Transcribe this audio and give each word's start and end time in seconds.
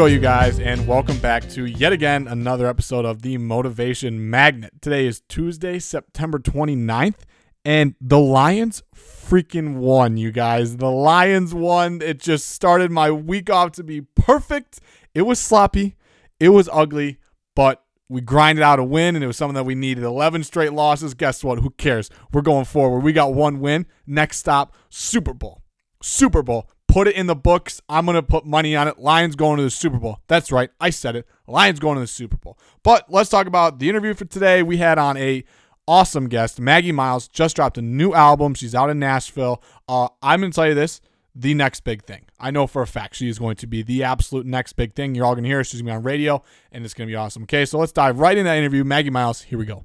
go, 0.00 0.06
you 0.06 0.18
guys, 0.18 0.58
and 0.58 0.86
welcome 0.86 1.18
back 1.18 1.46
to 1.46 1.66
yet 1.66 1.92
again 1.92 2.26
another 2.26 2.66
episode 2.66 3.04
of 3.04 3.20
the 3.20 3.36
Motivation 3.36 4.30
Magnet. 4.30 4.80
Today 4.80 5.06
is 5.06 5.20
Tuesday, 5.28 5.78
September 5.78 6.38
29th, 6.38 7.18
and 7.66 7.94
the 8.00 8.18
Lions 8.18 8.82
freaking 8.96 9.74
won, 9.74 10.16
you 10.16 10.32
guys. 10.32 10.78
The 10.78 10.90
Lions 10.90 11.52
won. 11.52 12.00
It 12.00 12.18
just 12.18 12.48
started 12.48 12.90
my 12.90 13.10
week 13.10 13.50
off 13.50 13.72
to 13.72 13.84
be 13.84 14.00
perfect. 14.00 14.80
It 15.14 15.22
was 15.22 15.38
sloppy, 15.38 15.96
it 16.38 16.48
was 16.48 16.70
ugly, 16.72 17.18
but 17.54 17.84
we 18.08 18.22
grinded 18.22 18.62
out 18.62 18.78
a 18.78 18.84
win, 18.84 19.16
and 19.16 19.22
it 19.22 19.26
was 19.26 19.36
something 19.36 19.54
that 19.54 19.64
we 19.64 19.74
needed. 19.74 20.02
11 20.02 20.44
straight 20.44 20.72
losses. 20.72 21.12
Guess 21.12 21.44
what? 21.44 21.58
Who 21.58 21.68
cares? 21.68 22.08
We're 22.32 22.40
going 22.40 22.64
forward. 22.64 23.00
We 23.00 23.12
got 23.12 23.34
one 23.34 23.60
win. 23.60 23.84
Next 24.06 24.38
stop, 24.38 24.74
Super 24.88 25.34
Bowl. 25.34 25.60
Super 26.02 26.42
Bowl. 26.42 26.70
Put 26.90 27.06
it 27.06 27.14
in 27.14 27.26
the 27.26 27.36
books. 27.36 27.80
I'm 27.88 28.04
going 28.04 28.16
to 28.16 28.22
put 28.22 28.44
money 28.44 28.74
on 28.74 28.88
it. 28.88 28.98
Lions 28.98 29.36
going 29.36 29.58
to 29.58 29.62
the 29.62 29.70
Super 29.70 29.98
Bowl. 29.98 30.18
That's 30.26 30.50
right. 30.50 30.70
I 30.80 30.90
said 30.90 31.14
it. 31.14 31.26
Lions 31.46 31.78
going 31.78 31.94
to 31.94 32.00
the 32.00 32.08
Super 32.08 32.36
Bowl. 32.36 32.58
But 32.82 33.10
let's 33.10 33.30
talk 33.30 33.46
about 33.46 33.78
the 33.78 33.88
interview 33.88 34.12
for 34.14 34.24
today. 34.24 34.62
We 34.64 34.78
had 34.78 34.98
on 34.98 35.16
a 35.16 35.44
awesome 35.86 36.28
guest. 36.28 36.58
Maggie 36.60 36.90
Miles 36.90 37.28
just 37.28 37.54
dropped 37.54 37.78
a 37.78 37.82
new 37.82 38.12
album. 38.12 38.54
She's 38.54 38.74
out 38.74 38.90
in 38.90 38.98
Nashville. 38.98 39.62
Uh, 39.88 40.08
I'm 40.20 40.40
going 40.40 40.50
to 40.50 40.54
tell 40.54 40.66
you 40.66 40.74
this 40.74 41.00
the 41.34 41.54
next 41.54 41.80
big 41.80 42.02
thing. 42.02 42.24
I 42.40 42.50
know 42.50 42.66
for 42.66 42.82
a 42.82 42.88
fact 42.88 43.14
she 43.14 43.28
is 43.28 43.38
going 43.38 43.56
to 43.56 43.68
be 43.68 43.82
the 43.82 44.02
absolute 44.02 44.46
next 44.46 44.72
big 44.72 44.94
thing. 44.94 45.14
You're 45.14 45.26
all 45.26 45.34
going 45.34 45.44
to 45.44 45.48
hear 45.48 45.58
her. 45.58 45.64
She's 45.64 45.80
going 45.80 45.86
to 45.86 45.92
be 45.92 45.96
on 45.96 46.02
radio, 46.02 46.42
and 46.72 46.84
it's 46.84 46.94
going 46.94 47.06
to 47.06 47.12
be 47.12 47.16
awesome. 47.16 47.44
Okay, 47.44 47.64
so 47.66 47.78
let's 47.78 47.92
dive 47.92 48.18
right 48.18 48.36
into 48.36 48.48
that 48.48 48.58
interview. 48.58 48.82
Maggie 48.82 49.10
Miles, 49.10 49.42
here 49.42 49.58
we 49.58 49.64
go. 49.64 49.84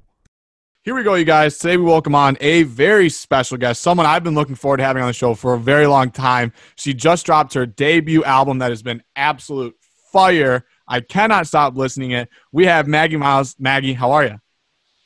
Here 0.86 0.94
we 0.94 1.02
go, 1.02 1.14
you 1.14 1.24
guys. 1.24 1.58
Today 1.58 1.76
we 1.76 1.82
welcome 1.82 2.14
on 2.14 2.36
a 2.40 2.62
very 2.62 3.08
special 3.08 3.56
guest, 3.56 3.82
someone 3.82 4.06
I've 4.06 4.22
been 4.22 4.36
looking 4.36 4.54
forward 4.54 4.76
to 4.76 4.84
having 4.84 5.02
on 5.02 5.08
the 5.08 5.12
show 5.12 5.34
for 5.34 5.54
a 5.54 5.58
very 5.58 5.88
long 5.88 6.12
time. 6.12 6.52
She 6.76 6.94
just 6.94 7.26
dropped 7.26 7.54
her 7.54 7.66
debut 7.66 8.22
album 8.22 8.60
that 8.60 8.70
has 8.70 8.84
been 8.84 9.02
absolute 9.16 9.76
fire. 10.12 10.64
I 10.86 11.00
cannot 11.00 11.48
stop 11.48 11.76
listening 11.76 12.12
it. 12.12 12.28
We 12.52 12.66
have 12.66 12.86
Maggie 12.86 13.16
Miles. 13.16 13.56
Maggie, 13.58 13.94
how 13.94 14.12
are 14.12 14.26
you? 14.26 14.40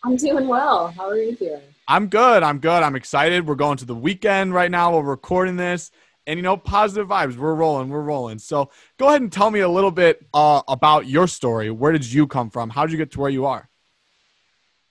I'm 0.05 0.17
doing 0.17 0.49
well. 0.49 0.89
How 0.89 1.09
are 1.09 1.17
you 1.17 1.35
doing? 1.35 1.63
I'm 1.89 2.09
good. 2.09 2.43
I'm 2.43 2.59
good. 2.59 2.83
I'm 2.83 2.95
excited. 2.95 3.47
We're 3.47 3.55
going 3.55 3.79
to 3.79 3.87
the 3.87 3.95
weekend 3.95 4.53
right 4.53 4.71
now. 4.71 4.95
We're 4.95 5.01
recording 5.01 5.57
this, 5.57 5.91
and 6.27 6.37
you 6.37 6.43
know, 6.43 6.59
positive 6.59 7.09
vibes. 7.09 7.39
We're 7.39 7.55
rolling. 7.55 7.89
We're 7.89 8.03
rolling. 8.03 8.39
So 8.39 8.71
go 8.99 9.09
ahead 9.09 9.23
and 9.23 9.33
tell 9.33 9.51
me 9.51 9.61
a 9.61 9.69
little 9.71 9.93
bit 9.93 10.27
uh, 10.35 10.61
about 10.69 11.07
your 11.07 11.27
story. 11.27 11.71
Where 11.71 11.93
did 11.93 12.05
you 12.05 12.27
come 12.27 12.51
from? 12.51 12.69
How 12.69 12.85
did 12.85 12.93
you 12.93 12.99
get 12.99 13.13
to 13.13 13.21
where 13.21 13.31
you 13.31 13.47
are? 13.47 13.71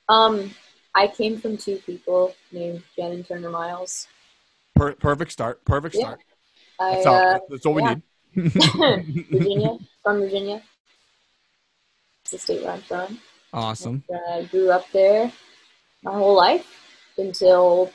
Um, 0.10 0.50
I 0.96 1.08
came 1.08 1.40
from 1.40 1.58
two 1.58 1.78
people 1.78 2.34
named 2.52 2.84
Jen 2.96 3.12
and 3.12 3.28
Turner 3.28 3.50
Miles. 3.50 4.08
Per- 4.76 4.94
perfect 4.96 5.32
start. 5.32 5.64
Perfect 5.66 5.96
Yeah. 5.96 6.02
start. 6.02 6.20
I, 6.80 6.92
That's, 6.96 7.06
all, 7.06 7.16
uh, 7.16 7.40
that's 7.50 7.66
all 7.66 7.74
we 7.74 7.82
yeah. 7.84 7.94
need. 8.36 8.52
Virginia, 9.32 9.78
from 10.04 10.20
Virginia. 10.22 10.62
It's 12.24 12.32
the 12.32 12.38
state 12.38 12.64
where 12.64 12.74
I'm 12.74 12.82
from. 12.82 13.20
awesome. 13.54 14.04
I 14.34 14.44
grew 14.52 14.70
up 14.72 14.86
there 14.94 15.32
my 16.04 16.14
whole 16.14 16.36
life 16.36 16.66
until 17.18 17.92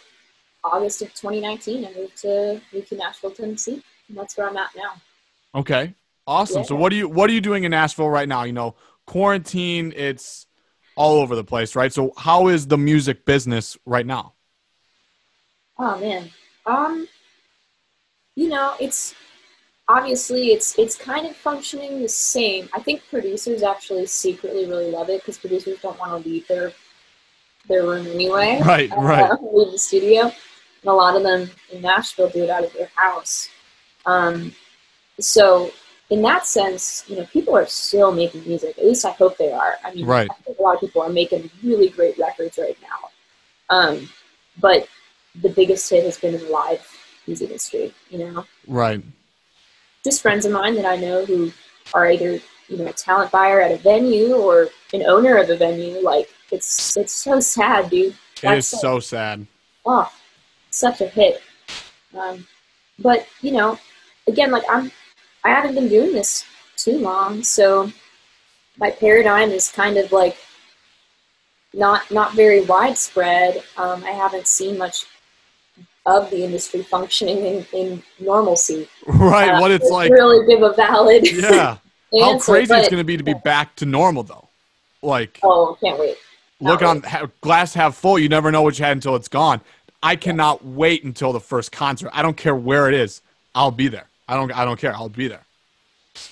August 0.63 1.03
of 1.03 1.09
2019. 1.15 1.85
I 1.87 1.93
moved 1.95 2.17
to 2.19 2.61
moved 2.73 2.89
to 2.89 2.97
Nashville, 2.97 3.31
Tennessee, 3.31 3.83
and 4.09 4.19
that's 4.19 4.37
where 4.37 4.49
I'm 4.49 4.57
at 4.57 4.71
now. 4.77 5.01
Okay. 5.55 5.95
Awesome. 6.27 6.65
So 6.65 6.75
what 6.75 6.93
are 6.93 6.97
you 6.97 7.09
what 7.09 7.31
are 7.31 7.33
you 7.33 7.41
doing 7.41 7.65
in 7.65 7.71
Nashville 7.71 8.09
right 8.11 8.29
now? 8.29 8.43
You 8.45 8.53
know, 8.53 8.75
quarantine, 9.07 9.93
it's 9.97 10.47
all 10.97 11.21
over 11.21 11.35
the 11.35 11.45
place, 11.45 11.75
right? 11.77 11.93
So 11.93 12.13
how 12.17 12.49
is 12.49 12.67
the 12.67 12.79
music 12.79 13.25
business 13.25 13.77
right 13.85 14.07
now? 14.07 14.35
Oh 15.79 15.99
man. 15.99 16.31
Um 16.67 17.09
you 18.37 18.49
know, 18.49 18.75
it's 18.81 19.15
obviously 19.89 20.49
it's 20.49 20.79
it's 20.79 20.97
kind 20.97 21.27
of 21.27 21.37
functioning 21.37 22.01
the 22.01 22.09
same. 22.09 22.69
I 22.73 22.81
think 22.81 23.03
producers 23.11 23.63
actually 23.63 24.07
secretly 24.07 24.67
really 24.67 24.91
love 24.91 25.09
it 25.11 25.21
because 25.21 25.39
producers 25.39 25.79
don't 25.81 25.99
want 25.99 26.23
to 26.23 26.29
leave 26.29 26.47
their 26.49 26.73
their 27.69 27.83
room 27.83 28.07
anyway. 28.07 28.61
Right, 28.65 28.91
uh, 28.93 29.01
right. 29.01 29.43
leave 29.53 29.73
the 29.73 29.79
studio. 29.79 30.23
And 30.23 30.91
a 30.91 30.93
lot 30.93 31.17
of 31.17 31.23
them 31.23 31.51
in 31.73 31.81
Nashville 31.81 32.29
do 32.29 32.45
it 32.45 32.51
out 32.51 32.65
of 32.65 32.73
their 32.73 32.91
house. 32.95 33.49
Um 34.07 34.55
so 35.21 35.71
in 36.15 36.23
that 36.23 36.47
sense, 36.47 37.05
you 37.09 37.17
know, 37.17 37.27
people 37.37 37.55
are 37.57 37.67
still 37.67 38.13
making 38.13 38.43
music. 38.47 38.79
At 38.79 38.87
least 38.91 39.05
I 39.05 39.11
hope 39.23 39.37
they 39.37 39.53
are. 39.53 39.75
I 39.85 39.93
mean, 39.95 40.07
Right. 40.07 40.29
I 40.31 40.35
think 40.45 40.59
a 40.59 40.63
lot 40.63 40.75
of 40.77 40.81
people 40.81 41.03
are 41.03 41.09
making 41.23 41.51
really 41.63 41.89
great 41.89 42.17
records 42.19 42.57
right 42.57 42.79
now. 42.91 43.01
Um, 43.77 44.09
but 44.61 44.87
the 45.43 45.49
biggest 45.49 45.91
hit 45.91 46.05
has 46.05 46.17
been 46.19 46.35
in 46.35 46.41
the 46.45 46.51
live 46.61 46.83
music 47.27 47.49
industry. 47.49 47.93
You 48.11 48.19
know, 48.19 48.45
Right. 48.69 49.03
just 50.05 50.23
friends 50.23 50.45
of 50.47 50.53
mine 50.53 50.75
that 50.77 50.87
I 50.87 50.97
know 50.97 51.25
who 51.25 51.51
are 51.93 52.07
either 52.11 52.33
you 52.69 52.77
know 52.79 52.87
a 52.87 52.93
talent 52.93 53.31
buyer 53.31 53.61
at 53.61 53.73
a 53.73 53.77
venue 53.77 54.35
or 54.37 54.69
an 54.93 55.03
owner 55.15 55.37
of 55.39 55.51
a 55.51 55.57
venue. 55.57 55.99
Like 56.01 56.29
it's 56.53 56.97
it's 56.97 57.15
so 57.15 57.41
sad, 57.41 57.91
dude. 57.91 58.07
It 58.07 58.59
is 58.59 58.71
That's 58.71 58.81
so 58.81 59.01
sad. 59.01 59.47
oh, 59.85 60.11
such 60.71 61.01
a 61.01 61.09
hit. 61.09 61.43
Um, 62.17 62.47
but 63.01 63.27
you 63.43 63.53
know, 63.53 63.79
again, 64.29 64.51
like 64.53 64.63
I'm, 64.71 64.93
I 65.45 65.51
haven't 65.51 65.75
been 65.75 65.89
doing 65.89 66.13
this 66.13 66.45
too 66.77 66.99
long, 66.99 67.43
so 67.43 67.93
my 68.79 68.91
paradigm 68.91 69.51
is 69.51 69.69
kind 69.69 69.97
of 69.99 70.11
like 70.11 70.37
not 71.73 72.11
not 72.11 72.35
very 72.35 72.63
widespread. 72.65 73.63
Um, 73.77 74.03
I 74.05 74.11
haven't 74.13 74.47
seen 74.47 74.79
much 74.79 75.05
of 76.07 76.31
the 76.31 76.45
industry 76.45 76.83
functioning 76.83 77.39
in, 77.39 77.67
in 77.73 78.03
normalcy. 78.21 78.89
Right. 79.07 79.49
Uh, 79.51 79.61
what 79.61 79.71
it's 79.71 79.91
like. 79.91 80.11
really 80.11 80.47
give 80.47 80.63
a 80.63 80.73
valid 80.75 81.31
Yeah. 81.33 81.79
How 82.21 82.39
crazy 82.39 82.73
it's 82.75 82.89
going 82.89 83.01
to 83.01 83.05
be 83.05 83.17
to 83.17 83.25
be 83.25 83.35
back 83.35 83.75
to 83.77 83.87
normal 83.87 84.23
though. 84.23 84.49
Like 85.03 85.41
Oh, 85.43 85.77
can't 85.83 85.99
wait. 85.99 86.17
look 86.61 86.81
Not 86.81 86.97
on 86.97 87.03
ha- 87.03 87.27
glass 87.41 87.75
half 87.75 87.97
full, 87.97 88.19
you 88.19 88.29
never 88.29 88.53
know 88.53 88.63
what 88.63 88.79
you 88.79 88.85
had 88.85 88.97
until 88.97 89.17
it's 89.17 89.29
gone. 89.29 89.61
I 90.03 90.17
cannot 90.17 90.65
wait 90.65 91.03
until 91.05 91.33
the 91.33 91.41
first 91.41 91.73
concert. 91.73 92.11
I 92.13 92.23
don't 92.23 92.37
care 92.37 92.55
where 92.55 92.89
it 92.89 92.95
is. 92.95 93.23
I'll 93.55 93.71
be 93.71 93.89
there. 93.89 94.07
I 94.29 94.37
don't 94.37 94.53
I 94.53 94.65
don't 94.65 94.79
care. 94.79 94.95
I'll 94.95 95.09
be 95.09 95.29
there. 95.29 95.45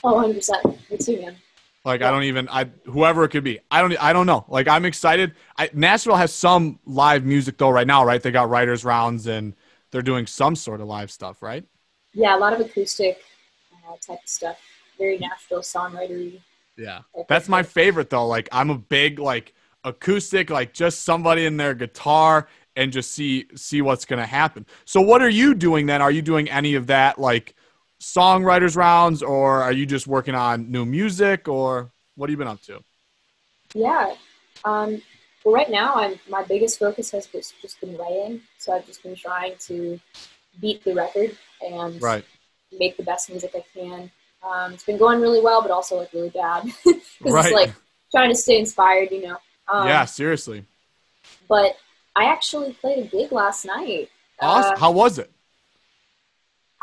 Oh, 0.04 0.14
100 0.14 0.34
percent. 0.34 0.90
Me 0.90 0.96
too, 0.96 1.20
man. 1.20 1.36
Like 1.84 2.02
I 2.02 2.10
don't 2.10 2.22
even 2.24 2.48
I 2.48 2.66
whoever 2.84 3.24
it 3.24 3.30
could 3.30 3.44
be. 3.44 3.58
I 3.70 3.80
don't 3.80 4.00
I 4.02 4.12
don't 4.12 4.26
know. 4.26 4.44
Like 4.48 4.68
I'm 4.68 4.84
excited. 4.84 5.34
I, 5.58 5.68
Nashville 5.72 6.16
has 6.16 6.32
some 6.32 6.78
live 6.86 7.24
music 7.24 7.58
though 7.58 7.70
right 7.70 7.86
now, 7.86 8.04
right? 8.04 8.22
They 8.22 8.30
got 8.30 8.48
writers 8.48 8.84
rounds 8.84 9.26
and 9.26 9.54
they're 9.90 10.02
doing 10.02 10.26
some 10.26 10.54
sort 10.54 10.80
of 10.80 10.86
live 10.86 11.10
stuff, 11.10 11.42
right? 11.42 11.64
Yeah, 12.14 12.36
a 12.36 12.38
lot 12.38 12.52
of 12.52 12.60
acoustic 12.60 13.18
uh, 13.72 13.96
type 14.06 14.20
of 14.22 14.28
stuff. 14.28 14.58
Very 14.96 15.18
Nashville 15.18 15.60
songwritery. 15.60 16.40
Yeah. 16.76 17.00
That's 17.28 17.48
my 17.48 17.62
favorite 17.64 18.10
though. 18.10 18.26
Like 18.26 18.48
I'm 18.52 18.70
a 18.70 18.78
big 18.78 19.18
like 19.18 19.52
acoustic, 19.82 20.50
like 20.50 20.72
just 20.72 21.02
somebody 21.02 21.46
in 21.46 21.56
their 21.56 21.74
guitar 21.74 22.48
and 22.76 22.92
just 22.92 23.10
see 23.10 23.46
see 23.56 23.82
what's 23.82 24.04
gonna 24.04 24.26
happen. 24.26 24.66
So 24.84 25.00
what 25.00 25.20
are 25.20 25.28
you 25.28 25.52
doing 25.54 25.86
then? 25.86 26.00
Are 26.00 26.12
you 26.12 26.22
doing 26.22 26.48
any 26.48 26.74
of 26.76 26.86
that 26.86 27.18
like 27.18 27.56
songwriters 28.02 28.76
rounds 28.76 29.22
or 29.22 29.62
are 29.62 29.72
you 29.72 29.86
just 29.86 30.08
working 30.08 30.34
on 30.34 30.70
new 30.70 30.84
music 30.84 31.46
or 31.48 31.90
what 32.16 32.28
have 32.28 32.32
you 32.32 32.36
been 32.36 32.48
up 32.48 32.60
to? 32.62 32.82
Yeah. 33.74 34.14
Um, 34.64 35.00
well, 35.44 35.54
right 35.54 35.70
now, 35.70 35.94
I'm 35.94 36.18
my 36.28 36.42
biggest 36.42 36.78
focus 36.80 37.10
has 37.12 37.26
just, 37.26 37.54
just 37.62 37.80
been 37.80 37.96
writing. 37.96 38.42
So 38.58 38.72
I've 38.72 38.86
just 38.86 39.02
been 39.02 39.14
trying 39.14 39.54
to 39.68 40.00
beat 40.60 40.82
the 40.84 40.94
record 40.94 41.36
and 41.60 42.00
Right. 42.02 42.24
make 42.76 42.96
the 42.96 43.02
best 43.04 43.30
music 43.30 43.52
I 43.54 43.64
can. 43.72 44.10
Um, 44.42 44.72
it's 44.74 44.84
been 44.84 44.98
going 44.98 45.20
really 45.20 45.40
well, 45.40 45.62
but 45.62 45.70
also 45.70 45.96
like 45.96 46.12
really 46.12 46.30
bad 46.30 46.64
because 46.84 47.04
Right. 47.20 47.46
it's 47.46 47.54
like 47.54 47.72
trying 48.10 48.30
to 48.30 48.34
stay 48.36 48.58
inspired, 48.58 49.12
you 49.12 49.22
know. 49.22 49.36
Um, 49.68 49.86
yeah, 49.86 50.04
seriously. 50.04 50.64
But 51.48 51.76
I 52.16 52.24
actually 52.24 52.72
played 52.74 52.98
a 52.98 53.06
gig 53.08 53.30
last 53.30 53.64
night. 53.64 54.10
Awesome. 54.40 54.74
Uh, 54.74 54.78
How 54.80 54.90
was 54.90 55.18
it? 55.18 55.30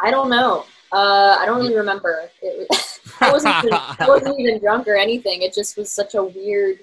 I 0.01 0.11
don't 0.11 0.29
know. 0.29 0.65
Uh, 0.91 1.37
I 1.39 1.45
don't 1.45 1.57
really 1.59 1.75
remember. 1.75 2.29
It 2.41 2.67
was, 2.69 2.99
I 3.21 3.31
wasn't 3.31 3.55
even, 3.63 3.73
I 3.73 4.05
wasn't 4.07 4.39
even 4.39 4.59
drunk 4.59 4.87
or 4.87 4.95
anything. 4.95 5.41
It 5.41 5.53
just 5.53 5.77
was 5.77 5.91
such 5.91 6.15
a 6.15 6.23
weird. 6.23 6.79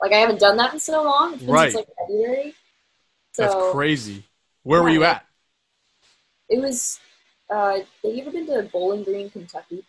Like 0.00 0.12
I 0.12 0.18
haven't 0.18 0.40
done 0.40 0.56
that 0.58 0.74
in 0.74 0.80
so 0.80 1.02
long. 1.02 1.38
Right. 1.46 1.72
since 1.72 1.86
like 1.86 1.88
February. 1.98 2.54
So 3.32 3.42
That's 3.42 3.72
crazy. 3.72 4.24
Where 4.62 4.82
were 4.82 4.90
you 4.90 5.04
at? 5.04 5.24
it 6.48 6.60
was. 6.60 7.00
Uh, 7.50 7.78
have 7.78 7.86
you 8.14 8.22
ever 8.22 8.30
been 8.30 8.46
to 8.46 8.62
Bowling 8.72 9.04
Green, 9.04 9.30
Kentucky? 9.30 9.84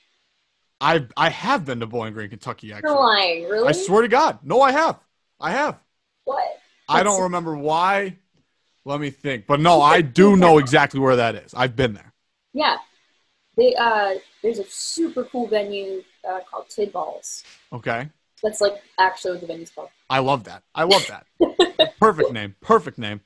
I 0.81 1.05
I 1.15 1.29
have 1.29 1.65
been 1.65 1.79
to 1.79 1.87
Bowling 1.87 2.13
Green, 2.13 2.29
Kentucky. 2.29 2.73
Actually, 2.73 2.91
You're 2.91 2.99
lying, 2.99 3.43
really? 3.43 3.69
I 3.69 3.71
swear 3.71 4.01
to 4.01 4.07
God, 4.07 4.39
no, 4.43 4.61
I 4.61 4.71
have. 4.71 4.99
I 5.39 5.51
have. 5.51 5.79
What? 6.25 6.43
I 6.87 7.03
don't 7.03 7.23
remember 7.23 7.55
why. 7.55 8.17
Let 8.83 8.99
me 8.99 9.09
think. 9.09 9.47
But 9.47 9.59
no, 9.59 9.81
I 9.81 10.01
do 10.01 10.35
know 10.35 10.59
exactly 10.59 10.99
where 10.99 11.15
that 11.15 11.35
is. 11.35 11.53
I've 11.55 11.75
been 11.75 11.93
there. 11.93 12.13
Yeah. 12.53 12.77
They 13.57 13.75
uh, 13.75 14.15
there's 14.41 14.59
a 14.59 14.65
super 14.65 15.23
cool 15.25 15.47
venue 15.47 16.03
uh, 16.27 16.39
called 16.49 16.67
Tidballs. 16.67 17.43
Okay. 17.71 18.09
That's 18.43 18.61
like 18.61 18.81
actually 18.99 19.33
what 19.33 19.41
the 19.41 19.47
venue's 19.47 19.71
called. 19.71 19.89
I 20.09 20.19
love 20.19 20.43
that. 20.43 20.63
I 20.73 20.83
love 20.83 21.07
that. 21.07 21.95
Perfect 21.99 22.31
name. 22.31 22.55
Perfect 22.61 22.97
name. 22.97 23.21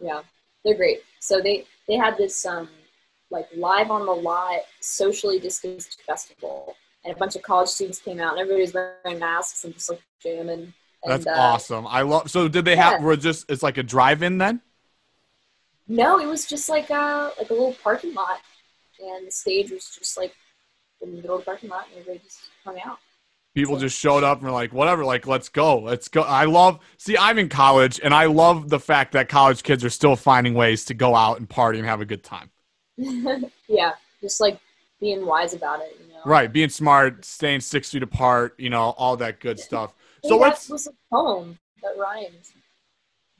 Yeah, 0.00 0.22
they're 0.64 0.74
great. 0.74 1.02
So 1.20 1.40
they 1.40 1.66
they 1.88 1.96
had 1.96 2.16
this 2.16 2.44
um 2.44 2.68
like 3.30 3.48
live 3.56 3.90
on 3.90 4.06
the 4.06 4.12
lot 4.12 4.60
socially 4.80 5.38
distanced 5.38 6.02
festival 6.02 6.74
and 7.04 7.14
a 7.14 7.16
bunch 7.16 7.36
of 7.36 7.42
college 7.42 7.68
students 7.68 7.98
came 7.98 8.20
out, 8.20 8.32
and 8.32 8.40
everybody 8.40 8.62
was 8.62 8.74
wearing 8.74 9.18
masks 9.18 9.64
and 9.64 9.74
just 9.74 9.90
like 9.90 10.02
jamming. 10.22 10.72
And, 11.02 11.12
That's 11.12 11.26
uh, 11.26 11.30
awesome. 11.34 11.86
I 11.86 12.02
love. 12.02 12.30
So 12.30 12.48
did 12.48 12.64
they 12.64 12.76
have? 12.76 13.00
Yeah. 13.00 13.06
Were 13.06 13.16
just 13.16 13.50
it's 13.50 13.62
like 13.62 13.78
a 13.78 13.82
drive-in 13.82 14.38
then? 14.38 14.60
No, 15.88 16.20
it 16.20 16.26
was 16.26 16.46
just 16.46 16.68
like 16.68 16.90
a 16.90 17.32
like 17.38 17.50
a 17.50 17.52
little 17.52 17.74
parking 17.82 18.14
lot, 18.14 18.40
and 19.02 19.26
the 19.26 19.32
stage 19.32 19.70
was 19.70 19.96
just 19.98 20.16
like 20.16 20.34
in 21.00 21.10
the 21.10 21.16
middle 21.16 21.36
of 21.36 21.42
the 21.42 21.44
parking 21.46 21.70
lot, 21.70 21.86
and 21.88 22.00
everybody 22.00 22.20
just 22.24 22.40
hung 22.64 22.78
out. 22.84 22.98
People 23.54 23.78
just 23.78 23.98
showed 23.98 24.22
up 24.22 24.38
and 24.38 24.46
were 24.46 24.52
like, 24.52 24.72
whatever, 24.72 25.04
like 25.04 25.26
let's 25.26 25.48
go, 25.48 25.80
let's 25.80 26.08
go. 26.08 26.22
I 26.22 26.44
love. 26.44 26.78
See, 26.98 27.16
I'm 27.16 27.38
in 27.38 27.48
college, 27.48 28.00
and 28.02 28.14
I 28.14 28.26
love 28.26 28.68
the 28.68 28.78
fact 28.78 29.12
that 29.12 29.28
college 29.28 29.62
kids 29.62 29.84
are 29.84 29.90
still 29.90 30.14
finding 30.14 30.54
ways 30.54 30.84
to 30.86 30.94
go 30.94 31.16
out 31.16 31.38
and 31.38 31.48
party 31.48 31.78
and 31.78 31.88
have 31.88 32.00
a 32.00 32.04
good 32.04 32.22
time. 32.22 32.50
yeah, 32.96 33.92
just 34.20 34.40
like 34.40 34.60
being 35.00 35.26
wise 35.26 35.54
about 35.54 35.80
it, 35.80 35.96
you 36.00 36.12
know. 36.12 36.20
Right, 36.24 36.52
being 36.52 36.68
smart, 36.68 37.24
staying 37.24 37.60
six 37.60 37.90
feet 37.90 38.02
apart, 38.02 38.54
you 38.58 38.70
know, 38.70 38.90
all 38.96 39.16
that 39.16 39.40
good 39.40 39.58
stuff. 39.58 39.94
So 40.22 40.36
that 40.38 40.40
let's. 40.40 40.68
was 40.68 40.86
a 40.86 40.92
poem 41.12 41.58
that 41.82 41.96
rhymes. 41.98 42.52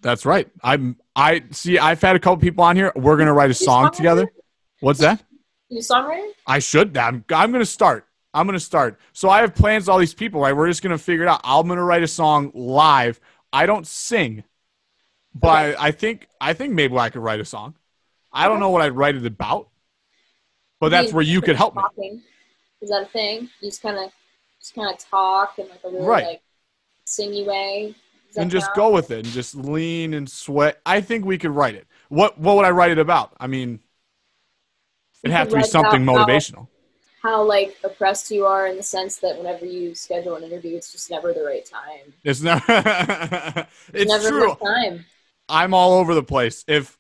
That's 0.01 0.25
right. 0.25 0.49
I'm. 0.63 0.97
I 1.15 1.45
see. 1.51 1.79
I've 1.79 2.01
had 2.01 2.17
a 2.17 2.19
couple 2.19 2.39
people 2.39 2.65
on 2.65 2.75
here. 2.75 2.91
We're 2.97 3.17
gonna 3.17 3.35
write 3.35 3.51
a 3.51 3.55
song 3.55 3.93
together. 3.93 4.33
What's 4.81 5.01
that? 5.01 5.23
You 5.71 5.79
songwriter? 5.81 6.29
I 6.47 6.59
should. 6.59 6.97
I'm. 6.97 7.25
I'm 7.31 7.53
gonna 7.53 7.65
start. 7.65 8.07
I'm 8.35 8.47
gonna 8.47 8.61
start. 8.61 8.99
So 9.13 9.31
I 9.31 9.41
have 9.41 9.55
plans. 9.55 9.89
All 9.89 9.99
these 9.99 10.15
people. 10.15 10.41
Right. 10.41 10.55
We're 10.55 10.69
just 10.69 10.83
gonna 10.83 10.99
figure 10.99 11.25
it 11.25 11.29
out. 11.29 11.41
I'm 11.45 11.67
gonna 11.69 11.85
write 11.85 12.03
a 12.03 12.09
song 12.09 12.51
live. 12.55 13.21
I 13.53 13.67
don't 13.67 13.87
sing, 13.87 14.45
but 15.35 15.77
I 15.79 15.93
think. 15.93 16.27
I 16.41 16.53
think 16.53 16.75
maybe 16.75 16.97
I 16.99 17.09
could 17.09 17.23
write 17.23 17.41
a 17.41 17.45
song. 17.45 17.77
I 18.33 18.47
don't 18.47 18.61
know 18.61 18.71
what 18.71 18.83
I'd 18.83 18.97
write 18.97 19.15
it 19.15 19.25
about, 19.25 19.69
but 20.81 20.91
that's 20.91 21.13
where 21.13 21.23
you 21.23 21.41
could 21.41 21.57
help 21.57 21.77
me. 21.77 22.21
Is 22.83 22.91
that 22.91 23.03
a 23.03 23.07
thing? 23.07 23.49
You 23.61 23.69
just 23.69 23.83
kind 23.83 23.99
of, 23.99 24.11
just 24.61 24.75
kind 24.75 24.93
of 24.93 24.99
talk 24.99 25.59
in 25.59 25.69
like 25.69 25.81
a 25.85 25.91
really 25.91 26.07
Right. 26.07 26.27
like 26.27 26.43
singy 27.07 27.45
way. 27.47 27.95
And 28.37 28.51
just 28.51 28.67
count? 28.67 28.77
go 28.77 28.91
with 28.91 29.11
it 29.11 29.25
and 29.27 29.35
just 29.35 29.57
lean 29.57 30.15
and 30.15 30.31
sweat. 30.31 30.81
I 30.87 31.01
think 31.01 31.25
we 31.25 31.37
could 31.39 31.51
write 31.51 31.75
it. 31.75 31.87
What 32.09 32.39
What 32.39 32.57
would 32.57 32.65
I 32.65 32.71
write 32.71 32.93
it 32.93 32.99
about? 32.99 33.35
I 33.41 33.49
mean, 33.49 33.81
it'd 35.23 35.37
have 35.37 35.49
to 35.49 35.57
be 35.57 35.63
something 35.63 36.03
about 36.03 36.19
how- 36.19 36.27
motivational. 36.27 36.69
How 37.23 37.43
like 37.43 37.77
oppressed 37.85 38.31
you 38.31 38.47
are 38.47 38.67
in 38.67 38.79
the 38.79 38.83
sense 38.83 39.19
that 39.19 39.37
whenever 39.37 39.67
you 39.67 39.95
schedule 39.95 40.37
an 40.37 40.43
interview, 40.43 40.75
it's 40.75 40.91
just 40.91 41.11
never 41.11 41.35
the 41.35 41.45
right 41.45 41.67
time. 41.67 42.15
It's 42.25 42.41
never. 42.41 42.63
it's 43.93 44.11
never 44.11 44.29
true. 44.31 44.41
the 44.41 44.47
right 44.47 44.89
time. 44.89 45.05
I'm 45.47 45.75
all 45.75 45.99
over 45.99 46.15
the 46.15 46.23
place. 46.23 46.65
If 46.67 46.99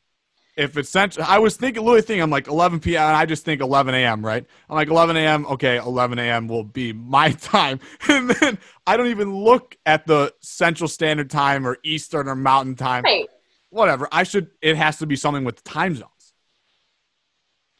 if 0.56 0.76
it's 0.76 0.90
central, 0.90 1.24
I 1.26 1.38
was 1.38 1.56
thinking, 1.56 1.82
literally 1.82 2.02
thinking, 2.02 2.22
I'm 2.22 2.28
like 2.30 2.48
11 2.48 2.80
p.m. 2.80 3.02
and 3.02 3.16
I 3.16 3.24
just 3.24 3.46
think 3.46 3.62
11 3.62 3.94
a.m. 3.94 4.24
Right? 4.24 4.44
I'm 4.68 4.76
like 4.76 4.88
11 4.88 5.16
a.m. 5.16 5.46
Okay, 5.46 5.78
11 5.78 6.18
a.m. 6.18 6.48
will 6.48 6.64
be 6.64 6.92
my 6.92 7.30
time, 7.40 7.80
and 8.08 8.28
then 8.28 8.58
I 8.86 8.98
don't 8.98 9.06
even 9.06 9.34
look 9.34 9.76
at 9.86 10.06
the 10.06 10.34
Central 10.40 10.88
Standard 10.88 11.30
Time 11.30 11.66
or 11.66 11.78
Eastern 11.82 12.28
or 12.28 12.34
Mountain 12.34 12.74
Time. 12.74 13.04
Right. 13.04 13.26
Whatever. 13.70 14.06
I 14.12 14.24
should. 14.24 14.50
It 14.60 14.76
has 14.76 14.98
to 14.98 15.06
be 15.06 15.16
something 15.16 15.44
with 15.44 15.56
the 15.56 15.62
time 15.62 15.94
zones. 15.94 16.09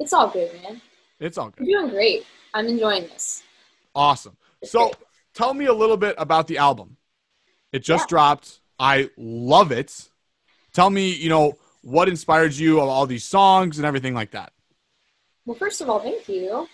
It's 0.01 0.13
all 0.13 0.29
good, 0.29 0.51
man. 0.63 0.81
It's 1.21 1.39
all 1.39 1.51
good. 1.51 1.67
You're 1.67 1.83
doing 1.83 1.93
great. 1.93 2.27
I'm 2.55 2.67
enjoying 2.67 3.05
this. 3.05 3.43
Awesome. 3.95 4.37
It's 4.63 4.73
So 4.73 4.87
great. 4.87 4.97
tell 5.35 5.55
me 5.55 5.67
a 5.67 5.73
little 5.75 5.97
bit 5.97 6.15
about 6.19 6.47
the 6.49 6.59
album. 6.59 6.97
It 7.73 7.81
just 7.85 8.05
Yeah. 8.05 8.09
dropped. 8.09 8.61
I 8.79 9.11
love 9.17 9.71
it. 9.71 10.09
Tell 10.73 10.91
me, 10.91 11.11
you 11.13 11.29
know, 11.29 11.59
what 11.83 12.09
inspired 12.09 12.55
you 12.55 12.81
of 12.81 12.89
all 12.89 13.07
these 13.07 13.25
songs 13.25 13.79
and 13.79 13.87
everything 13.87 14.15
like 14.15 14.31
that. 14.33 14.53
Well, 15.45 15.57
first 15.57 15.81
of 15.81 15.91
all, 15.91 16.01
thank 16.01 16.29
you. 16.29 16.67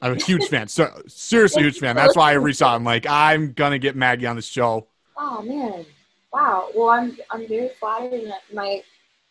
I'm 0.00 0.12
a 0.12 0.16
huge 0.16 0.48
fan. 0.48 0.68
So, 0.68 1.02
seriously, 1.06 1.62
huge 1.62 1.78
fan. 1.78 1.94
That's 1.96 2.16
why 2.16 2.30
I 2.30 2.34
reached 2.34 2.62
out. 2.62 2.74
I'm 2.74 2.84
like, 2.84 3.06
I'm 3.06 3.52
gonna 3.52 3.78
get 3.78 3.94
Maggie 3.96 4.26
on 4.26 4.36
the 4.36 4.42
show. 4.42 4.88
Oh 5.18 5.42
man, 5.42 5.84
wow. 6.32 6.70
Well, 6.74 6.88
I'm 6.88 7.18
I'm 7.30 7.46
very 7.46 7.68
flattered, 7.78 8.26
that 8.28 8.40
my 8.54 8.82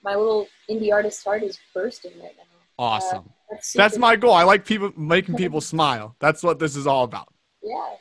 my 0.03 0.13
little 0.13 0.47
indie 0.69 0.93
artist 0.93 1.23
heart 1.23 1.41
is 1.41 1.57
bursting 1.73 2.11
right 2.21 2.35
now. 2.37 2.43
Uh, 2.77 2.83
awesome. 2.83 3.33
That's, 3.49 3.73
That's 3.73 3.97
my 3.97 4.15
goal. 4.15 4.33
I 4.33 4.43
like 4.43 4.65
people 4.65 4.91
making 4.97 5.35
people 5.35 5.61
smile. 5.61 6.15
That's 6.19 6.43
what 6.43 6.59
this 6.59 6.75
is 6.75 6.87
all 6.87 7.03
about. 7.03 7.33
yeah. 7.63 7.95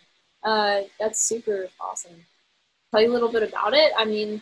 Uh, 0.45 0.83
that's 1.01 1.21
super 1.21 1.69
awesome. 1.81 2.15
Tell 2.93 3.03
you 3.03 3.11
a 3.11 3.13
little 3.13 3.31
bit 3.31 3.43
about 3.43 3.75
it. 3.75 3.93
I 3.99 4.05
mean, 4.05 4.41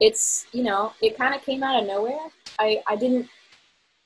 it's 0.00 0.46
you 0.52 0.62
know, 0.62 0.92
it 1.02 1.18
kind 1.18 1.34
of 1.34 1.42
came 1.42 1.62
out 1.62 1.80
of 1.80 1.86
nowhere. 1.86 2.18
I 2.58 2.82
I 2.86 2.96
didn't 2.96 3.28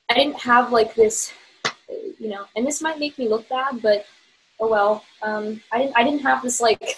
I 0.09 0.13
didn't 0.15 0.37
have 0.39 0.71
like 0.71 0.93
this, 0.93 1.31
you 2.19 2.27
know, 2.27 2.45
and 2.55 2.67
this 2.67 2.81
might 2.81 2.99
make 2.99 3.17
me 3.17 3.29
look 3.29 3.47
bad, 3.47 3.81
but 3.81 4.05
oh 4.59 4.67
well. 4.69 5.05
Um, 5.21 5.61
I 5.71 5.79
didn't 5.79 5.97
I 5.97 6.03
didn't 6.03 6.21
have 6.21 6.43
this 6.43 6.59
like 6.59 6.97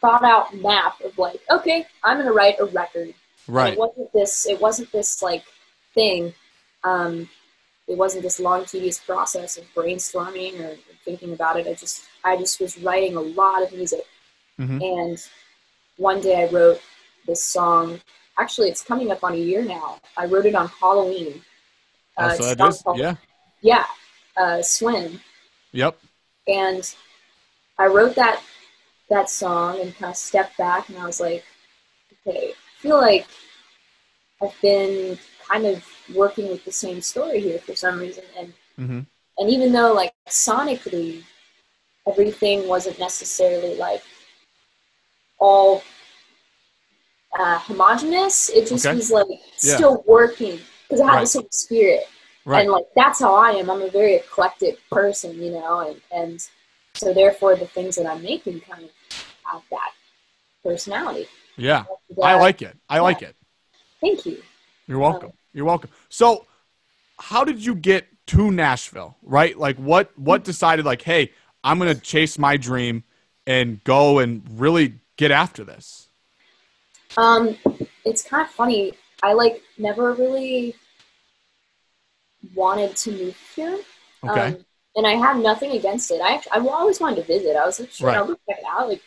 thought 0.00 0.24
out 0.24 0.54
map 0.54 1.00
of 1.04 1.18
like, 1.18 1.40
okay, 1.50 1.86
I'm 2.04 2.16
gonna 2.16 2.32
write 2.32 2.60
a 2.60 2.66
record. 2.66 3.12
And 3.46 3.56
Right. 3.56 3.72
It 3.72 3.78
wasn't 3.78 4.12
this. 4.12 4.46
It 4.46 4.60
wasn't 4.60 4.92
this 4.92 5.22
like 5.22 5.44
thing. 5.94 6.32
Um, 6.84 7.28
it 7.90 7.98
wasn't 7.98 8.22
this 8.22 8.38
long, 8.38 8.64
tedious 8.64 8.98
process 8.98 9.58
of 9.58 9.64
brainstorming 9.74 10.52
or 10.60 10.76
thinking 11.04 11.32
about 11.32 11.58
it. 11.58 11.66
I 11.66 11.74
just, 11.74 12.04
I 12.24 12.36
just 12.36 12.60
was 12.60 12.78
writing 12.78 13.16
a 13.16 13.20
lot 13.20 13.62
of 13.64 13.72
music, 13.72 14.04
Mhm. 14.60 14.80
and 15.00 15.18
one 15.96 16.20
day 16.20 16.36
I 16.44 16.46
wrote 16.54 16.80
this 17.26 17.42
song. 17.42 18.00
Actually, 18.38 18.68
it's 18.70 18.82
coming 18.82 19.10
up 19.10 19.22
on 19.24 19.32
a 19.34 19.42
year 19.50 19.62
now. 19.62 20.00
I 20.16 20.24
wrote 20.26 20.46
it 20.46 20.54
on 20.54 20.68
Halloween. 20.68 21.42
Oh, 22.16 22.28
it's 22.28 22.38
so 22.38 22.54
that 22.54 22.68
is. 22.68 22.82
called- 22.82 22.98
Yeah. 22.98 23.16
Yeah, 23.60 23.86
uh, 24.36 24.62
Swim 24.62 25.20
Yep. 25.72 25.98
and 26.46 26.82
I 27.78 27.86
wrote 27.86 28.14
that 28.14 28.42
that 29.08 29.28
song 29.28 29.80
and 29.80 29.92
kind 29.98 30.10
of 30.10 30.16
stepped 30.16 30.56
back 30.56 30.88
and 30.88 30.96
I 30.96 31.04
was 31.04 31.18
like, 31.20 31.44
okay, 32.26 32.52
I 32.52 32.80
feel 32.82 32.96
like 33.00 33.26
I've 34.42 34.60
been 34.62 35.18
kind 35.48 35.66
of 35.66 35.84
working 36.14 36.48
with 36.48 36.64
the 36.64 36.72
same 36.72 37.00
story 37.00 37.40
here 37.40 37.58
for 37.58 37.74
some 37.74 37.98
reason, 37.98 38.24
and 38.38 38.52
hmm 38.76 39.00
and 39.38 39.50
even 39.50 39.72
though 39.72 39.92
like 39.92 40.12
sonically 40.28 41.22
everything 42.06 42.68
wasn't 42.68 42.98
necessarily 42.98 43.76
like 43.76 44.02
all 45.38 45.82
uh, 47.38 47.58
homogenous, 47.58 48.48
it 48.50 48.66
just 48.66 48.86
Okay. 48.86 48.96
was 48.96 49.10
like 49.10 49.28
Yeah. 49.62 49.76
still 49.76 50.02
working 50.06 50.60
because 50.82 51.00
it 51.00 51.04
had 51.04 51.14
Right. 51.14 51.20
the 51.20 51.26
same 51.26 51.48
spirit 51.50 52.08
Right. 52.44 52.62
and 52.62 52.70
like 52.70 52.86
that's 52.96 53.20
how 53.20 53.34
I 53.34 53.52
am. 53.52 53.70
I'm 53.70 53.82
a 53.82 53.90
very 53.90 54.14
eclectic 54.14 54.78
person, 54.90 55.40
you 55.42 55.52
know, 55.52 55.80
and 55.80 56.00
and 56.10 56.48
so 56.94 57.14
therefore 57.14 57.56
the 57.56 57.66
things 57.66 57.96
that 57.96 58.06
I'm 58.06 58.22
making 58.22 58.60
kind 58.62 58.84
of 58.84 58.90
have 59.44 59.62
that 59.70 59.92
personality. 60.64 61.28
Yeah. 61.56 61.84
I 62.22 62.34
like 62.34 62.62
it. 62.62 62.76
I 62.88 62.98
like 63.00 63.22
it. 63.22 63.36
Thank 64.00 64.26
you. 64.26 64.42
You're 64.86 64.98
welcome. 64.98 65.32
You're 65.52 65.64
welcome. 65.64 65.90
So, 66.08 66.46
how 67.18 67.44
did 67.44 67.64
you 67.64 67.74
get 67.74 68.06
to 68.28 68.50
Nashville? 68.50 69.16
Right? 69.22 69.56
Like, 69.58 69.76
what 69.76 70.16
what 70.18 70.44
decided? 70.44 70.84
Like, 70.84 71.02
hey, 71.02 71.32
I'm 71.62 71.78
gonna 71.78 71.94
chase 71.94 72.38
my 72.38 72.56
dream 72.56 73.04
and 73.46 73.82
go 73.84 74.18
and 74.18 74.42
really 74.58 74.94
get 75.16 75.30
after 75.30 75.64
this. 75.64 76.08
Um, 77.16 77.56
it's 78.04 78.22
kind 78.22 78.46
of 78.46 78.52
funny. 78.52 78.92
I 79.22 79.32
like 79.32 79.62
never 79.78 80.12
really 80.12 80.74
wanted 82.54 82.96
to 82.96 83.10
move 83.10 83.36
here. 83.54 83.78
Okay. 84.24 84.40
Um, 84.40 84.64
and 84.96 85.06
I 85.06 85.12
have 85.14 85.36
nothing 85.36 85.72
against 85.72 86.10
it. 86.10 86.20
I 86.20 86.34
actually, 86.34 86.52
I 86.52 86.58
always 86.58 87.00
wanted 87.00 87.16
to 87.16 87.22
visit. 87.22 87.56
I 87.56 87.64
was 87.64 87.80
like, 87.80 87.90
sure, 87.90 88.08
Right. 88.08 88.16
I'll 88.16 88.26
go 88.26 88.36
check 88.48 88.58
it 88.58 88.64
out. 88.68 88.88
Like, 88.88 89.02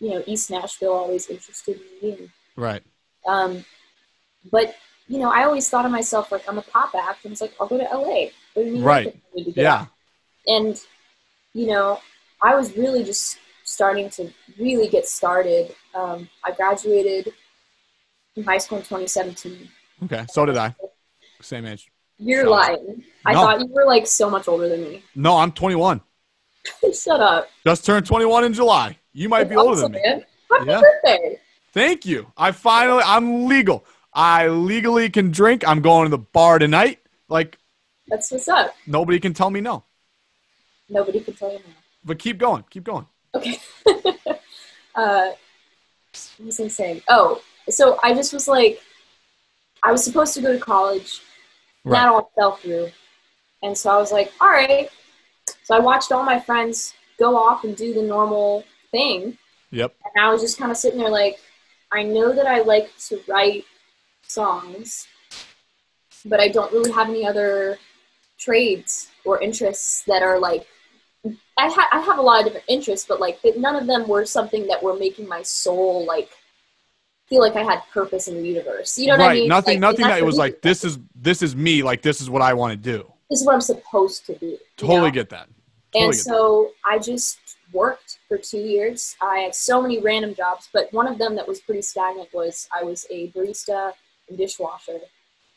you 0.00 0.10
know, 0.10 0.22
East 0.26 0.50
Nashville 0.50 0.92
always 0.92 1.28
interested 1.28 1.80
me. 2.02 2.12
And, 2.12 2.30
right. 2.56 2.82
um, 3.26 3.64
but 4.50 4.74
you 5.06 5.18
know, 5.18 5.30
I 5.30 5.44
always 5.44 5.68
thought 5.68 5.86
of 5.86 5.90
myself 5.90 6.30
like 6.32 6.46
I'm 6.48 6.58
a 6.58 6.62
pop 6.62 6.94
act, 6.94 7.24
and 7.24 7.32
it's 7.32 7.40
like 7.40 7.54
I'll 7.60 7.66
go 7.66 7.78
to 7.78 7.84
LA. 7.84 8.26
Go 8.54 8.62
to 8.62 8.64
New 8.64 8.72
York 8.74 8.84
Right. 8.84 9.14
to 9.36 9.50
Yeah. 9.56 9.74
out. 9.82 9.88
And 10.46 10.80
you 11.54 11.66
know, 11.66 12.00
I 12.42 12.54
was 12.54 12.76
really 12.76 13.02
just 13.04 13.38
starting 13.64 14.10
to 14.10 14.32
really 14.58 14.88
get 14.88 15.06
started. 15.08 15.74
Um, 15.94 16.28
I 16.44 16.52
graduated 16.52 17.32
from 18.34 18.44
high 18.44 18.58
school 18.58 18.78
in 18.78 18.84
2017. 18.84 19.68
Okay. 20.04 20.24
So 20.30 20.44
did 20.46 20.56
I. 20.56 20.74
Same 21.40 21.66
age. 21.66 21.90
You're 22.18 22.44
up. 22.46 22.50
lying. 22.50 23.04
I 23.24 23.32
No. 23.32 23.42
thought 23.42 23.60
you 23.60 23.66
were 23.66 23.86
like 23.86 24.06
so 24.06 24.28
much 24.28 24.48
older 24.48 24.68
than 24.68 24.82
me. 24.82 25.02
No, 25.14 25.36
I'm 25.36 25.52
21. 25.52 26.00
Shut 26.94 27.20
up. 27.20 27.48
Just 27.64 27.84
turned 27.84 28.06
21 28.06 28.44
in 28.44 28.52
July. 28.52 28.98
You 29.12 29.28
might 29.28 29.48
be 29.48 29.56
older 29.56 29.80
than 29.80 29.92
me. 29.92 30.00
man. 30.04 30.24
Happy 30.50 30.66
Yeah. 30.66 30.80
birthday. 30.80 31.40
Thank 31.72 32.04
you. 32.06 32.30
I 32.36 32.50
finally, 32.52 33.02
I'm 33.04 33.46
legal. 33.46 33.84
I 34.12 34.48
legally 34.48 35.10
can 35.10 35.30
drink. 35.30 35.66
I'm 35.66 35.80
going 35.80 36.04
to 36.06 36.10
the 36.10 36.18
bar 36.18 36.58
tonight. 36.58 37.00
Like 37.28 37.58
That's 38.08 38.30
what's 38.30 38.48
up. 38.48 38.74
nobody 38.86 39.20
can 39.20 39.34
tell 39.34 39.50
me 39.50 39.60
no. 39.60 39.84
Nobody 40.88 41.20
can 41.20 41.34
tell 41.34 41.52
you 41.52 41.58
now. 41.58 41.74
But 42.04 42.18
keep 42.18 42.38
going. 42.38 42.64
Keep 42.70 42.84
going. 42.84 43.06
Okay. 43.34 43.58
uh, 44.94 45.30
what 46.38 46.46
was 46.46 46.60
I 46.60 46.68
saying? 46.68 47.02
Oh, 47.08 47.42
so 47.68 47.98
I 48.02 48.14
just 48.14 48.32
was 48.32 48.48
like, 48.48 48.80
I 49.82 49.92
was 49.92 50.02
supposed 50.02 50.34
to 50.34 50.40
go 50.40 50.52
to 50.52 50.58
college. 50.58 51.20
and 51.84 51.94
That 51.94 52.08
all 52.08 52.30
fell 52.34 52.56
through. 52.56 52.90
And 53.62 53.76
so 53.76 53.90
I 53.90 53.98
was 53.98 54.12
like, 54.12 54.32
all 54.40 54.48
right. 54.48 54.88
So 55.64 55.76
I 55.76 55.80
watched 55.80 56.12
all 56.12 56.24
my 56.24 56.40
friends 56.40 56.94
go 57.18 57.36
off 57.36 57.64
and 57.64 57.76
do 57.76 57.92
the 57.92 58.02
normal 58.02 58.64
thing. 58.90 59.36
Yep. 59.70 59.94
And 60.14 60.24
I 60.24 60.32
was 60.32 60.40
just 60.40 60.58
kind 60.58 60.70
of 60.70 60.76
sitting 60.76 60.98
there 60.98 61.10
like, 61.10 61.38
I 61.92 62.02
know 62.02 62.32
that 62.32 62.46
I 62.46 62.62
like 62.62 62.90
to 63.08 63.20
write 63.28 63.64
songs, 64.28 65.06
but 66.24 66.40
I 66.40 66.48
don't 66.48 66.72
really 66.72 66.92
have 66.92 67.08
any 67.08 67.26
other 67.26 67.78
trades 68.38 69.10
or 69.24 69.40
interests 69.42 70.04
that 70.06 70.22
are 70.22 70.38
like 70.38 70.66
I, 71.58 71.68
ha- 71.68 71.88
I 71.92 72.00
have 72.00 72.18
a 72.18 72.22
lot 72.22 72.40
of 72.40 72.46
different 72.46 72.66
interests, 72.68 73.04
but 73.08 73.20
like 73.20 73.40
none 73.56 73.74
of 73.74 73.86
them 73.86 74.06
were 74.06 74.24
something 74.24 74.66
that 74.68 74.82
were 74.82 74.96
making 74.96 75.26
my 75.28 75.42
soul 75.42 76.06
like 76.06 76.30
feel 77.28 77.40
like 77.40 77.56
I 77.56 77.62
had 77.62 77.82
purpose 77.92 78.28
in 78.28 78.36
the 78.36 78.42
universe. 78.42 78.96
You 78.96 79.08
know 79.08 79.14
what 79.14 79.20
right. 79.20 79.30
I 79.30 79.34
mean? 79.34 79.48
Nothing. 79.48 79.74
Like, 79.74 79.80
nothing 79.80 80.06
that 80.06 80.18
it 80.18 80.24
was 80.24 80.34
reason. 80.34 80.38
like 80.38 80.62
this 80.62 80.84
is 80.84 80.98
this 81.14 81.42
is 81.42 81.56
me. 81.56 81.82
Like 81.82 82.02
this 82.02 82.20
is 82.20 82.30
what 82.30 82.42
I 82.42 82.54
want 82.54 82.72
to 82.72 82.76
do. 82.76 83.12
this 83.28 83.40
is 83.40 83.46
what 83.46 83.54
I'm 83.54 83.60
supposed 83.60 84.24
to 84.26 84.36
do. 84.36 84.46
you 84.46 84.58
Totally 84.76 85.00
know? 85.00 85.10
get 85.10 85.28
that. 85.30 85.48
Totally 85.92 86.04
and 86.04 86.12
get 86.12 86.24
that. 86.24 86.30
so 86.30 86.70
I 86.86 86.98
just 86.98 87.38
worked 87.72 88.18
for 88.28 88.38
two 88.38 88.60
years. 88.60 89.16
I 89.20 89.40
had 89.40 89.54
so 89.54 89.82
many 89.82 90.00
random 90.00 90.34
jobs, 90.34 90.68
but 90.72 90.92
one 90.92 91.06
of 91.06 91.18
them 91.18 91.34
that 91.36 91.46
was 91.46 91.60
pretty 91.60 91.82
stagnant 91.82 92.32
was 92.32 92.68
I 92.74 92.84
was 92.84 93.06
a 93.10 93.30
barista 93.32 93.92
and 94.28 94.38
dishwasher, 94.38 95.00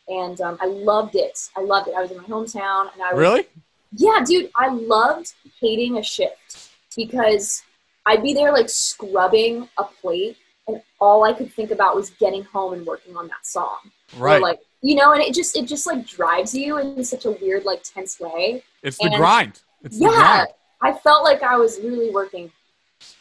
and 0.07 0.39
um, 0.41 0.57
I 0.61 0.65
loved 0.65 1.15
it. 1.15 1.37
I 1.55 1.61
loved 1.61 1.87
it. 1.87 1.95
I 1.95 2.01
was 2.01 2.11
in 2.11 2.17
my 2.17 2.23
hometown, 2.23 2.91
and 2.93 3.01
I 3.01 3.13
was 3.13 3.19
Really? 3.19 3.47
yeah, 3.93 4.23
dude, 4.25 4.49
I 4.55 4.67
loved 4.69 5.33
hating 5.59 5.97
a 5.97 6.03
shift 6.03 6.69
because 6.95 7.63
I'd 8.05 8.23
be 8.23 8.33
there 8.33 8.51
like 8.51 8.69
scrubbing 8.69 9.69
a 9.77 9.83
plate, 9.83 10.37
and 10.67 10.81
all 10.99 11.23
I 11.23 11.33
could 11.33 11.51
think 11.53 11.71
about 11.71 11.95
was 11.95 12.09
getting 12.11 12.43
home 12.43 12.73
and 12.73 12.85
working 12.85 13.15
on 13.17 13.27
that 13.27 13.45
song. 13.45 13.77
Or, 14.17 14.25
Right. 14.25 14.41
like 14.41 14.59
you 14.81 14.95
know, 14.95 15.13
and 15.13 15.21
it 15.21 15.33
just 15.33 15.55
it 15.55 15.65
just 15.67 15.85
like 15.85 16.05
drives 16.07 16.53
you 16.55 16.77
in 16.79 17.03
such 17.03 17.25
a 17.25 17.31
weird 17.31 17.65
like 17.65 17.83
tense 17.83 18.19
way. 18.19 18.63
it's 18.83 18.97
the 18.97 19.05
and- 19.05 19.15
grind. 19.15 19.61
It's 19.83 19.97
the 19.97 20.05
Yeah, 20.05 20.09
grind. 20.11 20.47
I 20.83 20.93
felt 20.93 21.23
like 21.23 21.43
I 21.43 21.55
was 21.57 21.79
really 21.79 22.09
working, 22.09 22.51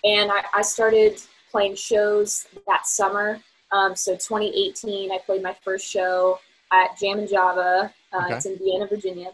and 0.04 0.30
I, 0.33 0.42
I 0.54 0.62
started 0.62 1.21
playing 1.50 1.75
shows 1.75 2.47
that 2.66 2.87
summer. 2.87 3.40
Um, 3.73 3.95
so 3.95 4.12
2018, 4.15 5.12
I 5.12 5.19
played 5.19 5.43
my 5.43 5.55
first 5.62 5.87
show 5.87 6.39
at 6.73 6.99
Jammin 6.99 7.27
Java. 7.29 7.93
Uh, 8.12 8.23
Okay. 8.25 8.35
It's 8.37 8.47
in 8.47 8.59
Vienna, 8.59 8.87
Virginia. 8.87 9.29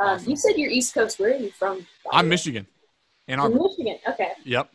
Um, 0.00 0.08
Awesome. 0.10 0.30
You 0.30 0.36
said 0.36 0.52
you're 0.56 0.70
East 0.70 0.94
Coast. 0.94 1.18
Where 1.18 1.30
are 1.32 1.36
you 1.36 1.50
from? 1.50 1.86
I'm? 2.12 2.28
Michigan. 2.28 2.66
From 3.28 3.40
Arbor. 3.40 3.58
Michigan. 3.62 3.98
Okay, 4.08 4.30
Yep. 4.44 4.70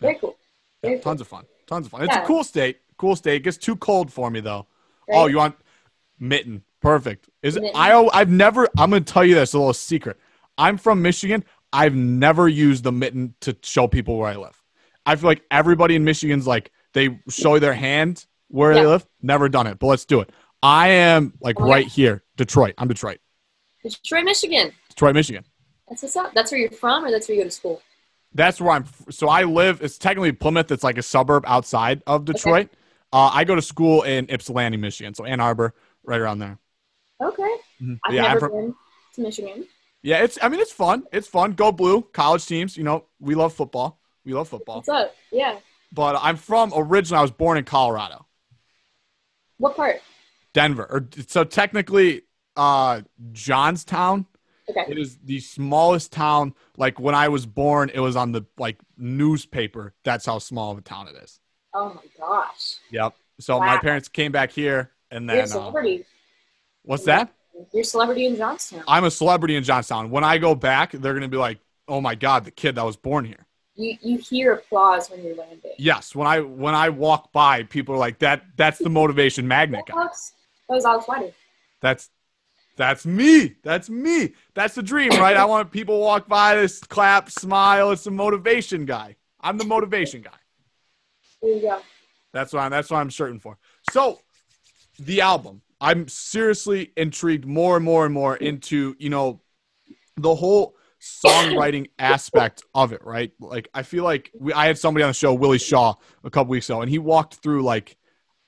very 0.00 0.14
cool. 0.16 0.36
Yeah, 0.82 0.90
Very 0.90 1.00
tons 1.00 1.20
of 1.20 1.28
fun. 1.28 1.44
Tons 1.68 1.86
of 1.86 1.92
fun. 1.92 2.02
It's 2.04 2.14
Yeah. 2.14 2.24
a 2.24 2.26
cool 2.26 2.42
state. 2.42 2.80
Cool 2.98 3.14
state. 3.14 3.36
It 3.36 3.40
gets 3.44 3.56
too 3.56 3.76
cold 3.76 4.12
for 4.12 4.30
me 4.30 4.40
though. 4.40 4.66
Right? 5.08 5.18
Oh, 5.18 5.26
you 5.26 5.36
want 5.36 5.56
mitten? 6.18 6.64
Perfect. 6.80 7.28
Is? 7.42 7.54
Mitten. 7.54 7.70
I? 7.76 7.92
I've 8.12 8.30
never. 8.30 8.68
I'm 8.76 8.90
gonna 8.90 9.02
tell 9.02 9.24
you 9.24 9.34
this 9.36 9.52
a 9.54 9.58
little 9.58 9.72
secret. 9.72 10.18
I'm 10.58 10.76
from 10.78 11.00
Michigan. 11.02 11.44
I've 11.72 11.94
never 11.94 12.48
used 12.48 12.82
the 12.84 12.92
mitten 12.92 13.34
to 13.42 13.56
show 13.62 13.86
people 13.86 14.18
where 14.18 14.28
I 14.28 14.36
live. 14.36 14.60
I 15.06 15.14
feel 15.16 15.28
like 15.28 15.42
everybody 15.50 15.94
in 15.94 16.04
Michigan's 16.04 16.46
like 16.46 16.70
they 16.92 17.20
show 17.28 17.58
their 17.58 17.72
hand 17.74 18.26
where 18.52 18.74
they 18.74 18.86
live. 18.86 19.06
Never 19.20 19.48
done 19.48 19.66
it, 19.66 19.78
but 19.78 19.86
let's 19.88 20.04
do 20.04 20.20
it. 20.20 20.30
I 20.62 20.88
am 20.88 21.34
like 21.40 21.58
yeah. 21.58 21.64
right 21.66 21.86
here, 21.86 22.22
Detroit. 22.36 22.74
I'm 22.78 22.88
Detroit, 22.88 23.18
Detroit, 23.82 24.24
Michigan. 24.24 24.72
Detroit, 24.90 25.14
Michigan. 25.14 25.44
That's 25.88 26.02
what's 26.02 26.16
up. 26.16 26.32
That's 26.34 26.52
where 26.52 26.60
you're 26.60 26.70
from, 26.70 27.04
or 27.04 27.10
that's 27.10 27.28
where 27.28 27.36
you 27.36 27.42
go 27.42 27.48
to 27.48 27.50
school. 27.50 27.82
That's 28.34 28.60
where 28.60 28.70
I'm. 28.72 28.84
So 29.10 29.28
I 29.28 29.42
live. 29.42 29.82
It's 29.82 29.98
technically 29.98 30.32
Plymouth. 30.32 30.70
It's 30.70 30.84
like 30.84 30.98
a 30.98 31.02
suburb 31.02 31.44
outside 31.46 32.02
of 32.06 32.24
Detroit. 32.24 32.70
Uh, 33.12 33.30
I 33.32 33.44
go 33.44 33.54
to 33.54 33.62
school 33.62 34.02
in 34.02 34.26
Ypsilanti, 34.30 34.78
Michigan. 34.78 35.14
So 35.14 35.24
Ann 35.24 35.40
Arbor, 35.40 35.74
right 36.04 36.20
around 36.20 36.38
there. 36.38 36.58
Okay. 37.22 37.56
Mhm. 37.82 37.98
I've 38.06 38.14
Yeah, 38.14 38.24
I'm 38.24 38.28
never 38.34 38.40
from- 38.40 38.50
been 38.52 38.74
to 39.14 39.20
Michigan. 39.20 39.66
Yeah, 40.02 40.22
it's. 40.22 40.38
I 40.40 40.48
mean, 40.48 40.60
it's 40.60 40.72
fun. 40.72 41.04
It's 41.12 41.28
fun. 41.28 41.52
Go 41.52 41.72
blue. 41.72 42.02
College 42.12 42.46
teams. 42.46 42.76
You 42.76 42.84
know, 42.84 43.04
we 43.20 43.34
love 43.34 43.52
football. 43.52 44.00
We 44.24 44.32
love 44.32 44.48
football. 44.48 44.76
What's 44.76 44.88
up? 44.88 45.14
Yeah. 45.30 45.58
But 45.92 46.18
I'm 46.22 46.36
from 46.36 46.72
originally. 46.74 47.18
I 47.18 47.22
was 47.22 47.30
born 47.30 47.58
in 47.58 47.64
Colorado, 47.64 48.26
What 49.62 49.76
part? 49.76 50.00
Denver. 50.52 50.86
Or 50.90 51.06
so 51.28 51.44
technically, 51.44 52.22
uh, 52.56 53.02
Johnstown. 53.30 54.26
Okay. 54.68 54.84
It 54.88 54.98
is 54.98 55.18
the 55.22 55.38
smallest 55.38 56.10
town. 56.10 56.54
Like 56.76 56.98
when 56.98 57.14
I 57.14 57.28
was 57.28 57.46
born, 57.46 57.88
it 57.94 58.00
was 58.00 58.16
on 58.16 58.32
the 58.32 58.42
like 58.58 58.78
newspaper. 58.98 59.94
That's 60.02 60.26
how 60.26 60.40
small 60.40 60.72
of 60.72 60.78
a 60.78 60.80
town 60.80 61.06
it 61.06 61.14
is. 61.22 61.38
Oh 61.72 61.90
my 61.94 62.02
gosh. 62.18 62.78
Yep. 62.90 63.14
So 63.38 63.60
my 63.60 63.78
parents 63.78 64.08
came 64.08 64.32
back 64.32 64.50
here, 64.50 64.90
and 65.12 65.26
You're 65.26 65.34
a 65.34 65.36
then 65.36 65.44
uh, 65.44 65.46
celebrity. 65.46 66.04
what's 66.82 67.04
that? 67.04 67.32
You're 67.72 67.82
a 67.82 67.84
celebrity 67.84 68.26
in 68.26 68.34
Johnstown. 68.36 68.82
I'm 68.88 69.04
a 69.04 69.12
celebrity 69.12 69.54
in 69.54 69.62
Johnstown. 69.62 70.10
When 70.10 70.24
I 70.24 70.38
go 70.38 70.56
back, 70.56 70.90
they're 70.90 71.14
gonna 71.14 71.28
be 71.28 71.36
like, 71.36 71.60
"Oh 71.86 72.00
my 72.00 72.16
God, 72.16 72.44
the 72.44 72.50
kid 72.50 72.74
that 72.74 72.84
was 72.84 72.96
born 72.96 73.24
here." 73.26 73.46
You 73.74 73.96
you 74.02 74.18
hear 74.18 74.54
applause 74.54 75.10
when 75.10 75.24
you're 75.24 75.34
landing. 75.34 75.72
Yes. 75.78 76.14
When 76.14 76.26
I 76.26 76.40
when 76.40 76.74
I 76.74 76.90
walk 76.90 77.32
by, 77.32 77.62
people 77.62 77.94
are 77.94 77.98
like, 77.98 78.18
"That 78.18 78.44
that's 78.56 78.78
the 78.78 78.90
motivation 78.90 79.48
magnet 79.48 79.84
guy. 79.86 79.94
That 79.94 80.10
was 80.68 80.84
Alex 80.84 81.06
Whiting. 81.06 81.32
That's 81.80 82.10
that's 82.76 83.04
me. 83.04 83.56
That's 83.62 83.90
me. 83.90 84.32
That's 84.54 84.74
the 84.74 84.82
dream, 84.82 85.10
right? 85.10 85.36
I 85.36 85.44
want 85.44 85.70
people 85.70 86.00
walk 86.00 86.26
by, 86.26 86.56
this 86.56 86.80
clap, 86.80 87.30
smile. 87.30 87.90
It's 87.90 88.04
the 88.04 88.10
motivation 88.10 88.86
guy. 88.86 89.16
I'm 89.40 89.58
the 89.58 89.64
motivation 89.64 90.22
guy. 90.22 90.30
There 91.42 91.54
you 91.54 91.60
go. 91.60 91.80
That's 92.32 92.52
what 92.52 92.60
I'm, 92.60 92.70
that's 92.70 92.90
what 92.90 92.98
I'm 92.98 93.10
certain 93.10 93.38
for. 93.38 93.58
So, 93.90 94.20
the 94.98 95.20
album. 95.20 95.62
I'm 95.80 96.06
seriously 96.06 96.92
intrigued 96.96 97.44
more 97.44 97.76
and 97.76 97.84
more 97.84 98.04
and 98.04 98.14
more 98.14 98.36
into 98.36 98.94
you 99.00 99.10
know 99.10 99.40
the 100.16 100.34
whole 100.34 100.76
songwriting 101.02 101.88
aspect 101.98 102.62
of 102.74 102.92
it, 102.92 103.04
right? 103.04 103.32
Like 103.40 103.68
I 103.74 103.82
feel 103.82 104.04
like 104.04 104.30
we, 104.38 104.52
I 104.52 104.66
had 104.66 104.78
somebody 104.78 105.02
on 105.02 105.10
the 105.10 105.14
show, 105.14 105.34
Willie 105.34 105.58
Shaw, 105.58 105.94
a 106.22 106.30
couple 106.30 106.50
weeks 106.50 106.68
ago, 106.70 106.80
and 106.80 106.88
he 106.88 106.98
walked 106.98 107.36
through 107.36 107.62
like 107.62 107.96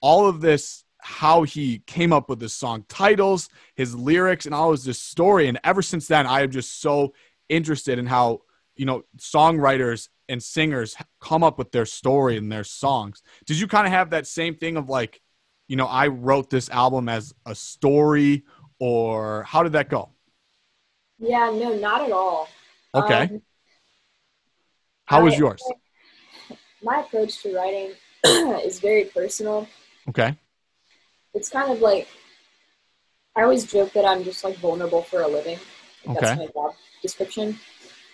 all 0.01 0.29
of 0.29 0.41
this, 0.41 0.85
how 1.01 1.43
he 1.43 1.81
came 1.81 2.13
up 2.13 2.29
with 2.29 2.39
the 2.39 2.49
song 2.49 2.85
titles, 2.89 3.49
his 3.75 3.95
lyrics, 3.95 4.47
and 4.47 4.55
all 4.55 4.73
of 4.73 4.85
this 4.85 5.01
story. 5.01 5.49
And 5.49 5.59
ever 5.65 5.83
since 5.83 6.07
then, 6.07 6.27
I 6.27 6.43
am 6.43 6.51
just 6.51 6.81
so 6.81 7.13
interested 7.49 7.99
in 7.99 8.07
how 8.07 8.43
you 8.77 8.87
know 8.87 9.03
songwriters 9.19 10.09
and 10.29 10.43
singers 10.43 10.97
come 11.21 11.43
up 11.43 11.59
with 11.59 11.73
their 11.73 11.87
story 11.87 12.37
and 12.37 12.51
their 12.51 12.65
songs. 12.65 13.21
Did 13.47 13.59
you 13.59 13.67
kind 13.67 13.87
of 13.87 13.93
have 13.93 14.11
that 14.11 14.27
same 14.27 14.55
thing 14.55 14.77
of 14.77 14.89
like, 14.89 15.21
you 15.67 15.77
know, 15.77 15.87
I 15.87 16.07
wrote 16.07 16.51
this 16.51 16.71
album 16.71 17.09
as 17.09 17.35
a 17.45 17.55
story, 17.55 18.45
or 18.79 19.43
how 19.43 19.65
did 19.65 19.73
that 19.73 19.91
go? 19.91 20.13
Yeah, 21.18 21.50
no, 21.50 21.76
not 21.76 22.02
at 22.02 22.12
all. 22.12 22.49
Okay. 22.94 23.23
Um, 23.23 23.42
How 25.06 25.23
was 25.23 25.38
yours? 25.38 25.62
My 26.83 27.00
approach 27.00 27.42
to 27.42 27.54
writing 27.54 27.92
is 28.25 28.80
very 28.80 29.04
personal. 29.04 29.68
Okay. 30.09 30.37
It's 31.35 31.49
kind 31.49 31.73
of 31.73 31.80
like 31.80 32.09
I 33.37 33.42
always 33.42 33.64
joke 33.64 33.92
that 33.94 34.04
I'm 34.04 34.23
just 34.23 34.44
like 34.44 34.56
vulnerable 34.56 35.02
for 35.02 35.23
a 35.23 35.28
living. 35.28 35.59
Like, 36.06 36.21
That's 36.21 36.38
my 36.38 36.47
job 36.47 36.75
description. 37.02 37.59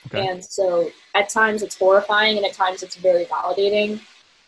Okay. 0.07 0.27
And 0.27 0.43
so 0.43 0.91
at 1.15 1.29
times 1.29 1.63
it's 1.63 1.77
horrifying 1.79 2.37
and 2.37 2.47
at 2.47 2.55
times 2.55 2.83
it's 2.83 2.97
very 2.97 3.27
validating. 3.27 4.01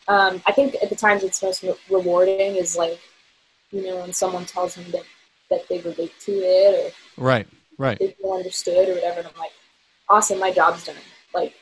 Um, 0.08 0.42
I 0.46 0.52
think 0.52 0.76
at 0.82 0.88
the 0.88 0.96
times 0.96 1.22
it's 1.22 1.42
most 1.42 1.64
rewarding 1.90 2.56
is 2.56 2.76
like, 2.76 2.98
you 3.70 3.84
know, 3.84 3.96
when 3.96 4.12
someone 4.12 4.46
tells 4.46 4.76
me 4.76 4.84
that, 4.92 5.04
that 5.50 5.68
they 5.68 5.80
relate 5.80 6.18
to 6.20 6.32
it 6.32 6.94
or 7.18 7.22
Right. 7.22 7.46
They 7.98 8.12
feel 8.12 8.32
understood 8.32 8.88
or 8.88 8.94
whatever. 8.94 9.20
And 9.20 9.28
I'm 9.28 9.38
like, 9.38 9.52
awesome, 10.08 10.38
my 10.38 10.52
job's 10.52 10.84
done. 10.84 10.96
Like 11.34 11.54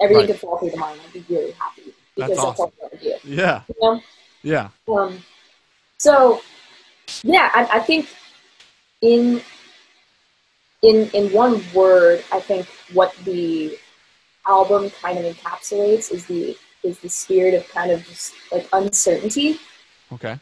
everything 0.00 0.22
Right. 0.22 0.30
could 0.32 0.40
fall 0.40 0.58
through 0.58 0.70
the 0.70 0.76
mind. 0.76 1.00
I'd 1.06 1.12
be 1.12 1.24
really 1.28 1.52
happy 1.52 1.82
because 2.16 2.30
that's, 2.30 2.40
awesome. 2.40 2.64
all 2.64 2.72
I 2.80 2.82
want 2.82 2.92
to 2.94 2.98
do. 2.98 3.14
Yeah. 3.24 3.62
You 3.68 3.74
know? 3.80 4.02
Yeah. 4.42 4.68
Um, 4.88 5.22
so, 5.98 6.40
yeah, 7.22 7.50
I, 7.54 7.78
I 7.78 7.80
think 7.80 8.08
in 9.02 9.42
in 10.82 11.10
in 11.12 11.32
one 11.32 11.62
word, 11.74 12.24
I 12.32 12.40
think 12.40 12.66
what 12.92 13.14
the 13.24 13.76
album 14.46 14.90
kind 15.02 15.18
of 15.18 15.36
encapsulates 15.36 16.10
is 16.10 16.24
the 16.26 16.56
is 16.82 16.98
the 17.00 17.08
spirit 17.08 17.52
of 17.54 17.68
kind 17.68 17.90
of 17.90 18.06
just 18.06 18.32
like 18.50 18.66
uncertainty 18.72 19.58
Okay. 20.12 20.38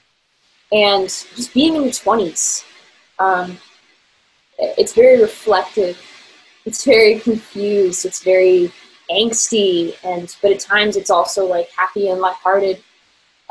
and 0.70 1.04
just 1.08 1.52
being 1.52 1.74
in 1.74 1.82
your 1.82 1.92
twenties. 1.92 2.64
Um, 3.18 3.58
it's 4.58 4.92
very 4.92 5.20
reflective. 5.20 6.00
It's 6.64 6.84
very 6.84 7.20
confused. 7.20 8.04
It's 8.04 8.22
very 8.22 8.72
angsty, 9.10 9.94
and 10.04 10.34
but 10.42 10.52
at 10.52 10.60
times 10.60 10.96
it's 10.96 11.10
also 11.10 11.46
like 11.46 11.68
happy 11.70 12.08
and 12.08 12.20
lighthearted, 12.20 12.82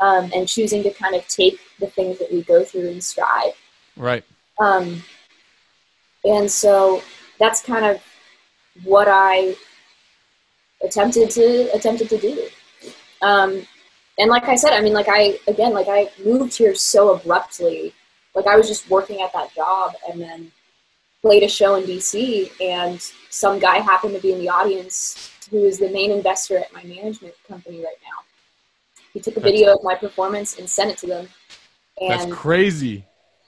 um, 0.00 0.30
and 0.34 0.46
choosing 0.46 0.82
to 0.84 0.90
kind 0.90 1.14
of 1.14 1.26
take 1.28 1.58
the 1.80 1.86
things 1.86 2.18
that 2.18 2.32
we 2.32 2.42
go 2.42 2.64
through 2.64 2.88
in 2.88 3.00
stride. 3.00 3.52
Right. 3.96 4.24
Um, 4.60 5.02
and 6.24 6.50
so 6.50 7.02
that's 7.38 7.62
kind 7.62 7.86
of 7.86 8.02
what 8.84 9.08
I 9.08 9.56
attempted 10.82 11.30
to 11.30 11.74
attempted 11.74 12.08
to 12.10 12.18
do. 12.18 12.48
Um, 13.22 13.66
and 14.18 14.30
like 14.30 14.44
I 14.44 14.56
said, 14.56 14.72
I 14.72 14.80
mean, 14.80 14.92
like 14.92 15.08
I 15.08 15.38
again, 15.46 15.72
like 15.72 15.88
I 15.88 16.10
moved 16.24 16.56
here 16.56 16.74
so 16.74 17.14
abruptly. 17.14 17.94
Like 18.34 18.46
I 18.46 18.56
was 18.56 18.68
just 18.68 18.88
working 18.90 19.22
at 19.22 19.32
that 19.32 19.54
job, 19.54 19.94
and 20.08 20.20
then 20.20 20.52
played 21.22 21.42
a 21.42 21.48
show 21.48 21.74
in 21.76 21.84
DC, 21.84 22.50
and 22.60 23.00
some 23.30 23.58
guy 23.58 23.78
happened 23.78 24.14
to 24.14 24.20
be 24.20 24.32
in 24.32 24.38
the 24.38 24.48
audience 24.48 25.32
who 25.50 25.64
is 25.64 25.78
the 25.78 25.88
main 25.90 26.10
investor 26.10 26.58
at 26.58 26.72
my 26.72 26.82
management 26.84 27.34
company 27.48 27.78
right 27.78 27.96
now. 28.02 28.22
He 29.14 29.20
took 29.20 29.36
a 29.36 29.40
video 29.40 29.74
of 29.74 29.82
my 29.82 29.94
performance 29.94 30.58
and 30.58 30.68
sent 30.68 30.90
it 30.90 30.98
to 30.98 31.06
them. 31.06 31.28
That's 32.00 32.24
And 32.24 32.32
crazy. 32.32 33.04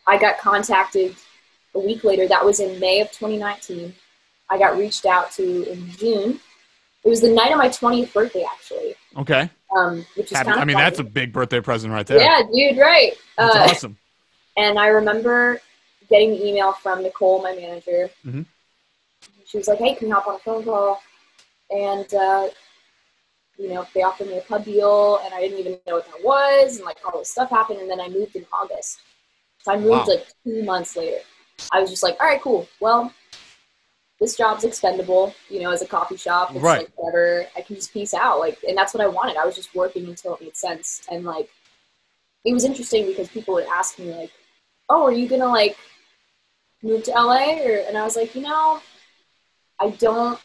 I 0.06 0.18
got 0.18 0.38
contacted 0.38 1.14
a 1.74 1.78
week 1.78 2.02
later. 2.02 2.26
That 2.26 2.44
was 2.44 2.58
in 2.58 2.80
May 2.80 3.00
of 3.00 3.10
2019. 3.12 3.94
I 4.48 4.58
got 4.58 4.76
reached 4.76 5.06
out 5.06 5.30
to 5.32 5.70
in 5.70 5.90
June. 5.92 6.40
It 7.04 7.08
was 7.08 7.20
the 7.20 7.30
night 7.30 7.52
of 7.52 7.58
my 7.58 7.68
20th 7.68 8.12
birthday, 8.12 8.44
actually, 8.50 8.94
Okay. 9.16 9.48
um, 9.76 10.04
which 10.16 10.32
is 10.32 10.36
Happy- 10.36 10.46
kind 10.46 10.56
of 10.56 10.62
I 10.62 10.64
mean, 10.64 10.74
funny. 10.74 10.84
that's 10.86 10.98
a 10.98 11.04
big 11.04 11.32
birthday 11.32 11.60
present 11.60 11.92
right 11.92 12.06
there. 12.06 12.18
yeah, 12.20 12.42
dude, 12.52 12.78
right? 12.78 13.12
That's 13.38 13.54
Uh, 13.56 13.58
awesome. 13.70 13.98
And 14.56 14.78
I 14.78 14.88
remember 14.88 15.60
getting 16.10 16.30
the 16.30 16.46
email 16.46 16.72
from 16.72 17.02
Nicole, 17.02 17.40
my 17.42 17.54
manager. 17.54 18.10
Mhm. 18.26 18.44
She 19.46 19.58
was 19.58 19.68
like, 19.68 19.78
"Hey, 19.78 19.94
can 19.94 20.08
you 20.08 20.14
hop 20.14 20.26
on 20.28 20.34
a 20.36 20.38
phone 20.38 20.64
call?" 20.64 21.00
And 21.70 22.12
uh, 22.14 22.48
you 23.56 23.68
know, 23.68 23.86
they 23.94 24.02
offered 24.02 24.26
me 24.28 24.38
a 24.38 24.42
pub 24.42 24.64
deal, 24.64 25.18
and 25.24 25.32
I 25.34 25.40
didn't 25.40 25.58
even 25.58 25.78
know 25.86 25.94
what 25.96 26.06
that 26.06 26.22
was, 26.24 26.76
and 26.76 26.84
like 26.84 26.98
all 27.04 27.18
this 27.18 27.30
stuff 27.30 27.50
happened. 27.50 27.80
And 27.80 27.90
then 27.90 28.00
I 28.00 28.08
moved 28.08 28.36
in 28.36 28.46
August, 28.52 29.00
so 29.62 29.72
I 29.72 29.76
moved 29.76 29.88
Wow. 30.08 30.14
like 30.14 30.26
two 30.44 30.62
months 30.64 30.96
later. 30.96 31.20
I 31.72 31.80
was 31.80 31.90
just 31.90 32.02
like, 32.02 32.18
"All 32.20 32.26
right, 32.26 32.40
cool. 32.40 32.66
Well, 32.80 33.12
this 34.18 34.36
job's 34.36 34.64
expendable, 34.64 35.34
you 35.48 35.60
know, 35.60 35.70
as 35.70 35.82
a 35.82 35.86
coffee 35.86 36.16
shop. 36.16 36.50
It's 36.54 36.62
Right. 36.62 36.80
like 36.80 36.90
whatever. 36.96 37.46
I 37.56 37.60
can 37.62 37.76
just 37.76 37.92
peace 37.92 38.14
out. 38.14 38.38
Like, 38.38 38.62
and 38.66 38.76
that's 38.76 38.94
what 38.94 39.02
I 39.02 39.06
wanted. 39.08 39.36
I 39.36 39.46
was 39.46 39.54
just 39.54 39.74
working 39.74 40.06
until 40.06 40.34
it 40.34 40.40
made 40.42 40.56
sense, 40.56 41.02
and 41.10 41.24
like." 41.24 41.48
It 42.42 42.54
was 42.54 42.64
interesting 42.64 43.04
because 43.06 43.28
people 43.28 43.52
would 43.52 43.66
ask 43.66 43.98
me 43.98 44.14
like, 44.14 44.30
oh, 44.88 45.02
are 45.04 45.12
you 45.12 45.28
gonna 45.28 45.46
like 45.46 45.76
move 46.82 47.02
to 47.04 47.10
LA? 47.12 47.60
Or 47.62 47.84
and 47.88 47.96
I 47.96 48.02
was 48.04 48.16
like, 48.16 48.34
you 48.34 48.42
know, 48.42 48.80
I 49.80 49.90
don't, 49.90 50.38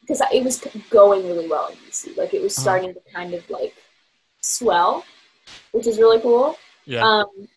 because 0.00 0.22
it 0.32 0.44
was 0.44 0.60
going 0.90 1.26
really 1.26 1.48
well 1.48 1.68
in 1.68 1.76
DC. 1.78 2.16
Like 2.16 2.34
it 2.34 2.42
was 2.42 2.56
Uh-huh. 2.56 2.62
starting 2.62 2.94
to 2.94 3.00
kind 3.12 3.34
of 3.34 3.48
like 3.50 3.74
swell, 4.40 5.04
which 5.72 5.86
is 5.86 5.98
really 5.98 6.20
cool. 6.20 6.56
Yeah, 6.84 7.04
Um, 7.04 7.48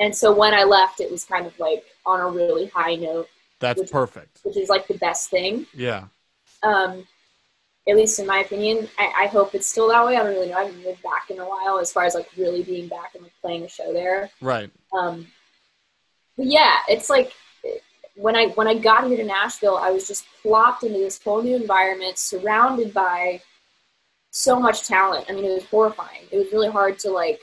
and 0.00 0.16
so 0.16 0.32
when 0.32 0.54
I 0.54 0.64
left, 0.64 1.00
it 1.00 1.10
was 1.10 1.24
kind 1.24 1.46
of 1.46 1.58
like 1.58 1.84
on 2.06 2.20
a 2.20 2.28
really 2.28 2.66
high 2.68 2.94
note, 2.94 3.28
that's 3.58 3.80
which- 3.80 3.90
perfect. 3.90 4.40
which 4.42 4.56
is 4.56 4.68
like 4.70 4.86
the 4.86 4.94
best 4.98 5.28
thing. 5.30 5.66
Yeah. 5.74 6.04
Um, 6.62 7.06
at 7.88 7.96
least 7.96 8.18
in 8.18 8.26
my 8.26 8.38
opinion, 8.40 8.88
I, 8.98 9.24
I 9.24 9.26
hope 9.26 9.54
it's 9.54 9.66
still 9.66 9.88
that 9.88 10.04
way. 10.04 10.16
I 10.16 10.22
don't 10.22 10.32
really 10.32 10.48
know. 10.50 10.56
I 10.58 10.64
haven't 10.64 10.82
been 10.82 10.96
back 11.02 11.30
in 11.30 11.38
a 11.38 11.48
while 11.48 11.78
as 11.78 11.92
far 11.92 12.04
as 12.04 12.14
like 12.14 12.28
really 12.36 12.62
being 12.62 12.88
back 12.88 13.14
and 13.14 13.22
like 13.22 13.32
playing 13.42 13.64
a 13.64 13.68
show 13.68 13.92
there. 13.92 14.30
Right. 14.40 14.70
Um, 14.92 15.26
but 16.40 16.46
yeah, 16.48 16.76
it's 16.88 17.10
like 17.10 17.34
when 18.14 18.34
I 18.34 18.46
when 18.48 18.66
I 18.66 18.72
got 18.72 19.06
here 19.06 19.18
to 19.18 19.24
Nashville, 19.24 19.76
I 19.76 19.90
was 19.90 20.08
just 20.08 20.24
plopped 20.40 20.84
into 20.84 20.98
this 20.98 21.22
whole 21.22 21.42
new 21.42 21.54
environment, 21.54 22.16
surrounded 22.16 22.94
by 22.94 23.42
so 24.30 24.58
much 24.58 24.88
talent. 24.88 25.26
I 25.28 25.32
mean, 25.34 25.44
it 25.44 25.52
was 25.52 25.66
horrifying. 25.66 26.22
It 26.32 26.38
was 26.38 26.50
really 26.50 26.70
hard 26.70 26.98
to 27.00 27.10
like 27.10 27.40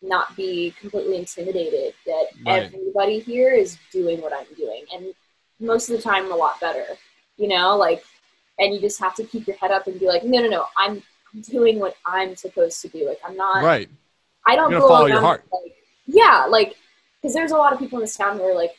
not 0.00 0.34
be 0.34 0.74
completely 0.80 1.18
intimidated 1.18 1.92
that 2.06 2.28
Right. 2.46 2.62
everybody 2.74 3.18
here 3.18 3.52
is 3.52 3.76
doing 3.92 4.22
what 4.22 4.32
I'm 4.32 4.46
doing, 4.56 4.84
and 4.94 5.12
most 5.60 5.90
of 5.90 5.98
the 5.98 6.02
time, 6.02 6.32
a 6.32 6.36
lot 6.36 6.58
better. 6.58 6.86
You 7.36 7.48
know, 7.48 7.76
like, 7.76 8.02
and 8.58 8.72
you 8.72 8.80
just 8.80 8.98
have 8.98 9.14
to 9.16 9.24
keep 9.24 9.46
your 9.46 9.56
head 9.56 9.72
up 9.72 9.88
and 9.88 10.00
be 10.00 10.06
like, 10.06 10.24
no, 10.24 10.40
no, 10.40 10.48
no, 10.48 10.64
I'm 10.78 11.02
doing 11.50 11.78
what 11.78 11.96
I'm 12.06 12.34
supposed 12.34 12.80
to 12.80 12.88
do. 12.88 13.06
Like, 13.06 13.20
I'm 13.22 13.36
not. 13.36 13.62
Right. 13.62 13.90
I 14.46 14.56
don't 14.56 14.70
You're 14.70 14.80
go 14.80 14.88
follow 14.88 15.00
around 15.04 15.10
your 15.10 15.20
heart. 15.20 15.44
Like, 15.52 15.74
yeah, 16.06 16.46
like 16.48 16.76
because 17.20 17.34
there's 17.34 17.52
a 17.52 17.56
lot 17.56 17.72
of 17.72 17.78
people 17.78 17.98
in 17.98 18.02
this 18.02 18.16
town 18.16 18.38
who 18.38 18.44
are 18.44 18.54
like 18.54 18.72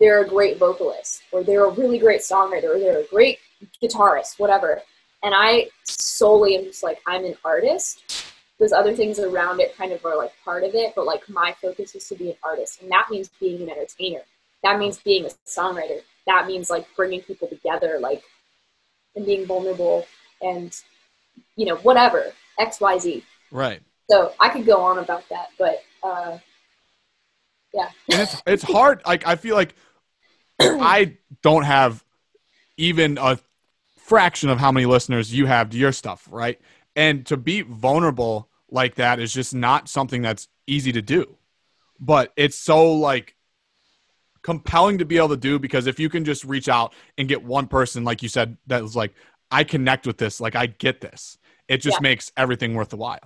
they're 0.00 0.24
a 0.24 0.28
great 0.28 0.58
vocalist 0.58 1.22
or 1.32 1.42
they're 1.42 1.66
a 1.66 1.70
really 1.70 1.98
great 1.98 2.20
songwriter 2.20 2.74
or 2.76 2.78
they're 2.78 3.00
a 3.00 3.06
great 3.06 3.38
guitarist, 3.82 4.38
whatever. 4.38 4.80
And 5.22 5.34
I 5.34 5.68
solely 5.84 6.56
am 6.56 6.64
just 6.64 6.82
like 6.82 7.00
I'm 7.06 7.24
an 7.24 7.36
artist. 7.44 8.26
Those 8.58 8.72
other 8.72 8.94
things 8.94 9.18
around 9.18 9.60
it 9.60 9.76
kind 9.76 9.92
of 9.92 10.04
are 10.04 10.16
like 10.16 10.32
part 10.44 10.64
of 10.64 10.74
it, 10.74 10.92
but 10.94 11.06
like 11.06 11.28
my 11.28 11.54
focus 11.60 11.94
is 11.94 12.08
to 12.08 12.14
be 12.14 12.30
an 12.30 12.36
artist, 12.42 12.82
and 12.82 12.90
that 12.90 13.06
means 13.10 13.30
being 13.40 13.62
an 13.62 13.70
entertainer. 13.70 14.20
That 14.62 14.78
means 14.78 14.98
being 14.98 15.26
a 15.26 15.30
songwriter. 15.46 16.00
That 16.26 16.46
means 16.46 16.70
like 16.70 16.86
bringing 16.96 17.20
people 17.20 17.48
together, 17.48 17.98
like 18.00 18.22
and 19.16 19.26
being 19.26 19.46
vulnerable 19.46 20.06
and 20.40 20.76
you 21.56 21.66
know 21.66 21.76
whatever 21.76 22.32
X 22.58 22.80
Y 22.80 22.98
Z. 22.98 23.24
Right. 23.50 23.80
So 24.10 24.32
I 24.38 24.50
could 24.50 24.66
go 24.66 24.80
on 24.80 24.98
about 24.98 25.28
that, 25.30 25.48
but 25.58 25.82
uh, 26.02 26.38
and 28.10 28.20
it's 28.20 28.42
it's 28.46 28.62
hard. 28.62 29.02
Like 29.06 29.26
I 29.26 29.36
feel 29.36 29.54
like 29.56 29.74
I 30.60 31.16
don't 31.42 31.64
have 31.64 32.04
even 32.76 33.18
a 33.18 33.38
fraction 33.98 34.48
of 34.50 34.58
how 34.58 34.70
many 34.72 34.86
listeners 34.86 35.32
you 35.32 35.46
have 35.46 35.70
to 35.70 35.76
your 35.76 35.92
stuff, 35.92 36.26
right? 36.30 36.60
And 36.96 37.24
to 37.26 37.36
be 37.36 37.62
vulnerable 37.62 38.48
like 38.70 38.96
that 38.96 39.18
is 39.20 39.32
just 39.32 39.54
not 39.54 39.88
something 39.88 40.22
that's 40.22 40.48
easy 40.66 40.92
to 40.92 41.02
do. 41.02 41.36
But 42.00 42.32
it's 42.36 42.56
so 42.56 42.92
like 42.94 43.34
compelling 44.42 44.98
to 44.98 45.04
be 45.04 45.16
able 45.16 45.30
to 45.30 45.36
do 45.36 45.58
because 45.58 45.86
if 45.86 45.98
you 45.98 46.08
can 46.08 46.24
just 46.24 46.44
reach 46.44 46.68
out 46.68 46.92
and 47.16 47.28
get 47.28 47.42
one 47.42 47.66
person, 47.66 48.04
like 48.04 48.22
you 48.22 48.28
said, 48.28 48.56
that 48.66 48.82
was 48.82 48.94
like, 48.94 49.14
I 49.50 49.64
connect 49.64 50.06
with 50.06 50.18
this, 50.18 50.40
like 50.40 50.54
I 50.56 50.66
get 50.66 51.00
this. 51.00 51.38
It 51.68 51.78
just 51.78 51.98
Yeah. 51.98 52.02
makes 52.02 52.30
everything 52.36 52.74
worth 52.74 52.90
the 52.90 52.96
while. 52.96 53.20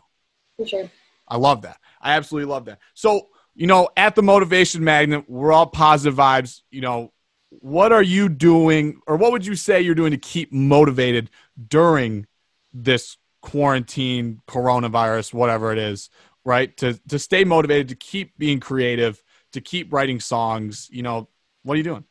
for 0.57 0.67
sure. 0.67 0.91
I 1.27 1.37
love 1.37 1.63
that. 1.63 1.79
I 2.01 2.15
absolutely 2.15 2.51
love 2.51 2.65
that. 2.67 2.79
So, 2.95 3.29
you 3.59 3.67
know, 3.67 3.89
at 3.97 4.15
the 4.15 4.23
Motivation 4.23 4.85
Magnet, 4.85 5.25
we're 5.29 5.53
all 5.53 5.67
positive 5.67 6.17
vibes. 6.17 6.63
You 6.71 6.81
know, 6.81 7.13
what 7.51 7.91
are 7.91 8.05
you 8.05 8.29
doing, 8.29 9.01
or 9.09 9.17
what 9.17 9.33
would 9.33 9.45
you 9.45 9.57
say 9.57 9.81
you're 9.81 9.97
doing 9.97 10.13
to 10.13 10.17
keep 10.17 10.53
motivated 10.53 11.29
during 11.67 12.29
this 12.73 13.17
quarantine, 13.43 14.41
coronavirus, 14.47 15.35
whatever 15.35 15.73
it 15.73 15.79
is, 15.79 16.09
right? 16.45 16.77
To 16.77 16.95
to 17.09 17.19
stay 17.19 17.43
motivated, 17.43 17.89
to 17.89 17.97
keep 17.97 18.39
being 18.39 18.61
creative, 18.61 19.21
to 19.55 19.61
keep 19.61 19.93
writing 19.93 20.21
songs. 20.21 20.89
You 20.93 21.03
know, 21.03 21.29
what 21.65 21.75
are 21.75 21.79
you 21.79 21.83
doing? 21.83 22.05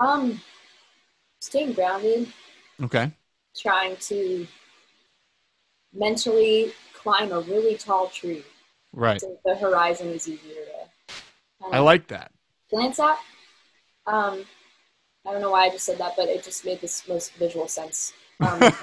Um, 0.00 0.40
staying 1.42 1.74
grounded, 1.74 2.32
Okay. 2.82 3.12
trying 3.54 3.94
to 4.08 4.46
mentally 5.92 6.72
climb 6.94 7.30
a 7.30 7.40
really 7.40 7.76
tall 7.76 8.08
tree 8.08 8.42
Right. 8.92 9.20
so 9.20 9.38
the 9.44 9.56
horizon 9.56 10.08
is 10.08 10.28
easier 10.28 10.64
to 10.64 11.12
kind 11.62 11.74
I 11.74 11.78
like 11.80 12.08
that. 12.08 12.30
glance 12.70 12.98
at. 12.98 13.18
Um, 14.06 14.44
I 15.26 15.32
don't 15.32 15.40
know 15.40 15.50
why 15.50 15.66
I 15.66 15.70
just 15.70 15.86
said 15.86 15.98
that, 15.98 16.12
but 16.16 16.28
it 16.28 16.42
just 16.42 16.64
made 16.64 16.80
this 16.80 17.06
most 17.08 17.32
visual 17.34 17.68
sense. 17.68 18.12
Um, 18.40 18.58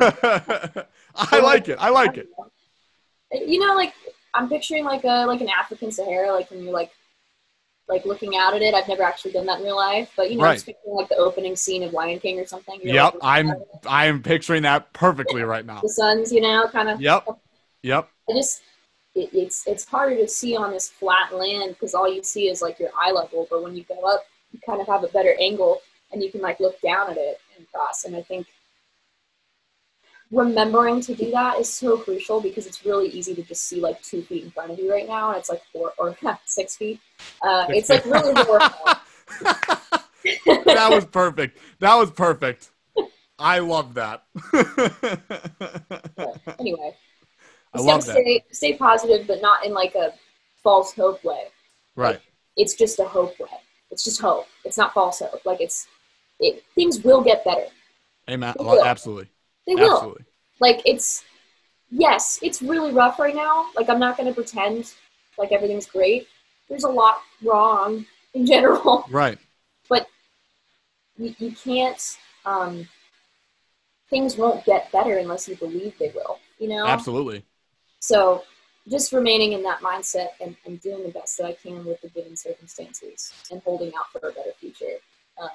I 1.15 1.39
like 1.41 1.67
it. 1.67 1.77
I 1.79 1.89
like 1.89 2.17
it. 2.17 2.29
You 3.31 3.59
know, 3.59 3.75
like 3.75 3.93
I'm 4.33 4.47
picturing 4.49 4.85
like 4.85 5.03
a 5.03 5.25
like 5.25 5.41
an 5.41 5.49
African 5.49 5.91
Sahara, 5.91 6.31
like 6.31 6.49
when 6.49 6.63
you're 6.63 6.73
like 6.73 6.91
like 7.89 8.05
looking 8.05 8.37
out 8.37 8.53
at 8.55 8.61
it. 8.61 8.73
I've 8.73 8.87
never 8.87 9.03
actually 9.03 9.31
done 9.33 9.45
that 9.47 9.59
in 9.59 9.65
real 9.65 9.75
life, 9.75 10.11
but 10.15 10.31
you 10.31 10.37
know, 10.37 10.43
Right. 10.45 10.53
just 10.53 10.65
picturing 10.67 10.95
like 10.95 11.09
the 11.09 11.17
opening 11.17 11.55
scene 11.55 11.83
of 11.83 11.91
Lion 11.93 12.19
King 12.19 12.39
or 12.39 12.45
something. 12.45 12.79
You're, 12.81 12.93
Yep. 12.95 13.13
like, 13.15 13.23
I'm 13.23 13.47
looking 13.47 13.61
out 13.61 13.85
at 13.85 13.91
I 13.91 14.05
am 14.05 14.23
picturing 14.23 14.63
that 14.63 14.93
perfectly 14.93 15.43
right 15.43 15.65
now. 15.65 15.81
the 15.81 15.89
suns, 15.89 16.31
you 16.31 16.39
know, 16.41 16.67
kind 16.71 16.89
of. 16.89 17.01
Yep. 17.01 17.27
Yep. 17.83 18.09
I 18.29 18.33
just 18.33 18.61
it, 19.19 19.29
it's 19.33 19.67
it's 19.67 19.85
harder 19.85 20.15
to 20.15 20.27
see 20.27 20.55
on 20.55 20.71
this 20.71 20.89
flat 20.89 21.33
land 21.33 21.73
because 21.73 21.93
all 21.93 22.11
you 22.11 22.23
see 22.23 22.49
is 22.49 22.61
like 22.61 22.79
your 22.79 22.91
eye 22.99 23.11
level. 23.11 23.47
But 23.49 23.63
when 23.63 23.75
you 23.75 23.83
go 23.83 23.99
up, 24.05 24.25
you 24.51 24.59
kind 24.65 24.81
of 24.81 24.87
have 24.87 25.03
a 25.03 25.07
better 25.07 25.35
angle 25.39 25.81
and 26.11 26.23
you 26.23 26.31
can 26.31 26.41
like 26.41 26.59
look 26.59 26.79
down 26.81 27.11
at 27.11 27.17
it 27.17 27.39
and 27.57 27.69
cross. 27.71 28.05
And 28.05 28.15
I 28.15 28.21
think 28.21 28.47
remembering 30.31 31.01
to 31.01 31.15
do 31.15 31.31
that 31.31 31.59
is 31.59 31.71
so 31.71 31.97
crucial 31.97 32.41
because 32.41 32.67
it's 32.67 32.85
really 32.85 33.09
easy 33.09 33.33
to 33.35 33.43
just 33.43 33.65
see 33.65 33.79
like 33.79 34.01
two 34.01 34.21
feet 34.21 34.43
in 34.43 34.51
front 34.51 34.71
of 34.71 34.79
you 34.79 34.91
right 34.91 35.07
now, 35.07 35.29
and 35.29 35.37
it's 35.37 35.49
like 35.49 35.61
four 35.73 35.93
or 35.97 36.15
six 36.45 36.75
feet. 36.75 36.99
Uh, 37.41 37.65
it's 37.69 37.89
like 37.89 38.05
really 38.05 38.33
horrible. 38.37 38.99
that 40.65 40.89
was 40.91 41.05
perfect. 41.05 41.57
That 41.79 41.95
was 41.95 42.11
perfect. 42.11 42.71
I 43.41 43.59
love 43.59 43.93
that. 43.93 44.25
anyway, 46.59 46.93
I 47.73 47.81
love 47.81 48.05
that. 48.05 48.13
stay 48.13 48.43
stay 48.51 48.73
positive, 48.75 49.27
but 49.27 49.41
not 49.41 49.65
in 49.65 49.73
like 49.73 49.95
a 49.95 50.13
false 50.63 50.93
hope 50.93 51.23
way. 51.23 51.43
Right. 51.95 52.19
it's 52.55 52.75
just 52.75 52.99
a 52.99 53.05
hope 53.05 53.39
way. 53.39 53.47
It's 53.91 54.03
just 54.03 54.21
hope. 54.21 54.47
It's 54.63 54.77
not 54.77 54.93
false 54.93 55.19
hope. 55.19 55.45
Like 55.45 55.61
it's 55.61 55.87
it 56.39 56.63
things 56.75 57.03
will 57.03 57.21
get 57.21 57.43
better. 57.43 57.65
Amen. 58.29 58.55
Will. 58.59 58.83
Absolutely. 58.83 59.29
They 59.67 59.75
will. 59.75 59.95
Absolutely. 59.95 60.25
Like 60.59 60.81
it's 60.85 61.23
yes, 61.89 62.39
it's 62.41 62.61
really 62.61 62.91
rough 62.91 63.19
right 63.19 63.35
now. 63.35 63.67
Like 63.75 63.89
I'm 63.89 63.99
not 63.99 64.17
gonna 64.17 64.33
pretend 64.33 64.93
like 65.37 65.51
everything's 65.51 65.85
great. 65.85 66.27
There's 66.69 66.83
a 66.83 66.89
lot 66.89 67.21
wrong 67.43 68.05
in 68.33 68.45
general. 68.45 69.05
Right. 69.09 69.37
But 69.87 70.07
you, 71.17 71.35
you 71.39 71.51
can't 71.51 72.17
um 72.45 72.87
things 74.09 74.37
won't 74.37 74.65
get 74.65 74.91
better 74.91 75.17
unless 75.17 75.47
you 75.47 75.55
believe 75.55 75.97
they 75.99 76.11
will. 76.15 76.39
You 76.57 76.69
know? 76.69 76.85
Absolutely. 76.85 77.45
So 77.99 78.43
just 78.89 79.11
remaining 79.11 79.53
in 79.53 79.63
that 79.63 79.81
mindset 79.81 80.29
and, 80.41 80.55
and 80.65 80.81
doing 80.81 81.03
the 81.03 81.09
best 81.09 81.37
that 81.37 81.45
I 81.45 81.53
can 81.53 81.85
with 81.85 82.01
the 82.01 82.09
given 82.09 82.35
circumstances 82.35 83.33
and 83.51 83.61
holding 83.61 83.89
out 83.89 84.11
for 84.11 84.29
a 84.29 84.31
better 84.31 84.51
future. 84.59 84.97
Um, 85.41 85.49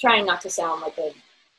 trying 0.00 0.26
not 0.26 0.40
to 0.42 0.50
sound 0.50 0.82
like 0.82 0.98
a 0.98 1.12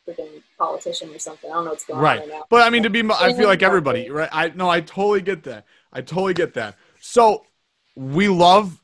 freaking 0.07 0.41
politician 0.57 1.09
or 1.09 1.19
something. 1.19 1.49
I 1.49 1.53
don't 1.53 1.65
know 1.65 1.71
what's 1.71 1.85
going 1.85 1.99
Right. 1.99 2.21
on 2.21 2.29
right 2.29 2.37
now. 2.39 2.45
But 2.49 2.67
I 2.67 2.69
mean, 2.69 2.83
to 2.83 2.89
be, 2.89 3.03
I 3.09 3.33
feel 3.33 3.47
like 3.47 3.63
everybody, 3.63 4.09
right? 4.09 4.29
I 4.31 4.49
no, 4.49 4.69
I 4.69 4.81
totally 4.81 5.21
get 5.21 5.43
that. 5.43 5.65
I 5.93 6.01
totally 6.01 6.33
get 6.33 6.53
that. 6.55 6.75
So 6.99 7.45
we 7.95 8.27
love 8.27 8.81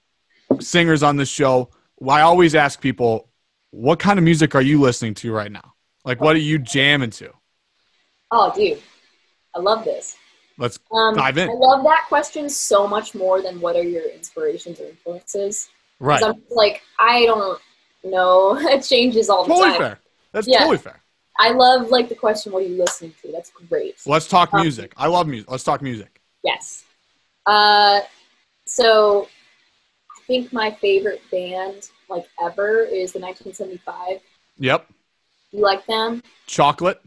singers 0.60 1.04
on 1.04 1.18
this 1.18 1.30
show. 1.30 1.70
I 2.08 2.22
always 2.22 2.56
ask 2.56 2.82
people, 2.82 3.30
what 3.72 4.00
kind 4.00 4.18
of 4.18 4.26
music 4.26 4.56
are 4.56 4.62
you 4.62 4.80
listening 4.80 5.14
to 5.16 5.32
right 5.32 5.52
now? 5.52 5.74
Like, 6.04 6.20
what 6.20 6.36
are 6.36 6.40
you 6.40 6.58
jamming 6.58 7.12
to? 7.12 7.32
Oh, 8.32 8.52
dude, 8.56 8.82
I 9.56 9.60
love 9.60 9.84
this. 9.84 10.16
Let's 10.58 10.78
Um, 10.92 11.16
Dive 11.16 11.38
in. 11.38 11.50
I 11.50 11.54
love 11.54 11.84
that 11.84 12.06
question 12.08 12.50
so 12.50 12.88
much 12.88 13.16
more 13.16 13.42
than 13.42 13.60
what 13.62 13.76
are 13.76 13.84
your 13.84 14.08
inspirations 14.10 14.80
or 14.80 14.86
influences. 14.86 15.70
right. 16.00 16.24
I'm 16.24 16.42
like, 16.50 16.82
I 17.00 17.26
don't 17.26 17.60
know. 18.04 18.58
it 18.60 18.82
changes 18.84 19.30
all 19.30 19.44
the 19.44 19.50
time. 19.50 19.58
Totally 19.58 19.72
time. 19.72 19.82
fair. 19.82 20.00
That's 20.34 20.48
Yeah. 20.48 20.60
totally 20.60 20.78
fair. 20.78 21.02
I 21.40 21.52
love 21.52 21.90
like 21.90 22.10
the 22.10 22.16
question, 22.16 22.52
what 22.52 22.64
are 22.64 22.68
you 22.68 22.78
listening 22.78 23.14
to? 23.22 23.32
That's 23.32 23.52
great. 23.70 23.96
Let's 24.06 24.28
talk 24.28 24.54
Um, 24.54 24.62
music. 24.62 24.94
I 24.98 25.08
love 25.08 25.28
music. 25.28 25.50
Let's 25.50 25.64
talk 25.64 25.82
music. 25.82 26.22
Yes. 26.44 26.84
Uh, 27.48 28.02
so 28.66 29.28
I 30.18 30.22
think 30.28 30.54
my 30.54 30.72
favorite 30.72 31.22
band 31.32 31.90
like 32.10 32.28
ever 32.44 32.82
is 32.82 33.14
the 33.14 33.20
1975. 33.20 34.22
Yep. 34.58 34.88
You 35.52 35.62
like 35.62 35.86
them? 35.88 36.22
Chocolate. 36.46 37.02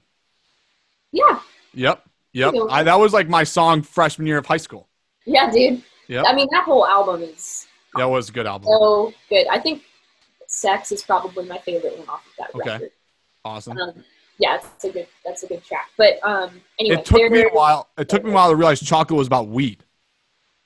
Yeah. 1.12 1.40
Yep. 1.74 2.04
Yep. 2.34 2.54
I, 2.68 2.82
that 2.82 2.98
was 2.98 3.12
like 3.12 3.28
my 3.28 3.44
song 3.44 3.80
freshman 3.82 4.26
year 4.26 4.38
of 4.38 4.46
high 4.46 4.56
school. 4.58 4.88
Yeah, 5.24 5.50
dude. 5.50 5.82
Yeah. 6.08 6.24
I 6.26 6.34
mean, 6.34 6.48
that 6.52 6.64
whole 6.64 6.86
album 6.86 7.22
is 7.22 7.66
That 7.96 8.04
was 8.10 8.28
a 8.28 8.32
good 8.32 8.46
album. 8.46 8.68
so 8.68 9.14
good. 9.30 9.46
I 9.50 9.58
think 9.58 9.82
Sex 10.46 10.92
is 10.92 11.02
probably 11.02 11.46
my 11.46 11.58
favorite 11.58 11.98
one 11.98 12.08
off 12.08 12.26
of 12.26 12.32
that 12.38 12.54
Okay. 12.54 12.70
record. 12.72 12.90
Awesome. 13.44 13.78
Um, 13.78 14.04
yeah, 14.38 14.58
it's 14.74 14.84
a 14.84 14.90
good. 14.90 15.06
That's 15.24 15.42
a 15.44 15.46
good 15.46 15.64
track. 15.64 15.90
But 15.96 16.18
um, 16.24 16.60
anyway, 16.78 16.96
It 16.96 17.04
took 17.04 17.30
me 17.30 17.42
a 17.42 17.48
while. 17.48 17.88
It 17.96 18.08
took 18.08 18.24
me 18.24 18.30
a 18.30 18.34
while 18.34 18.50
to 18.50 18.56
realize 18.56 18.80
chocolate 18.80 19.16
was 19.16 19.26
about 19.28 19.48
weed. 19.48 19.84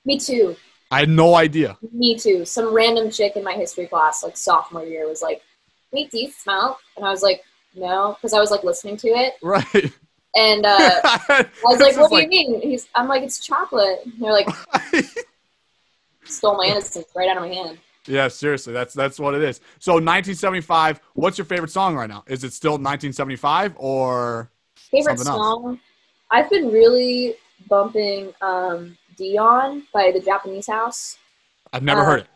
Me 0.05 0.17
too. 0.19 0.55
I 0.91 1.01
had 1.01 1.09
no 1.09 1.35
idea. 1.35 1.77
Me 1.91 2.17
too. 2.17 2.45
Some 2.45 2.73
random 2.73 3.11
chick 3.11 3.35
in 3.35 3.43
my 3.43 3.53
history 3.53 3.85
class, 3.85 4.23
like 4.23 4.35
sophomore 4.35 4.85
year, 4.85 5.07
was 5.07 5.21
like, 5.21 5.43
"Wait, 5.93 6.09
do 6.09 6.19
you 6.19 6.31
smoke?" 6.31 6.79
And 6.97 7.05
I 7.05 7.11
was 7.11 7.21
like, 7.21 7.43
"No," 7.75 8.15
because 8.15 8.33
I 8.33 8.39
was 8.39 8.49
like 8.49 8.63
listening 8.63 8.97
to 8.97 9.07
it, 9.09 9.35
Right. 9.43 9.93
and 10.35 10.65
uh, 10.65 10.77
I 11.03 11.45
was 11.63 11.79
like, 11.79 11.97
"What 11.97 12.09
do 12.11 12.21
you 12.21 12.27
mean?" 12.27 12.61
He's, 12.61 12.87
I'm 12.95 13.07
like, 13.07 13.23
"It's 13.23 13.45
chocolate." 13.45 13.99
And 14.05 14.13
they're 14.19 14.31
like, 14.31 14.47
"Stole 16.25 16.57
my 16.57 16.65
innocence 16.65 17.07
right 17.15 17.29
out 17.29 17.37
of 17.37 17.43
my 17.43 17.53
hand." 17.53 17.79
yeah, 18.07 18.27
seriously, 18.27 18.73
that's 18.73 18.93
that's 18.93 19.19
what 19.19 19.33
it 19.35 19.41
is. 19.43 19.59
So 19.79 19.93
1975. 19.93 20.99
What's 21.13 21.37
your 21.37 21.45
favorite 21.45 21.71
song 21.71 21.95
right 21.95 22.09
now? 22.09 22.23
Is 22.27 22.43
it 22.43 22.53
still 22.53 22.73
1975 22.73 23.73
or 23.77 24.51
Favorite 24.75 25.17
Something 25.19 25.33
else. 25.33 25.47
song? 25.63 25.79
I've 26.31 26.49
been 26.49 26.71
really 26.71 27.35
bumping 27.67 28.33
um, 28.41 28.97
Dionne 29.19 29.83
by 29.93 30.11
the 30.11 30.19
Japanese 30.21 30.67
House. 30.67 31.17
I've 31.73 31.83
never 31.83 32.01
Uh, 32.01 32.05
heard 32.05 32.19
it. 32.21 32.27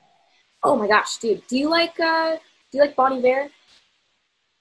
Oh 0.63 0.75
my 0.75 0.87
gosh, 0.87 1.17
dude! 1.17 1.45
Do 1.47 1.57
you 1.57 1.69
like 1.69 1.99
uh, 1.99 2.33
do 2.71 2.77
you 2.77 2.81
like 2.81 2.95
Bon 2.95 3.13
Iver? 3.13 3.49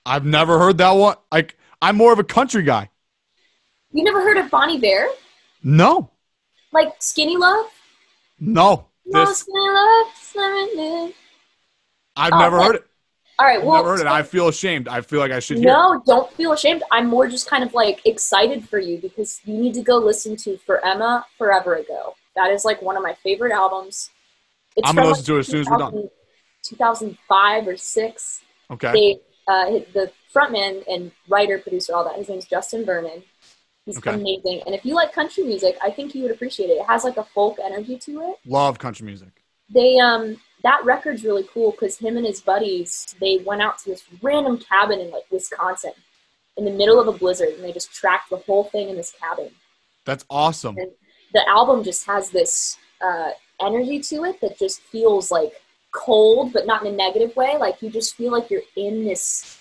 I've 0.04 0.24
never 0.24 0.58
heard 0.58 0.78
that 0.78 0.90
one. 0.92 1.16
Like 1.30 1.56
I'm 1.80 1.96
more 1.96 2.12
of 2.12 2.18
a 2.18 2.24
country 2.24 2.62
guy. 2.62 2.90
You 3.92 4.04
never 4.04 4.20
heard 4.22 4.36
of 4.38 4.50
Bon 4.50 4.70
Iver? 4.70 5.08
No, 5.62 6.10
Like 6.72 6.94
Skinny 7.00 7.36
Love? 7.36 7.66
no. 8.40 8.86
No, 9.04 9.24
This 9.26 9.38
Skinny 9.40 9.58
Love. 9.70 10.06
Skinny- 10.16 11.14
I've 12.16 12.32
Oh, 12.32 12.38
never 12.38 12.56
but- 12.58 12.66
heard 12.66 12.74
it. 12.76 12.86
All 13.38 13.46
right, 13.46 13.58
I've 13.58 13.64
well, 13.64 13.76
never 13.76 13.88
heard 13.96 14.00
it. 14.00 14.06
I 14.06 14.22
feel 14.22 14.48
ashamed. 14.48 14.86
I 14.88 15.00
feel 15.00 15.18
like 15.18 15.32
I 15.32 15.40
should 15.40 15.58
hear. 15.58 15.68
it. 15.68 15.72
no, 15.72 16.02
don't 16.06 16.32
feel 16.34 16.52
ashamed. 16.52 16.82
I'm 16.92 17.06
more 17.08 17.26
just 17.26 17.48
kind 17.48 17.64
of 17.64 17.74
like 17.74 18.00
excited 18.06 18.68
for 18.68 18.78
you 18.78 18.98
because 18.98 19.40
you 19.44 19.54
need 19.54 19.74
to 19.74 19.82
go 19.82 19.96
listen 19.96 20.36
to 20.36 20.56
For 20.58 20.84
Emma 20.86 21.26
Forever 21.38 21.74
Ago. 21.76 22.14
That 22.36 22.50
is 22.50 22.64
like 22.64 22.80
one 22.82 22.96
of 22.96 23.02
my 23.02 23.14
favorite 23.14 23.52
albums. 23.52 24.10
It's 24.76 24.88
I'm 24.88 24.94
gonna 24.94 25.08
listen 25.08 25.24
to 25.24 25.36
it 25.36 25.40
as 25.40 25.46
soon 25.48 25.60
as 25.62 25.68
we're 25.68 25.78
done. 25.78 26.08
2005 26.62 27.66
or 27.68 27.76
six. 27.76 28.42
Okay. 28.70 28.92
They, 28.92 29.20
uh, 29.48 29.70
the 29.92 30.12
frontman 30.32 30.84
and 30.88 31.10
writer, 31.28 31.58
producer, 31.58 31.94
all 31.94 32.04
that. 32.04 32.16
His 32.16 32.28
name's 32.28 32.44
Justin 32.46 32.84
Vernon. 32.84 33.24
He's 33.84 33.98
Okay. 33.98 34.14
amazing. 34.14 34.62
And 34.64 34.74
if 34.74 34.84
you 34.84 34.94
like 34.94 35.12
country 35.12 35.44
music, 35.44 35.76
I 35.82 35.90
think 35.90 36.14
you 36.14 36.22
would 36.22 36.30
appreciate 36.30 36.70
it. 36.70 36.74
It 36.74 36.86
has 36.86 37.04
like 37.04 37.16
a 37.16 37.24
folk 37.24 37.58
energy 37.62 37.98
to 37.98 38.20
it. 38.30 38.38
Love 38.46 38.78
country 38.78 39.06
music. 39.06 39.42
They 39.68 39.98
um 39.98 40.40
that 40.62 40.84
record's 40.84 41.24
really 41.24 41.44
cool 41.52 41.72
because 41.72 41.98
him 41.98 42.16
and 42.16 42.26
his 42.26 42.40
buddies 42.40 43.14
they 43.20 43.38
went 43.44 43.62
out 43.62 43.78
to 43.78 43.90
this 43.90 44.04
random 44.22 44.58
cabin 44.58 45.00
in 45.00 45.10
like 45.10 45.24
Wisconsin 45.30 45.92
in 46.56 46.64
the 46.64 46.70
middle 46.70 47.00
of 47.00 47.08
a 47.08 47.12
blizzard 47.12 47.48
and 47.54 47.64
they 47.64 47.72
just 47.72 47.92
tracked 47.92 48.30
the 48.30 48.36
whole 48.36 48.64
thing 48.64 48.88
in 48.88 48.96
this 48.96 49.12
cabin. 49.18 49.50
That's 50.04 50.24
awesome. 50.30 50.76
The 51.32 51.48
album 51.48 51.82
just 51.82 52.06
has 52.06 52.30
this 52.30 52.76
uh, 53.00 53.30
energy 53.60 54.00
to 54.00 54.24
it 54.24 54.40
that 54.42 54.58
just 54.58 54.80
feels 54.82 55.30
like 55.30 55.52
cold, 55.92 56.52
but 56.52 56.66
not 56.66 56.84
in 56.84 56.92
a 56.92 56.96
negative 56.96 57.34
way. 57.36 57.56
Like 57.58 57.80
you 57.82 57.90
just 57.90 58.14
feel 58.16 58.32
like 58.32 58.50
you're 58.50 58.62
in 58.76 59.04
this 59.04 59.58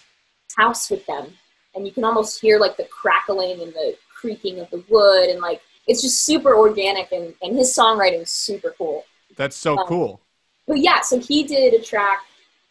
house 0.58 0.90
with 0.90 1.06
them, 1.06 1.28
and 1.76 1.86
you 1.86 1.94
can 1.94 2.04
almost 2.04 2.42
hear 2.42 2.60
like 2.60 2.76
the 2.78 2.86
crackling 2.86 3.62
and 3.62 3.74
the 3.74 3.96
creaking 4.22 4.60
of 4.60 4.70
the 4.70 4.84
wood, 4.88 5.30
and 5.30 5.42
like 5.42 5.62
it's 5.88 6.02
just 6.02 6.24
super 6.24 6.56
organic. 6.56 7.12
And 7.12 7.34
and 7.42 7.58
his 7.58 7.76
songwriting 7.76 8.22
is 8.22 8.30
super 8.32 8.74
cool. 8.78 9.04
That's 9.36 9.56
so 9.56 9.78
Um, 9.80 9.88
cool. 9.88 10.22
But 10.68 10.78
yeah, 10.80 11.02
so 11.02 11.20
he 11.20 11.44
did 11.44 11.74
a 11.74 11.82
track 11.84 12.20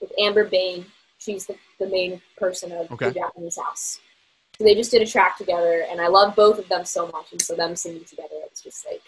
with 0.00 0.12
Amber 0.18 0.44
Bain. 0.44 0.86
She's 1.18 1.46
the, 1.46 1.56
the 1.78 1.86
main 1.88 2.22
person 2.38 2.72
of 2.72 2.90
Okay. 2.92 3.08
the 3.08 3.14
Japanese 3.20 3.58
house. 3.58 3.98
So 4.56 4.64
they 4.64 4.74
just 4.74 4.90
did 4.90 5.02
a 5.02 5.06
track 5.06 5.36
together, 5.36 5.84
and 5.90 6.00
I 6.00 6.06
love 6.06 6.36
both 6.36 6.58
of 6.58 6.68
them 6.68 6.84
so 6.84 7.08
much. 7.08 7.32
And 7.32 7.42
so 7.42 7.54
them 7.56 7.74
singing 7.76 8.04
together, 8.04 8.36
it's 8.46 8.62
just 8.62 8.86
like 8.90 9.02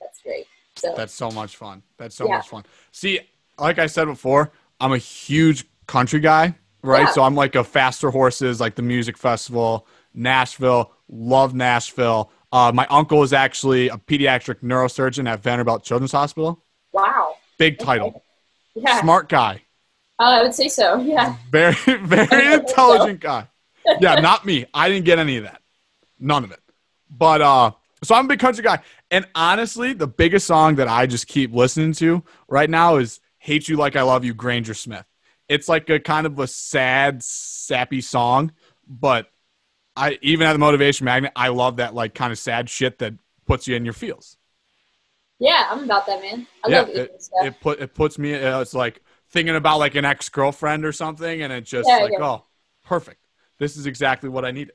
that's 0.00 0.20
great. 0.22 0.46
So 0.76 0.94
That's 0.96 1.14
so 1.14 1.30
much 1.30 1.56
fun. 1.56 1.82
That's 1.98 2.16
so 2.16 2.26
Yeah. 2.26 2.36
much 2.36 2.48
fun. 2.48 2.64
See, 2.90 3.20
like 3.58 3.78
I 3.78 3.86
said 3.86 4.06
before, 4.06 4.50
I'm 4.80 4.92
a 4.92 4.98
huge 4.98 5.66
country 5.86 6.20
guy, 6.20 6.54
right? 6.82 7.02
Yeah. 7.06 7.12
So 7.12 7.22
I'm 7.22 7.34
like 7.34 7.54
a 7.54 7.64
faster 7.64 8.10
horses, 8.10 8.60
like 8.60 8.74
the 8.74 8.82
music 8.82 9.16
festival, 9.18 9.86
Nashville. 10.14 10.92
Love 11.12 11.54
Nashville. 11.54 12.30
Uh, 12.52 12.70
my 12.72 12.86
uncle 12.88 13.22
is 13.24 13.32
actually 13.32 13.88
a 13.88 13.96
pediatric 13.96 14.60
neurosurgeon 14.62 15.28
at 15.28 15.42
Vanderbilt 15.42 15.82
Children's 15.84 16.12
Hospital. 16.12 16.62
wow, 16.92 17.34
Big 17.58 17.78
title. 17.78 18.22
yeah, 18.74 19.00
Smart 19.00 19.28
guy. 19.28 19.62
uh, 20.18 20.22
I 20.22 20.42
would 20.42 20.54
say 20.54 20.68
so. 20.68 21.00
Yeah, 21.00 21.36
Very, 21.50 21.74
very 22.04 22.54
intelligent 22.54 23.20
guy. 23.20 23.48
Yeah, 24.00 24.16
not 24.20 24.44
me. 24.46 24.66
I 24.72 24.88
didn't 24.88 25.04
get 25.04 25.18
any 25.18 25.36
of 25.38 25.44
that. 25.44 25.62
None 26.20 26.44
of 26.44 26.52
it. 26.52 26.60
But 27.10 27.40
uh 27.42 27.72
so 28.04 28.14
I'm 28.14 28.26
a 28.26 28.28
big 28.28 28.38
country 28.40 28.62
guy. 28.62 28.80
And 29.10 29.26
honestly, 29.34 29.92
the 29.92 30.06
biggest 30.06 30.46
song 30.46 30.76
that 30.76 30.86
I 30.88 31.06
just 31.06 31.26
keep 31.26 31.52
listening 31.52 31.92
to 31.94 32.22
right 32.48 32.70
now 32.70 32.96
is 32.96 33.20
Hate 33.38 33.68
You 33.68 33.76
Like 33.76 33.96
I 33.96 34.02
Love 34.02 34.24
You, 34.24 34.32
Granger 34.32 34.74
Smith. 34.74 35.04
It's 35.50 35.68
like 35.68 35.90
a 35.90 36.00
kind 36.00 36.26
of 36.26 36.40
a 36.40 36.48
sad, 36.48 37.22
sappy 37.24 38.02
song, 38.02 38.52
but 38.88 39.30
I 39.96 40.18
even 40.22 40.46
at 40.46 40.54
the 40.54 40.60
motivation 40.60 41.06
magnet, 41.06 41.32
I 41.36 41.48
love 41.48 41.76
that 41.76 41.94
like 41.94 42.14
kind 42.14 42.32
of 42.32 42.38
sad 42.38 42.70
shit 42.70 42.98
that 43.00 43.14
puts 43.46 43.68
you 43.68 43.76
in 43.76 43.84
your 43.84 43.94
feels. 43.94 44.38
yeah, 45.38 45.66
I'm 45.70 45.84
about 45.84 46.06
that 46.06 46.20
man. 46.20 46.46
I 46.64 46.68
Yeah, 46.68 46.80
love 46.80 46.88
it, 46.88 47.22
stuff. 47.22 47.46
it 47.46 47.60
put 47.60 47.80
it 47.80 47.94
puts 47.94 48.18
me 48.18 48.34
uh, 48.34 48.60
it's 48.60 48.74
like 48.74 49.02
thinking 49.30 49.56
about 49.56 49.78
like 49.78 49.94
an 49.94 50.04
ex-girlfriend 50.04 50.84
or 50.84 50.92
something 50.92 51.42
and 51.42 51.52
it 51.52 51.62
just 51.64 51.88
Yeah, 51.88 51.98
like 51.98 52.12
yeah. 52.12 52.18
oh 52.20 52.44
perfect 52.84 53.26
this 53.58 53.76
is 53.76 53.86
exactly 53.86 54.28
what 54.28 54.44
i 54.44 54.50
needed 54.50 54.74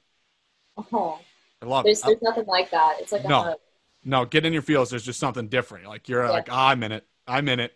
oh, 0.92 1.20
i 1.62 1.66
love 1.66 1.86
there's 1.86 2.02
it 2.04 2.04
there's 2.04 2.22
nothing 2.22 2.46
like 2.46 2.72
that. 2.72 2.98
It's 3.00 3.12
like 3.12 3.24
No. 3.24 3.40
a, 3.40 3.58
no 4.04 4.26
get 4.26 4.46
in 4.46 4.54
your 4.54 4.62
feels 4.62 4.90
there's 4.90 5.04
just 5.06 5.20
something 5.20 5.48
different 5.48 5.88
like 5.88 6.10
you're 6.10 6.24
Yeah. 6.26 6.32
like 6.32 6.48
ah, 6.52 6.70
i'm 6.70 6.84
in 6.84 6.92
it 6.92 7.08
i'm 7.28 7.48
in 7.50 7.60
it 7.60 7.74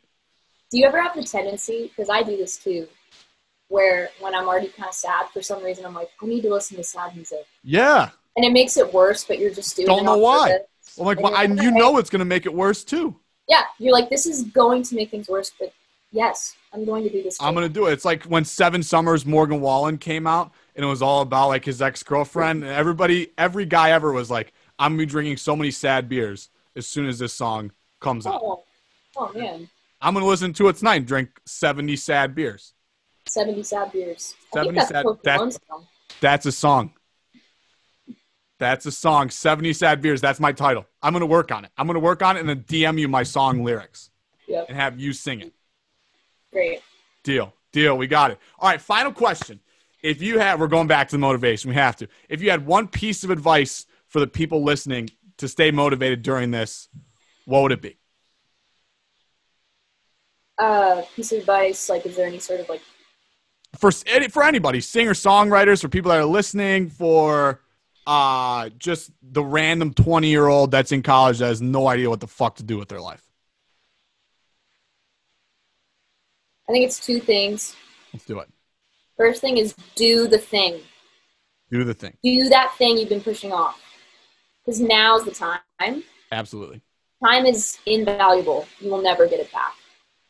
Do 0.71 0.77
you 0.77 0.85
ever 0.85 1.01
have 1.01 1.15
the 1.15 1.23
tendency, 1.23 1.87
because 1.87 2.09
I 2.09 2.21
do 2.23 2.37
this 2.37 2.57
too, 2.57 2.87
where 3.69 4.09
when 4.19 4.35
I'm 4.35 4.47
already 4.47 4.67
kind 4.69 4.89
of 4.89 4.95
sad 4.95 5.27
for 5.33 5.41
some 5.41 5.63
reason, 5.63 5.85
I'm 5.85 5.93
like, 5.93 6.09
I 6.21 6.25
need 6.25 6.41
to 6.41 6.49
listen 6.49 6.77
to 6.77 6.83
sad 6.83 7.15
music. 7.15 7.45
yeah 7.63 8.09
And 8.35 8.45
it 8.45 8.51
makes 8.51 8.77
it 8.77 8.93
worse, 8.93 9.23
but 9.23 9.39
you're 9.39 9.53
just 9.53 9.75
doing 9.75 9.87
Don't 9.87 10.01
it 10.01 10.03
know 10.05 10.17
why. 10.17 10.51
purpose. 10.51 10.67
well 10.97 11.05
like 11.07 11.19
well, 11.19 11.35
I, 11.35 11.43
you 11.43 11.71
know 11.71 11.97
it's 11.97 12.09
gonna 12.09 12.25
make 12.25 12.45
it 12.45 12.53
worse 12.53 12.83
too 12.83 13.15
Yeah, 13.47 13.63
you're 13.79 13.93
like, 13.93 14.09
this 14.09 14.25
is 14.25 14.43
going 14.43 14.83
to 14.83 14.95
make 14.95 15.11
things 15.11 15.27
worse, 15.27 15.51
but 15.59 15.73
yes, 16.11 16.55
I'm 16.73 16.85
going 16.85 17.03
to 17.03 17.09
do 17.09 17.23
this. 17.23 17.37
i'm 17.41 17.53
gonna 17.55 17.67
do 17.69 17.87
it 17.87 17.93
it's 17.93 18.05
like 18.05 18.23
when 18.25 18.45
seven 18.45 18.83
summers 18.83 19.25
morgan 19.25 19.59
wallen 19.61 19.97
came 19.97 20.27
out 20.27 20.51
and 20.75 20.85
it 20.85 20.87
was 20.87 21.01
all 21.01 21.21
about 21.21 21.47
like 21.47 21.65
his 21.65 21.81
ex-girlfriend 21.81 22.63
and 22.63 22.71
everybody 22.71 23.31
every 23.39 23.65
guy 23.65 23.89
ever 23.91 24.11
was 24.11 24.29
like 24.29 24.53
i'm 24.77 24.91
gonna 24.91 24.99
be 24.99 25.05
drinking 25.07 25.35
so 25.37 25.55
many 25.55 25.71
sad 25.71 26.07
beers 26.07 26.49
as 26.75 26.85
soon 26.87 27.07
as 27.07 27.17
this 27.17 27.33
song 27.33 27.71
comes 27.99 28.27
out 28.27 28.39
Oh, 28.43 28.63
oh 29.17 29.31
man, 29.33 29.67
i'm 30.01 30.13
gonna 30.13 30.25
listen 30.25 30.53
to 30.53 30.67
it 30.67 30.75
tonight 30.77 30.95
and 30.95 31.05
drink 31.07 31.29
70 31.45 31.95
sad 31.95 32.35
beers 32.35 32.73
70 33.27 33.61
sad 33.63 33.91
beers. 33.91 34.33
I 34.53 34.63
70 34.63 34.79
think 34.79 34.89
that's 34.89 34.89
sad- 34.89 35.05
that- 35.23 35.53
song. 35.67 35.87
That's 36.19 36.45
a 36.47 36.51
song. 36.51 36.93
That's 38.57 38.85
a 38.87 38.91
song. 38.91 39.29
70 39.29 39.71
Sad 39.73 40.01
Beers. 40.01 40.19
That's 40.19 40.39
my 40.39 40.51
title. 40.51 40.85
I'm 41.03 41.13
going 41.13 41.21
to 41.21 41.27
work 41.27 41.51
on 41.51 41.63
it. 41.63 41.71
I'm 41.77 41.85
going 41.85 41.93
to 41.93 41.99
work 42.01 42.21
on 42.23 42.35
it 42.37 42.39
and 42.39 42.49
then 42.49 42.63
DM 42.63 42.99
you 42.99 43.07
my 43.07 43.21
song 43.23 43.63
lyrics 43.63 44.09
Yep, 44.47 44.65
and 44.69 44.77
have 44.77 44.99
you 44.99 45.13
sing 45.13 45.41
it. 45.41 45.53
great. 46.51 46.81
Deal. 47.23 47.53
Deal. 47.71 47.95
We 47.97 48.07
got 48.07 48.31
it. 48.31 48.39
All 48.57 48.67
right. 48.69 48.81
Final 48.81 49.11
question. 49.11 49.59
if 50.01 50.21
you 50.23 50.39
had, 50.39 50.59
we're 50.59 50.67
going 50.67 50.87
back 50.87 51.09
to 51.09 51.15
the 51.15 51.19
motivation. 51.19 51.69
We 51.69 51.75
have 51.75 51.95
to. 51.97 52.07
If 52.29 52.41
you 52.41 52.49
had 52.49 52.65
one 52.65 52.87
piece 52.87 53.23
of 53.23 53.29
advice 53.29 53.85
for 54.07 54.19
the 54.19 54.27
people 54.27 54.63
listening 54.63 55.09
to 55.37 55.47
stay 55.47 55.69
motivated 55.69 56.23
during 56.23 56.49
this, 56.49 56.89
what 57.45 57.61
would 57.61 57.71
it 57.73 57.81
be? 57.83 57.98
Uh, 60.59 61.01
piece 61.15 61.31
of 61.31 61.39
advice, 61.39 61.87
like, 61.89 62.05
is 62.05 62.15
there 62.17 62.27
any 62.27 62.37
sort 62.37 62.59
of 62.59 62.67
like 62.67 62.81
For 63.77 63.91
any- 64.07 64.27
for 64.27 64.43
anybody, 64.43 64.81
singer 64.81 65.13
songwriters, 65.13 65.81
for 65.81 65.87
people 65.87 66.11
that 66.11 66.19
are 66.19 66.25
listening, 66.25 66.89
for 66.89 67.61
uh 68.07 68.69
just 68.77 69.11
the 69.21 69.43
random 69.43 69.93
twenty 69.93 70.27
year 70.29 70.47
old 70.47 70.71
that's 70.71 70.91
in 70.91 71.01
college 71.03 71.37
that 71.39 71.47
has 71.47 71.61
no 71.61 71.87
idea 71.87 72.09
what 72.09 72.19
the 72.19 72.27
fuck 72.27 72.55
to 72.57 72.63
do 72.63 72.77
with 72.77 72.89
their 72.89 72.99
life. 72.99 73.23
I 76.67 76.71
think 76.71 76.85
it's 76.85 76.99
two 77.03 77.19
things. 77.19 77.75
Let's 78.13 78.25
do 78.25 78.39
it. 78.39 78.49
First 79.17 79.41
thing 79.41 79.57
is 79.57 79.75
do 79.95 80.27
the 80.27 80.37
thing. 80.37 80.81
Do 81.71 81.83
the 81.83 81.93
thing. 81.93 82.17
Do 82.23 82.49
that 82.49 82.75
thing 82.77 82.97
you've 82.97 83.09
been 83.09 83.21
pushing 83.21 83.51
off. 83.51 83.79
Because 84.65 84.79
now's 84.81 85.23
the 85.25 85.31
time. 85.31 86.03
Absolutely. 86.31 86.81
Time 87.23 87.45
is 87.45 87.77
invaluable. 87.85 88.67
You 88.79 88.89
will 88.91 89.01
never 89.01 89.27
get 89.27 89.39
it 89.39 89.51
back. 89.51 89.73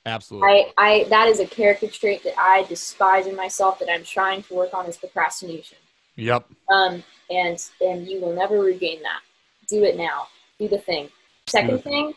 Absolutely. 0.10 0.50
I, 0.50 0.74
I 0.78 1.04
that 1.10 1.28
is 1.28 1.40
a 1.40 1.46
character 1.46 1.88
trait 1.88 2.24
that 2.24 2.38
I 2.38 2.64
despise 2.64 3.28
in 3.28 3.36
myself 3.36 3.80
that 3.80 3.90
I'm 3.92 4.04
trying 4.04 4.44
to 4.44 4.54
work 4.54 4.74
on 4.74 4.86
is 4.88 4.98
procrastination. 4.98 5.78
yep. 6.16 6.46
Um, 6.72 7.04
and 7.30 7.58
and 7.80 8.08
you 8.08 8.20
will 8.22 8.34
never 8.34 8.60
regain 8.60 9.02
that. 9.04 9.22
Do 9.68 9.84
it 9.84 9.96
now. 9.98 10.28
Do 10.58 10.68
the 10.68 10.80
thing. 10.80 11.06
Do 11.06 11.12
Second 11.52 11.72
the 11.78 11.80
thing, 11.80 12.14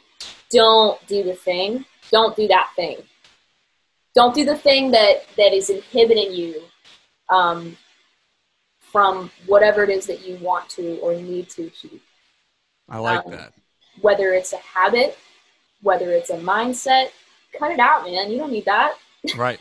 don't 0.51 1.07
do 1.07 1.23
the 1.23 1.35
thing. 1.35 1.85
Don't 2.11 2.35
do 2.37 2.49
that 2.49 2.71
thing. 2.77 2.99
Don't 4.15 4.35
do 4.35 4.45
the 4.45 4.57
thing 4.57 4.91
that 4.91 5.25
that 5.37 5.53
is 5.53 5.71
inhibiting 5.71 6.33
you 6.33 6.63
um, 7.29 7.77
from 8.81 9.31
whatever 9.47 9.83
it 9.85 9.91
is 9.91 10.07
that 10.07 10.27
you 10.27 10.37
want 10.37 10.69
to 10.71 10.97
or 10.99 11.15
need 11.15 11.49
to 11.51 11.67
achieve. 11.67 12.03
I 12.89 12.99
like 12.99 13.25
Um, 13.25 13.33
that. 13.33 13.53
Whether 14.01 14.33
it's 14.33 14.53
a 14.53 14.59
habit, 14.59 15.19
whether 15.83 16.11
it's 16.11 16.31
a 16.31 16.39
mindset, 16.39 17.11
cut 17.59 17.71
it 17.73 17.79
out, 17.81 18.05
man. 18.05 18.31
You 18.31 18.39
don't 18.39 18.53
need 18.53 18.65
that. 18.65 18.95
Right. 19.37 19.59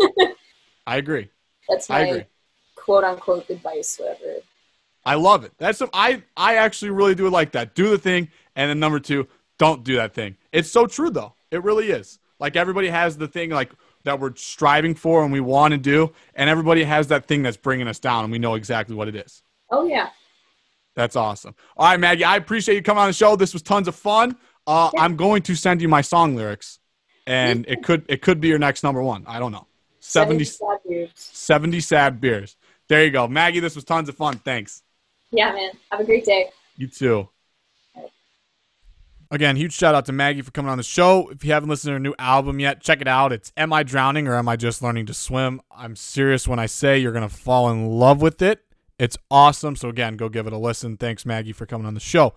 I 0.87 0.97
agree. 0.97 1.29
That's 1.69 1.89
I 1.89 2.01
my 2.03 2.07
agree. 2.07 2.25
quote 2.75 3.03
unquote 3.03 3.49
advice, 3.49 3.97
whatever. 3.99 4.37
I 5.05 5.15
love 5.15 5.43
it. 5.43 5.53
That's 5.57 5.81
I 5.93 6.23
I 6.37 6.55
actually 6.55 6.91
really 6.91 7.15
do 7.15 7.29
like 7.29 7.51
that. 7.53 7.75
Do 7.75 7.89
the 7.89 7.97
thing, 7.97 8.29
and 8.55 8.69
then 8.69 8.79
number 8.79 8.99
two, 8.99 9.27
don't 9.57 9.83
do 9.83 9.95
that 9.95 10.13
thing. 10.13 10.37
It's 10.51 10.69
so 10.69 10.85
true 10.85 11.09
though. 11.09 11.33
It 11.51 11.63
really 11.63 11.89
is. 11.91 12.19
Like 12.39 12.55
everybody 12.55 12.87
has 12.89 13.17
the 13.17 13.27
thing 13.27 13.49
like 13.51 13.71
that 14.03 14.19
we're 14.19 14.35
striving 14.35 14.95
for 14.95 15.23
and 15.23 15.31
we 15.31 15.39
want 15.39 15.71
to 15.73 15.77
do, 15.77 16.11
and 16.35 16.49
everybody 16.49 16.83
has 16.83 17.07
that 17.07 17.25
thing 17.27 17.43
that's 17.43 17.57
bringing 17.57 17.87
us 17.87 17.99
down, 17.99 18.23
and 18.23 18.31
we 18.31 18.39
know 18.39 18.55
exactly 18.55 18.95
what 18.95 19.07
it 19.07 19.15
is. 19.15 19.43
Oh 19.69 19.85
yeah. 19.85 20.09
That's 20.95 21.15
awesome. 21.15 21.55
All 21.77 21.87
right, 21.87 21.99
Maggie, 21.99 22.25
I 22.25 22.35
appreciate 22.35 22.75
you 22.75 22.81
coming 22.83 23.01
on 23.01 23.07
the 23.07 23.13
show. 23.13 23.35
This 23.37 23.53
was 23.53 23.61
tons 23.61 23.87
of 23.87 23.95
fun. 23.95 24.35
Uh, 24.67 24.89
Yeah. 24.93 25.01
I'm 25.03 25.15
going 25.15 25.41
to 25.43 25.55
send 25.55 25.81
you 25.81 25.87
my 25.87 26.01
song 26.01 26.35
lyrics, 26.35 26.79
and 27.27 27.65
it 27.67 27.83
could 27.83 28.05
it 28.07 28.21
could 28.21 28.39
be 28.41 28.47
your 28.47 28.59
next 28.59 28.83
number 28.83 29.01
one. 29.01 29.23
I 29.27 29.39
don't 29.39 29.51
know. 29.51 29.67
70, 29.99 30.43
sad 30.45 30.79
years. 30.89 31.11
70 31.15 31.79
sad 31.79 32.19
beers. 32.19 32.57
There 32.87 33.03
you 33.05 33.11
go, 33.11 33.27
Maggie. 33.27 33.59
This 33.59 33.75
was 33.75 33.83
tons 33.83 34.09
of 34.09 34.15
fun. 34.15 34.37
Thanks. 34.39 34.83
Yeah, 35.31 35.53
man. 35.53 35.71
Have 35.91 36.01
a 36.01 36.03
great 36.03 36.25
day. 36.25 36.49
You 36.75 36.87
too. 36.87 37.29
Again, 39.29 39.55
huge 39.55 39.71
shout 39.71 39.95
out 39.95 40.05
to 40.07 40.11
Maggie 40.11 40.41
for 40.41 40.51
coming 40.51 40.69
on 40.69 40.77
the 40.77 40.83
show. 40.83 41.29
If 41.29 41.45
you 41.45 41.53
haven't 41.53 41.69
listened 41.69 41.91
to 41.91 41.93
her 41.93 41.99
new 41.99 42.13
album 42.19 42.59
yet, 42.59 42.81
check 42.81 42.99
it 42.99 43.07
out. 43.07 43.31
It's 43.31 43.53
Am 43.55 43.71
I 43.71 43.83
Drowning 43.83 44.27
or 44.27 44.35
Am 44.35 44.49
I 44.49 44.57
Just 44.57 44.81
Learning 44.81 45.05
to 45.05 45.13
Swim? 45.13 45.61
I'm 45.71 45.95
serious 45.95 46.49
when 46.49 46.59
I 46.59 46.65
say 46.65 46.97
you're 46.97 47.13
going 47.13 47.27
to 47.27 47.33
fall 47.33 47.69
in 47.71 47.87
love 47.87 48.21
with 48.21 48.41
it. 48.41 48.61
It's 48.99 49.17
awesome. 49.29 49.77
So, 49.77 49.87
again, 49.87 50.17
go 50.17 50.27
give 50.27 50.47
it 50.47 50.53
a 50.53 50.57
listen. 50.57 50.97
Thanks, 50.97 51.25
Maggie, 51.25 51.53
for 51.53 51.65
coming 51.65 51.87
on 51.87 51.93
the 51.93 52.01
show. 52.01 52.33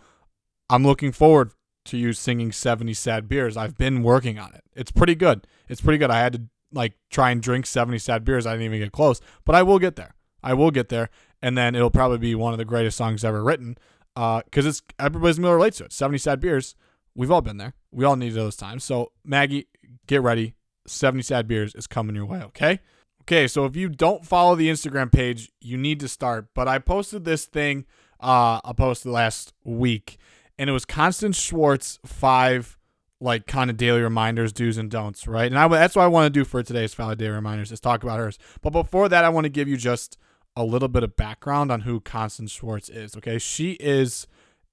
I'm 0.71 0.85
looking 0.85 1.11
forward 1.11 1.51
to 1.87 1.97
you 1.97 2.13
singing 2.13 2.53
70 2.53 2.95
Sad 2.95 3.29
Beers. 3.29 3.57
I've 3.57 3.77
been 3.77 4.03
working 4.03 4.39
on 4.39 4.53
it. 4.55 4.63
It's 4.75 4.93
pretty 4.93 5.15
good. 5.15 5.47
It's 5.69 5.81
pretty 5.81 5.99
good. 5.99 6.11
I 6.11 6.21
had 6.21 6.33
to 6.35 6.43
like 6.73 6.95
try 7.11 7.31
and 7.31 7.43
drink 7.43 7.67
70 7.67 7.99
Sad 7.99 8.25
Beers. 8.25 8.47
I 8.47 8.53
didn't 8.53 8.67
even 8.67 8.81
get 8.81 8.93
close, 8.93 9.21
but 9.45 9.55
I 9.55 9.63
will 9.63 9.79
get 9.79 9.97
there. 9.97 10.15
I 10.43 10.55
will 10.55 10.71
get 10.71 10.89
there. 10.89 11.11
And 11.43 11.57
then 11.57 11.75
it'll 11.75 11.91
probably 11.91 12.19
be 12.19 12.35
one 12.35 12.53
of 12.53 12.59
the 12.59 12.65
greatest 12.65 12.97
songs 12.97 13.25
ever 13.25 13.43
written 13.43 13.77
because 14.15 14.67
it's 14.67 14.83
everybody's 14.99 15.39
gonna 15.39 15.55
relate 15.55 15.75
to 15.75 15.85
it. 15.85 15.93
70 15.93 16.19
Sad 16.19 16.41
Beers. 16.41 16.75
We've 17.15 17.31
all 17.31 17.43
been 17.43 17.59
there. 17.59 17.75
We 17.93 18.05
all 18.05 18.17
needed 18.17 18.37
those 18.37 18.57
times. 18.57 18.83
So, 18.83 19.13
Maggie, 19.25 19.69
get 20.07 20.23
ready. 20.23 20.55
70 20.87 21.23
Sad 21.23 21.47
Beers 21.47 21.75
is 21.75 21.87
coming 21.87 22.17
your 22.17 22.27
way, 22.27 22.43
okay? 22.43 22.81
Okay, 23.23 23.49
so 23.49 23.65
if 23.65 23.75
you 23.75 23.89
don't 23.89 24.27
follow 24.27 24.55
the 24.55 24.69
Instagram 24.69 25.11
page, 25.11 25.51
you 25.61 25.79
need 25.79 26.01
to 26.01 26.09
start. 26.09 26.49
But 26.55 26.69
I 26.69 26.79
posted 26.79 27.25
this 27.25 27.47
thing, 27.47 27.87
uh, 28.21 28.61
I 28.63 28.73
posted 28.77 29.13
last 29.13 29.55
week, 29.65 30.19
and 30.59 30.71
it 30.71 30.73
was 30.73 30.85
Constance 30.85 31.39
Schwartz 31.39 31.99
five 32.05 32.79
like 33.21 33.47
kind 33.47 33.71
of 33.71 33.77
daily 33.77 34.03
reminders, 34.03 34.53
do's 34.53 34.77
and 34.77 34.91
don'ts, 34.91 35.27
right? 35.27 35.51
And 35.51 35.59
I 35.59 35.67
that's 35.69 35.97
what 35.97 36.03
I 36.03 36.09
want 36.09 36.33
to 36.33 36.39
do 36.39 36.45
for 36.45 36.63
today's 36.63 36.95
Valid 36.95 37.19
Daily 37.19 37.33
Reminders 37.33 37.73
is 37.73 37.81
talk 37.81 38.03
about 38.03 38.19
hers. 38.19 38.39
But 38.61 38.71
before 38.71 39.09
that, 39.09 39.25
I 39.25 39.29
want 39.29 39.45
to 39.45 39.51
give 39.51 39.69
you 39.69 39.77
just 39.77 40.19
a 40.57 40.65
little 40.65 40.89
bit 40.89 41.03
of 41.03 41.17
background 41.17 41.73
on 41.73 41.83
who 41.83 42.01
Constance 42.01 42.53
Schwartz 42.53 42.89
is. 42.89 43.17
Okay, 43.17 43.39
she 43.39 43.73
is 43.73 44.27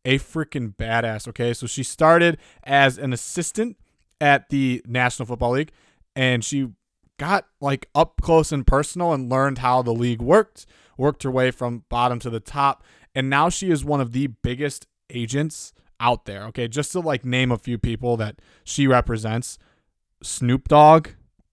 a 0.06 0.20
freaking 0.20 0.76
badass. 0.76 1.28
Okay, 1.28 1.54
so 1.54 1.66
she 1.66 1.84
started 1.84 2.38
as 2.64 2.98
an 2.98 3.14
assistant 3.14 3.78
at 4.20 4.50
the 4.50 4.84
National 4.86 5.26
Football 5.26 5.52
League, 5.52 5.72
and 6.16 6.44
she 6.44 6.70
got 7.18 7.48
like 7.60 7.88
up 7.96 8.22
close 8.22 8.52
and 8.52 8.66
personal 8.66 9.14
and 9.14 9.30
learned 9.30 9.60
how 9.60 9.82
the 9.82 9.94
league 9.94 10.22
worked, 10.22 10.66
worked 10.98 11.24
her 11.24 11.32
way 11.32 11.52
from 11.52 11.86
bottom 11.90 12.20
to 12.20 12.30
the 12.30 12.40
top, 12.40 12.84
and 13.16 13.30
now 13.30 13.50
she 13.50 13.72
is 13.72 13.86
one 13.86 14.02
of 14.02 14.12
the 14.12 14.28
biggest 14.28 14.88
agents 15.12 15.74
out 16.00 16.26
there. 16.26 16.44
Okay, 16.46 16.68
just 16.68 16.92
to 16.94 17.00
like 17.00 17.24
name 17.24 17.52
a 17.52 17.58
few 17.58 17.78
people 17.78 18.18
that 18.18 18.40
she 18.64 18.88
represents: 18.88 19.58
Snoop 20.24 20.68
Dogg, 20.68 21.10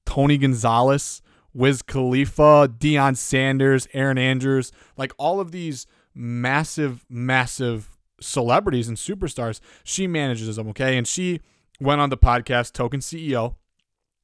Tony 0.06 0.38
Gonzalez, 0.38 1.22
Wiz 1.52 1.82
Khalifa, 1.82 2.68
Deion 2.68 3.16
Sanders, 3.16 3.86
Erin 3.92 4.18
Andrews, 4.18 4.72
like 4.96 5.12
all 5.18 5.40
of 5.40 5.52
these 5.52 5.86
massive, 6.14 7.04
massive 7.08 7.96
celebrities 8.20 8.88
and 8.88 8.96
superstars. 8.96 9.60
She 9.84 10.06
manages 10.06 10.56
them. 10.56 10.68
Okay, 10.68 10.96
and 10.96 11.06
she 11.06 11.40
went 11.80 12.00
on 12.00 12.10
the 12.10 12.18
podcast 12.18 12.72
Token 12.72 13.00
CEO, 13.00 13.54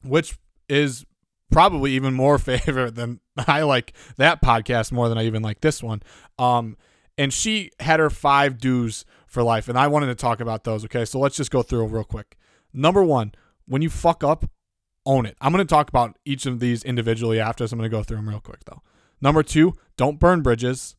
which 0.03 0.39
is 0.69 1.05
probably 1.51 1.93
even 1.93 2.15
more 2.15 2.39
favorite 2.39 2.95
than 2.95 3.21
I 3.37 3.63
like 3.63 3.93
that 4.17 4.43
podcast 4.43 4.93
more 4.93 5.09
than 5.09 5.19
I 5.19 5.25
even 5.25 5.43
like 5.43 5.61
this 5.61 5.83
one. 5.83 6.03
Um, 6.39 6.77
and 7.17 7.33
she 7.33 7.71
had 7.81 8.01
her 8.01 8.11
five 8.11 8.59
do's 8.59 9.05
for 9.35 9.43
life, 9.43 9.69
and 9.69 9.79
I 9.79 9.89
wanted 9.89 10.07
to 10.07 10.15
talk 10.15 10.41
about 10.41 10.65
those. 10.65 10.85
Okay, 10.87 11.05
so 11.05 11.19
let's 11.19 11.37
just 11.37 11.51
go 11.51 11.63
through 11.63 11.87
real 11.87 12.05
quick. 12.05 12.37
Number 12.73 13.03
one, 13.03 13.33
when 13.67 13.83
you 13.83 13.91
fuck 13.91 14.25
up, 14.25 14.47
own 15.05 15.27
it. 15.27 15.37
I'm 15.41 15.53
going 15.53 15.65
to 15.65 15.71
talk 15.71 15.89
about 15.89 16.17
each 16.25 16.47
of 16.47 16.61
these 16.61 16.83
individually 16.83 17.39
after, 17.39 17.67
so 17.67 17.75
I'm 17.75 17.79
going 17.79 17.91
to 17.91 17.97
go 17.97 18.03
through 18.03 18.17
them 18.17 18.29
real 18.29 18.41
quick 18.41 18.65
though. 18.65 18.81
Number 19.21 19.43
two, 19.43 19.75
don't 19.97 20.19
burn 20.19 20.43
bridges. 20.43 20.97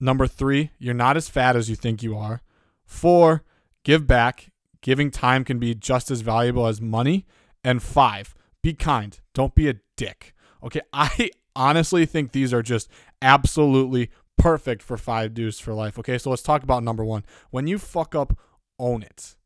Number 0.00 0.26
three, 0.26 0.70
you're 0.78 0.94
not 0.94 1.16
as 1.16 1.28
fat 1.28 1.56
as 1.56 1.68
you 1.68 1.74
think 1.74 2.02
you 2.02 2.16
are. 2.16 2.42
Four, 2.84 3.42
give 3.84 4.06
back. 4.06 4.52
Giving 4.80 5.10
time 5.10 5.44
can 5.44 5.58
be 5.58 5.74
just 5.74 6.10
as 6.10 6.20
valuable 6.20 6.66
as 6.66 6.80
money. 6.80 7.26
And 7.64 7.82
five, 7.82 8.34
be 8.62 8.74
kind. 8.74 9.18
Don't 9.34 9.54
be 9.54 9.68
a 9.68 9.74
dick. 9.96 10.34
Okay, 10.62 10.80
I 10.92 11.30
honestly 11.56 12.06
think 12.06 12.30
these 12.30 12.54
are 12.54 12.62
just 12.62 12.88
absolutely 13.20 14.10
perfect 14.38 14.82
for 14.82 14.96
five 14.96 15.34
dues 15.34 15.60
for 15.60 15.74
life. 15.74 15.98
Okay, 15.98 16.16
so 16.16 16.30
let's 16.30 16.42
talk 16.42 16.62
about 16.62 16.82
number 16.82 17.04
one. 17.04 17.24
When 17.50 17.66
you 17.66 17.78
fuck 17.78 18.14
up, 18.14 18.38
own 18.78 19.02
it. 19.02 19.36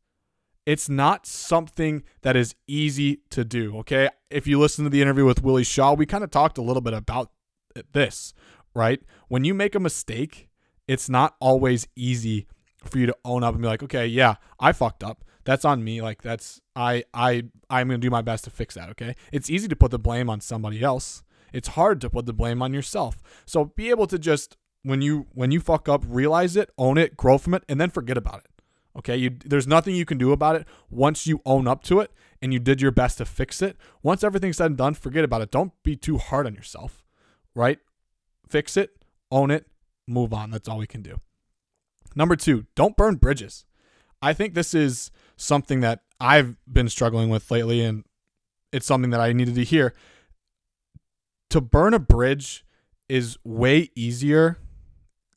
It's 0.64 0.88
not 0.88 1.26
something 1.26 2.04
that 2.20 2.36
is 2.36 2.54
easy 2.68 3.22
to 3.30 3.44
do. 3.44 3.78
Okay, 3.78 4.08
if 4.30 4.46
you 4.46 4.60
listen 4.60 4.84
to 4.84 4.90
the 4.90 5.02
interview 5.02 5.24
with 5.24 5.42
Willie 5.42 5.64
Shaw, 5.64 5.94
we 5.94 6.06
kind 6.06 6.22
of 6.22 6.30
talked 6.30 6.58
a 6.58 6.62
little 6.62 6.82
bit 6.82 6.94
about 6.94 7.32
this, 7.92 8.32
right? 8.74 9.02
When 9.28 9.44
you 9.44 9.54
make 9.54 9.74
a 9.74 9.80
mistake, 9.80 10.48
it's 10.86 11.08
not 11.08 11.34
always 11.40 11.88
easy 11.96 12.46
for 12.84 12.98
you 12.98 13.06
to 13.06 13.16
own 13.24 13.42
up 13.42 13.54
and 13.54 13.62
be 13.62 13.68
like, 13.68 13.82
okay, 13.82 14.06
yeah, 14.06 14.36
I 14.60 14.72
fucked 14.72 15.02
up. 15.02 15.24
That's 15.44 15.64
on 15.64 15.82
me. 15.82 16.00
Like 16.00 16.22
that's 16.22 16.60
I 16.76 17.04
I 17.12 17.44
I'm 17.68 17.88
gonna 17.88 17.98
do 17.98 18.10
my 18.10 18.22
best 18.22 18.44
to 18.44 18.50
fix 18.50 18.74
that. 18.76 18.90
Okay, 18.90 19.16
it's 19.32 19.50
easy 19.50 19.68
to 19.68 19.76
put 19.76 19.90
the 19.90 19.98
blame 19.98 20.30
on 20.30 20.40
somebody 20.40 20.82
else. 20.82 21.24
It's 21.52 21.68
hard 21.68 22.00
to 22.02 22.10
put 22.10 22.26
the 22.26 22.32
blame 22.32 22.62
on 22.62 22.72
yourself. 22.72 23.16
So 23.44 23.64
be 23.64 23.90
able 23.90 24.06
to 24.06 24.18
just 24.18 24.56
when 24.82 25.00
you 25.00 25.26
when 25.32 25.50
you 25.50 25.60
fuck 25.60 25.88
up, 25.88 26.04
realize 26.06 26.56
it, 26.56 26.70
own 26.76 26.98
it, 26.98 27.16
grow 27.16 27.38
from 27.38 27.54
it, 27.54 27.64
and 27.68 27.80
then 27.80 27.90
forget 27.90 28.16
about 28.16 28.40
it. 28.40 28.50
Okay, 28.98 29.16
you 29.16 29.30
there's 29.44 29.66
nothing 29.66 29.94
you 29.94 30.04
can 30.04 30.18
do 30.18 30.32
about 30.32 30.56
it 30.56 30.66
once 30.90 31.26
you 31.26 31.40
own 31.46 31.66
up 31.66 31.82
to 31.84 32.00
it 32.00 32.10
and 32.42 32.52
you 32.52 32.58
did 32.58 32.82
your 32.82 32.90
best 32.90 33.18
to 33.18 33.24
fix 33.24 33.62
it. 33.62 33.76
Once 34.02 34.22
everything's 34.22 34.56
said 34.56 34.66
and 34.66 34.76
done, 34.76 34.94
forget 34.94 35.24
about 35.24 35.40
it. 35.40 35.50
Don't 35.50 35.72
be 35.82 35.96
too 35.96 36.18
hard 36.18 36.46
on 36.46 36.54
yourself. 36.54 37.04
Right? 37.54 37.78
Fix 38.48 38.76
it, 38.76 39.04
own 39.30 39.50
it, 39.50 39.66
move 40.06 40.34
on. 40.34 40.50
That's 40.50 40.68
all 40.68 40.78
we 40.78 40.86
can 40.86 41.02
do. 41.02 41.20
Number 42.14 42.36
2, 42.36 42.66
don't 42.74 42.96
burn 42.96 43.16
bridges. 43.16 43.64
I 44.20 44.34
think 44.34 44.54
this 44.54 44.74
is 44.74 45.10
something 45.36 45.80
that 45.80 46.00
I've 46.20 46.56
been 46.70 46.88
struggling 46.88 47.30
with 47.30 47.50
lately 47.50 47.82
and 47.82 48.04
it's 48.72 48.86
something 48.86 49.10
that 49.10 49.20
I 49.20 49.32
needed 49.32 49.54
to 49.54 49.64
hear. 49.64 49.94
To 51.50 51.60
burn 51.60 51.94
a 51.94 51.98
bridge 51.98 52.64
is 53.08 53.38
way 53.44 53.90
easier 53.94 54.58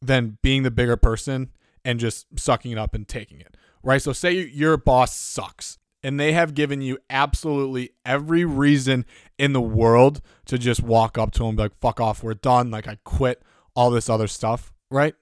than 0.02 0.38
being 0.42 0.64
the 0.64 0.72
bigger 0.72 0.98
person 0.98 1.52
and 1.84 2.00
just 2.00 2.28
sucking 2.38 2.72
it 2.72 2.78
up 2.78 2.94
and 2.94 3.08
taking 3.08 3.40
it. 3.40 3.56
Right? 3.84 4.02
So 4.02 4.14
say 4.14 4.34
your 4.34 4.78
boss 4.78 5.16
sucks 5.16 5.78
and 6.06 6.20
they 6.20 6.34
have 6.34 6.54
given 6.54 6.82
you 6.82 7.00
absolutely 7.10 7.90
every 8.06 8.46
reason 8.46 9.06
in 9.40 9.54
the 9.54 9.62
world 9.62 10.22
to 10.46 10.58
just 10.58 10.84
walk 10.84 11.18
up 11.18 11.32
to 11.32 11.44
them 11.44 11.56
be 11.56 11.64
like, 11.64 11.80
fuck 11.80 12.00
off, 12.00 12.22
we're 12.22 12.36
done. 12.36 12.70
Like, 12.70 12.88
I 12.88 13.00
quit, 13.04 13.42
all 13.76 13.90
this 13.90 14.08
other 14.08 14.28
stuff, 14.28 14.72
right? 14.92 15.16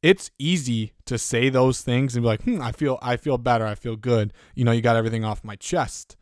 It's 0.00 0.30
easy 0.38 0.92
to 1.06 1.18
say 1.18 1.48
those 1.48 1.80
things 1.80 2.14
and 2.14 2.22
be 2.22 2.28
like, 2.28 2.44
hmm, 2.44 2.60
I 2.60 2.70
feel, 2.70 3.00
I 3.02 3.16
feel 3.16 3.36
better. 3.36 3.66
I 3.66 3.74
feel 3.74 3.96
good. 3.96 4.32
You 4.54 4.64
know, 4.64 4.70
you 4.70 4.80
got 4.80 4.94
everything 4.94 5.24
off 5.24 5.42
my 5.42 5.56
chest. 5.56 6.16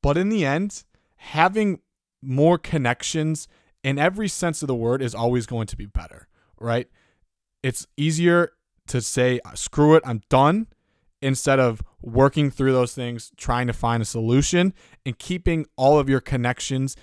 But 0.00 0.16
in 0.16 0.30
the 0.30 0.46
end, 0.46 0.84
having 1.16 1.80
more 2.22 2.56
connections 2.56 3.46
in 3.82 3.98
every 3.98 4.28
sense 4.28 4.62
of 4.62 4.68
the 4.68 4.74
word 4.74 5.02
is 5.02 5.14
always 5.14 5.44
going 5.44 5.66
to 5.66 5.76
be 5.76 5.84
better, 5.84 6.28
right? 6.64 6.88
It's 7.62 7.86
easier 7.96 8.50
to 8.88 9.00
say, 9.00 9.40
screw 9.54 9.94
it, 9.94 10.02
I'm 10.04 10.22
done, 10.28 10.66
instead 11.22 11.58
of 11.58 11.82
working 12.02 12.50
through 12.50 12.72
those 12.72 12.94
things, 12.94 13.32
trying 13.36 13.66
to 13.66 13.72
find 13.72 14.02
a 14.02 14.06
solution 14.06 14.74
and 15.06 15.18
keeping 15.18 15.66
all 15.76 15.98
of 15.98 16.08
your 16.08 16.20
connections 16.20 16.96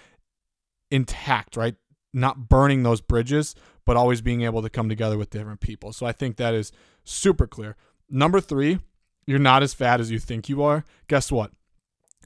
intact, 0.91 1.57
right? 1.57 1.75
Not 2.13 2.49
burning 2.49 2.83
those 2.83 3.01
bridges, 3.01 3.55
but 3.85 3.97
always 3.97 4.21
being 4.21 4.41
able 4.41 4.61
to 4.61 4.69
come 4.69 4.89
together 4.89 5.17
with 5.17 5.31
different 5.31 5.59
people. 5.59 5.91
So 5.93 6.05
I 6.05 6.11
think 6.11 6.35
that 6.35 6.53
is 6.53 6.71
super 7.03 7.47
clear. 7.47 7.75
Number 8.09 8.39
three, 8.39 8.79
you're 9.25 9.39
not 9.39 9.63
as 9.63 9.73
fat 9.73 9.99
as 9.99 10.11
you 10.11 10.19
think 10.19 10.49
you 10.49 10.61
are. 10.61 10.83
Guess 11.07 11.31
what? 11.31 11.51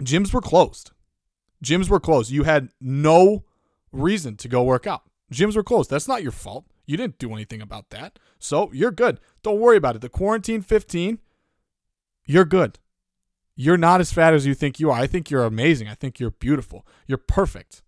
Gyms 0.01 0.33
were 0.33 0.41
closed. 0.41 0.91
Gyms 1.63 1.87
were 1.87 2.01
closed. 2.01 2.29
You 2.31 2.43
had 2.43 2.69
no 2.81 3.45
reason 3.93 4.35
to 4.37 4.49
go 4.49 4.63
work 4.63 4.85
out. 4.85 5.03
Gyms 5.31 5.55
were 5.55 5.63
closed. 5.63 5.89
That's 5.89 6.07
not 6.07 6.23
your 6.23 6.33
fault. 6.33 6.65
You 6.85 6.97
didn't 6.97 7.19
do 7.19 7.33
anything 7.33 7.61
about 7.61 7.89
that. 7.89 8.19
So 8.39 8.71
you're 8.73 8.91
good. 8.91 9.19
Don't 9.43 9.59
worry 9.59 9.77
about 9.77 9.95
it. 9.95 10.01
The 10.01 10.09
quarantine 10.09 10.61
15 10.61 11.19
you're 12.25 12.45
good. 12.45 12.79
You're 13.55 13.77
not 13.77 14.01
as 14.01 14.11
fat 14.11 14.33
as 14.33 14.45
you 14.45 14.53
think 14.53 14.79
you 14.79 14.91
are. 14.91 14.99
I 14.99 15.07
think 15.07 15.29
you're 15.29 15.45
amazing. 15.45 15.87
I 15.87 15.93
think 15.93 16.19
you're 16.19 16.31
beautiful. 16.31 16.85
You're 17.07 17.17
perfect. 17.17 17.83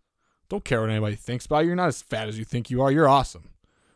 Don't 0.47 0.63
care 0.63 0.79
what 0.79 0.89
anybody 0.89 1.15
thinks 1.15 1.45
about 1.45 1.61
you. 1.61 1.67
You're 1.67 1.75
not 1.75 1.89
as 1.89 2.01
fat 2.01 2.27
as 2.27 2.39
you 2.39 2.45
think 2.45 2.69
you 2.69 2.81
are. 2.81 2.91
You're 2.91 3.09
awesome. 3.09 3.49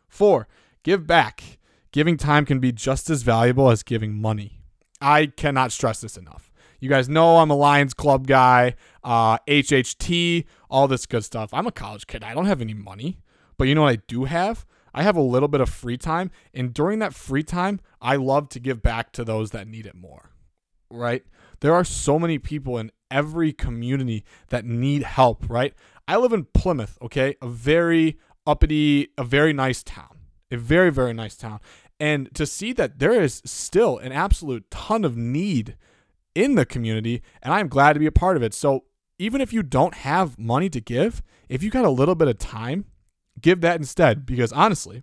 Four, 0.08 0.48
give 0.82 1.06
back. 1.06 1.58
Giving 1.92 2.16
time 2.16 2.44
can 2.44 2.58
be 2.58 2.72
just 2.72 3.08
as 3.08 3.22
valuable 3.22 3.70
as 3.70 3.82
giving 3.82 4.20
money. 4.20 4.60
I 5.00 5.26
cannot 5.26 5.72
stress 5.72 6.00
this 6.00 6.16
enough. 6.16 6.50
You 6.80 6.88
guys 6.88 7.08
know 7.08 7.38
I'm 7.38 7.50
a 7.50 7.56
Lions 7.56 7.94
Club 7.94 8.26
guy, 8.26 8.74
uh, 9.04 9.38
HHT, 9.46 10.44
all 10.68 10.88
this 10.88 11.06
good 11.06 11.24
stuff. 11.24 11.54
I'm 11.54 11.66
a 11.66 11.72
college 11.72 12.06
kid. 12.06 12.24
I 12.24 12.34
don't 12.34 12.46
have 12.46 12.60
any 12.60 12.74
money. 12.74 13.18
But 13.56 13.68
you 13.68 13.74
know 13.74 13.82
what 13.82 13.92
I 13.92 14.02
do 14.08 14.24
have? 14.24 14.66
I 14.94 15.02
have 15.02 15.16
a 15.16 15.22
little 15.22 15.48
bit 15.48 15.60
of 15.60 15.68
free 15.68 15.96
time. 15.96 16.30
And 16.52 16.74
during 16.74 16.98
that 16.98 17.14
free 17.14 17.42
time, 17.42 17.80
I 18.00 18.16
love 18.16 18.48
to 18.50 18.60
give 18.60 18.82
back 18.82 19.12
to 19.12 19.24
those 19.24 19.50
that 19.50 19.66
need 19.66 19.86
it 19.86 19.94
more 19.94 20.32
right? 20.92 21.24
There 21.60 21.74
are 21.74 21.84
so 21.84 22.18
many 22.18 22.38
people 22.38 22.78
in 22.78 22.92
every 23.10 23.52
community 23.52 24.24
that 24.48 24.64
need 24.64 25.02
help, 25.02 25.48
right? 25.48 25.74
I 26.06 26.16
live 26.16 26.32
in 26.32 26.44
Plymouth, 26.44 26.98
okay? 27.02 27.36
A 27.40 27.48
very 27.48 28.18
uppity, 28.46 29.08
a 29.16 29.24
very 29.24 29.52
nice 29.52 29.82
town. 29.82 30.18
A 30.50 30.56
very, 30.56 30.90
very 30.90 31.14
nice 31.14 31.36
town. 31.36 31.60
And 31.98 32.34
to 32.34 32.46
see 32.46 32.72
that 32.74 32.98
there 32.98 33.20
is 33.20 33.40
still 33.44 33.98
an 33.98 34.12
absolute 34.12 34.70
ton 34.70 35.04
of 35.04 35.16
need 35.16 35.76
in 36.34 36.56
the 36.56 36.66
community, 36.66 37.22
and 37.42 37.54
I'm 37.54 37.68
glad 37.68 37.94
to 37.94 38.00
be 38.00 38.06
a 38.06 38.12
part 38.12 38.36
of 38.36 38.42
it. 38.42 38.52
So 38.52 38.84
even 39.18 39.40
if 39.40 39.52
you 39.52 39.62
don't 39.62 39.94
have 39.94 40.38
money 40.38 40.68
to 40.70 40.80
give, 40.80 41.22
if 41.48 41.62
you 41.62 41.70
got 41.70 41.84
a 41.84 41.90
little 41.90 42.14
bit 42.14 42.28
of 42.28 42.38
time, 42.38 42.86
give 43.40 43.60
that 43.62 43.80
instead. 43.80 44.26
Because 44.26 44.52
honestly, 44.52 45.02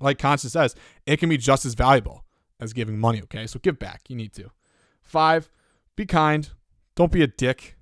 like 0.00 0.18
Constance 0.18 0.52
says, 0.52 0.74
it 1.06 1.18
can 1.18 1.28
be 1.28 1.36
just 1.36 1.64
as 1.66 1.74
valuable 1.74 2.24
as 2.58 2.72
giving 2.72 2.98
money, 2.98 3.22
okay? 3.22 3.46
So 3.46 3.58
give 3.58 3.78
back. 3.78 4.02
You 4.08 4.16
need 4.16 4.32
to. 4.34 4.50
Five, 5.02 5.50
be 5.96 6.06
kind. 6.06 6.48
Don't 6.94 7.12
be 7.12 7.22
a 7.22 7.26
dick. 7.26 7.76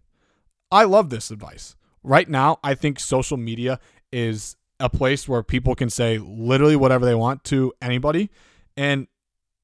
I 0.71 0.85
love 0.85 1.11
this 1.11 1.31
advice. 1.31 1.77
Right 2.03 2.29
now, 2.29 2.59
I 2.63 2.75
think 2.75 3.01
social 3.01 3.37
media 3.37 3.81
is 4.13 4.57
a 4.81 4.89
place 4.89 5.29
where 5.29 5.43
people 5.43 5.75
can 5.75 5.91
say 5.91 6.19
literally 6.19 6.77
whatever 6.77 7.05
they 7.05 7.15
want 7.15 7.45
to 7.45 7.73
anybody 7.83 8.31
and 8.77 9.09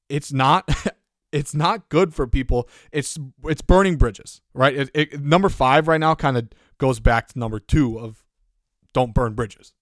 it's 0.09 0.33
not 0.33 0.69
it's 1.31 1.55
not 1.55 1.89
good 1.89 2.13
for 2.13 2.27
people 2.27 2.67
it's 2.91 3.17
it's 3.45 3.61
burning 3.61 3.95
bridges 3.95 4.41
right 4.53 4.75
it, 4.75 4.89
it, 4.93 5.21
number 5.21 5.49
five 5.49 5.87
right 5.87 5.99
now 5.99 6.13
kind 6.13 6.37
of 6.37 6.49
goes 6.77 6.99
back 6.99 7.27
to 7.29 7.39
number 7.39 7.59
two 7.59 7.97
of 7.97 8.24
don't 8.95 9.13
burn 9.13 9.33
bridges 9.33 9.73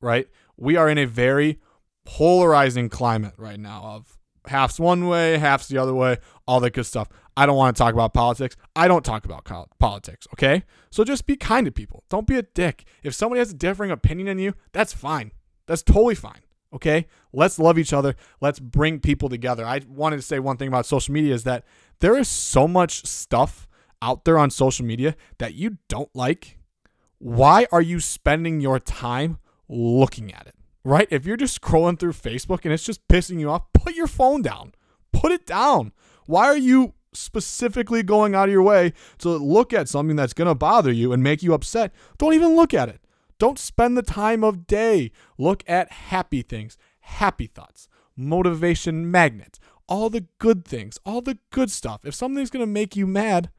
right 0.00 0.28
we 0.56 0.76
are 0.76 0.88
in 0.90 0.98
a 0.98 1.06
very 1.06 1.58
polarizing 2.04 2.88
climate 2.88 3.34
right 3.36 3.60
now 3.60 3.82
of 3.82 4.18
half's 4.48 4.80
one 4.80 5.06
way, 5.06 5.38
half's 5.38 5.68
the 5.68 5.78
other 5.78 5.94
way, 5.94 6.18
all 6.46 6.60
that 6.60 6.72
good 6.72 6.86
stuff. 6.86 7.08
I 7.36 7.46
don't 7.46 7.56
want 7.56 7.76
to 7.76 7.82
talk 7.82 7.94
about 7.94 8.14
politics. 8.14 8.56
I 8.74 8.88
don't 8.88 9.04
talk 9.04 9.24
about 9.24 9.46
politics, 9.78 10.26
okay? 10.32 10.64
So 10.90 11.04
just 11.04 11.26
be 11.26 11.36
kind 11.36 11.66
to 11.66 11.72
people. 11.72 12.04
Don't 12.08 12.26
be 12.26 12.36
a 12.36 12.42
dick. 12.42 12.84
If 13.02 13.14
somebody 13.14 13.38
has 13.38 13.50
a 13.50 13.54
differing 13.54 13.90
opinion 13.90 14.26
than 14.26 14.38
you, 14.38 14.54
that's 14.72 14.92
fine. 14.92 15.32
That's 15.66 15.82
totally 15.82 16.14
fine, 16.14 16.40
okay? 16.74 17.06
Let's 17.32 17.58
love 17.58 17.78
each 17.78 17.92
other. 17.92 18.16
Let's 18.40 18.58
bring 18.58 18.98
people 19.00 19.28
together. 19.28 19.64
I 19.64 19.82
wanted 19.86 20.16
to 20.16 20.22
say 20.22 20.38
one 20.38 20.56
thing 20.56 20.68
about 20.68 20.86
social 20.86 21.12
media 21.12 21.34
is 21.34 21.44
that 21.44 21.64
there 22.00 22.16
is 22.16 22.28
so 22.28 22.66
much 22.66 23.06
stuff 23.06 23.68
out 24.00 24.24
there 24.24 24.38
on 24.38 24.50
social 24.50 24.84
media 24.84 25.14
that 25.38 25.54
you 25.54 25.78
don't 25.88 26.10
like. 26.14 26.57
Why 27.18 27.66
are 27.72 27.82
you 27.82 28.00
spending 28.00 28.60
your 28.60 28.78
time 28.78 29.38
looking 29.68 30.32
at 30.32 30.46
it? 30.46 30.54
right? 30.88 31.08
If 31.10 31.26
you're 31.26 31.36
just 31.36 31.60
scrolling 31.60 31.98
through 31.98 32.14
Facebook 32.14 32.64
and 32.64 32.72
it's 32.72 32.84
just 32.84 33.06
pissing 33.08 33.38
you 33.38 33.50
off, 33.50 33.72
put 33.72 33.94
your 33.94 34.06
phone 34.06 34.42
down. 34.42 34.72
Put 35.12 35.32
it 35.32 35.46
down. 35.46 35.92
Why 36.26 36.46
are 36.46 36.56
you 36.56 36.94
specifically 37.12 38.02
going 38.02 38.34
out 38.34 38.48
of 38.48 38.52
your 38.52 38.62
way 38.62 38.92
to 39.18 39.30
look 39.30 39.72
at 39.72 39.88
something 39.88 40.16
that's 40.16 40.32
going 40.32 40.48
to 40.48 40.54
bother 40.54 40.92
you 40.92 41.12
and 41.12 41.22
make 41.22 41.42
you 41.42 41.54
upset? 41.54 41.92
Don't 42.16 42.34
even 42.34 42.56
look 42.56 42.72
at 42.72 42.88
it. 42.88 43.00
Don't 43.38 43.58
spend 43.58 43.96
the 43.96 44.02
time 44.02 44.42
of 44.42 44.66
day. 44.66 45.12
Look 45.36 45.62
at 45.68 45.92
happy 45.92 46.42
things, 46.42 46.76
happy 47.00 47.46
thoughts, 47.46 47.88
motivation 48.16 49.10
magnets, 49.10 49.60
all 49.88 50.10
the 50.10 50.26
good 50.38 50.64
things, 50.64 50.98
all 51.04 51.20
the 51.20 51.38
good 51.50 51.70
stuff. 51.70 52.04
If 52.04 52.14
something's 52.14 52.50
going 52.50 52.62
to 52.62 52.66
make 52.66 52.96
you 52.96 53.06
mad, 53.06 53.50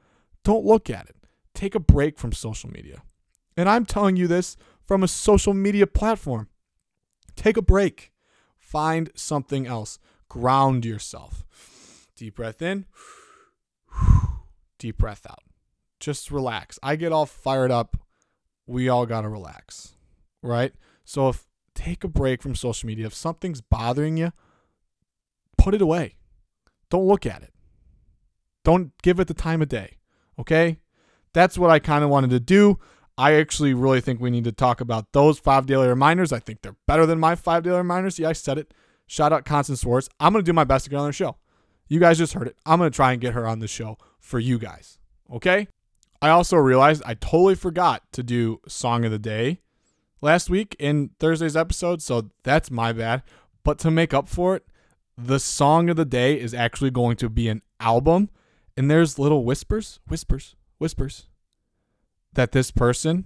don't 0.43 0.65
look 0.65 0.89
at 0.89 1.07
it. 1.07 1.15
Take 1.53 1.75
a 1.75 1.79
break 1.79 2.19
from 2.19 2.31
social 2.31 2.69
media. 2.69 3.01
And 3.59 3.67
I'm 3.67 3.85
telling 3.85 4.15
you 4.15 4.25
this 4.25 4.55
from 4.87 5.03
a 5.03 5.07
social 5.09 5.53
media 5.53 5.85
platform. 5.85 6.47
Take 7.35 7.57
a 7.57 7.61
break. 7.61 8.13
Find 8.57 9.11
something 9.15 9.67
else. 9.67 9.99
Ground 10.29 10.85
yourself. 10.85 11.45
Deep 12.15 12.37
breath 12.37 12.61
in. 12.61 12.85
Deep 14.77 14.97
breath 14.97 15.27
out. 15.29 15.43
Just 15.99 16.31
relax. 16.31 16.79
I 16.81 16.95
get 16.95 17.11
all 17.11 17.25
fired 17.25 17.69
up. 17.69 17.97
We 18.65 18.87
all 18.87 19.05
got 19.05 19.23
to 19.23 19.27
relax. 19.27 19.91
Right? 20.41 20.71
So 21.03 21.27
if 21.27 21.45
take 21.75 22.05
a 22.05 22.07
break 22.07 22.41
from 22.41 22.55
social 22.55 22.87
media. 22.87 23.07
If 23.07 23.13
something's 23.13 23.59
bothering 23.59 24.15
you, 24.15 24.31
put 25.57 25.73
it 25.73 25.81
away. 25.81 26.15
Don't 26.89 27.05
look 27.05 27.25
at 27.25 27.43
it. 27.43 27.53
Don't 28.63 28.93
give 29.01 29.19
it 29.19 29.27
the 29.27 29.33
time 29.33 29.61
of 29.61 29.67
day. 29.67 29.97
Okay? 30.39 30.79
That's 31.33 31.57
what 31.57 31.69
I 31.69 31.79
kind 31.79 32.05
of 32.05 32.09
wanted 32.09 32.29
to 32.29 32.39
do. 32.39 32.79
I 33.19 33.33
actually 33.33 33.73
really 33.73 33.99
think 33.99 34.21
we 34.21 34.29
need 34.29 34.45
to 34.45 34.53
talk 34.53 34.79
about 34.79 35.11
those 35.11 35.39
five 35.39 35.65
daily 35.65 35.89
reminders. 35.89 36.31
I 36.31 36.39
think 36.39 36.61
they're 36.61 36.77
better 36.87 37.05
than 37.05 37.19
my 37.19 37.35
five 37.35 37.63
daily 37.63 37.75
reminders. 37.75 38.17
Yeah, 38.17 38.29
I 38.29 38.33
said 38.33 38.57
it. 38.57 38.73
Shout 39.07 39.33
out 39.33 39.43
Constance 39.43 39.81
Swartz. 39.81 40.07
I'm 40.21 40.31
going 40.31 40.45
to 40.45 40.49
do 40.49 40.53
my 40.53 40.63
best 40.63 40.85
to 40.85 40.89
get 40.89 40.95
on 40.95 41.07
the 41.07 41.11
show. 41.11 41.35
You 41.89 41.99
guys 41.99 42.17
just 42.17 42.31
heard 42.31 42.47
it. 42.47 42.55
I'm 42.65 42.79
going 42.79 42.89
to 42.89 42.95
try 42.95 43.11
and 43.11 43.19
get 43.19 43.33
her 43.33 43.45
on 43.45 43.59
the 43.59 43.67
show 43.67 43.97
for 44.21 44.39
you 44.39 44.57
guys. 44.57 44.99
Okay? 45.29 45.67
I 46.21 46.29
also 46.29 46.55
realized 46.55 47.03
I 47.05 47.13
totally 47.13 47.55
forgot 47.55 48.03
to 48.13 48.23
do 48.23 48.61
Song 48.69 49.03
of 49.03 49.11
the 49.11 49.19
Day 49.19 49.59
last 50.21 50.49
week 50.49 50.77
in 50.79 51.09
Thursday's 51.19 51.57
episode, 51.57 52.01
so 52.01 52.29
that's 52.43 52.71
my 52.71 52.93
bad. 52.93 53.23
But 53.65 53.79
to 53.79 53.91
make 53.91 54.13
up 54.13 54.29
for 54.29 54.55
it, 54.55 54.65
the 55.17 55.41
Song 55.41 55.89
of 55.89 55.97
the 55.97 56.05
Day 56.05 56.39
is 56.39 56.53
actually 56.53 56.91
going 56.91 57.17
to 57.17 57.29
be 57.29 57.49
an 57.49 57.63
album, 57.81 58.29
and 58.77 58.89
there's 58.89 59.19
little 59.19 59.43
whispers, 59.43 59.99
whispers, 60.07 60.55
whispers 60.77 61.25
that 62.33 62.51
this 62.51 62.71
person 62.71 63.25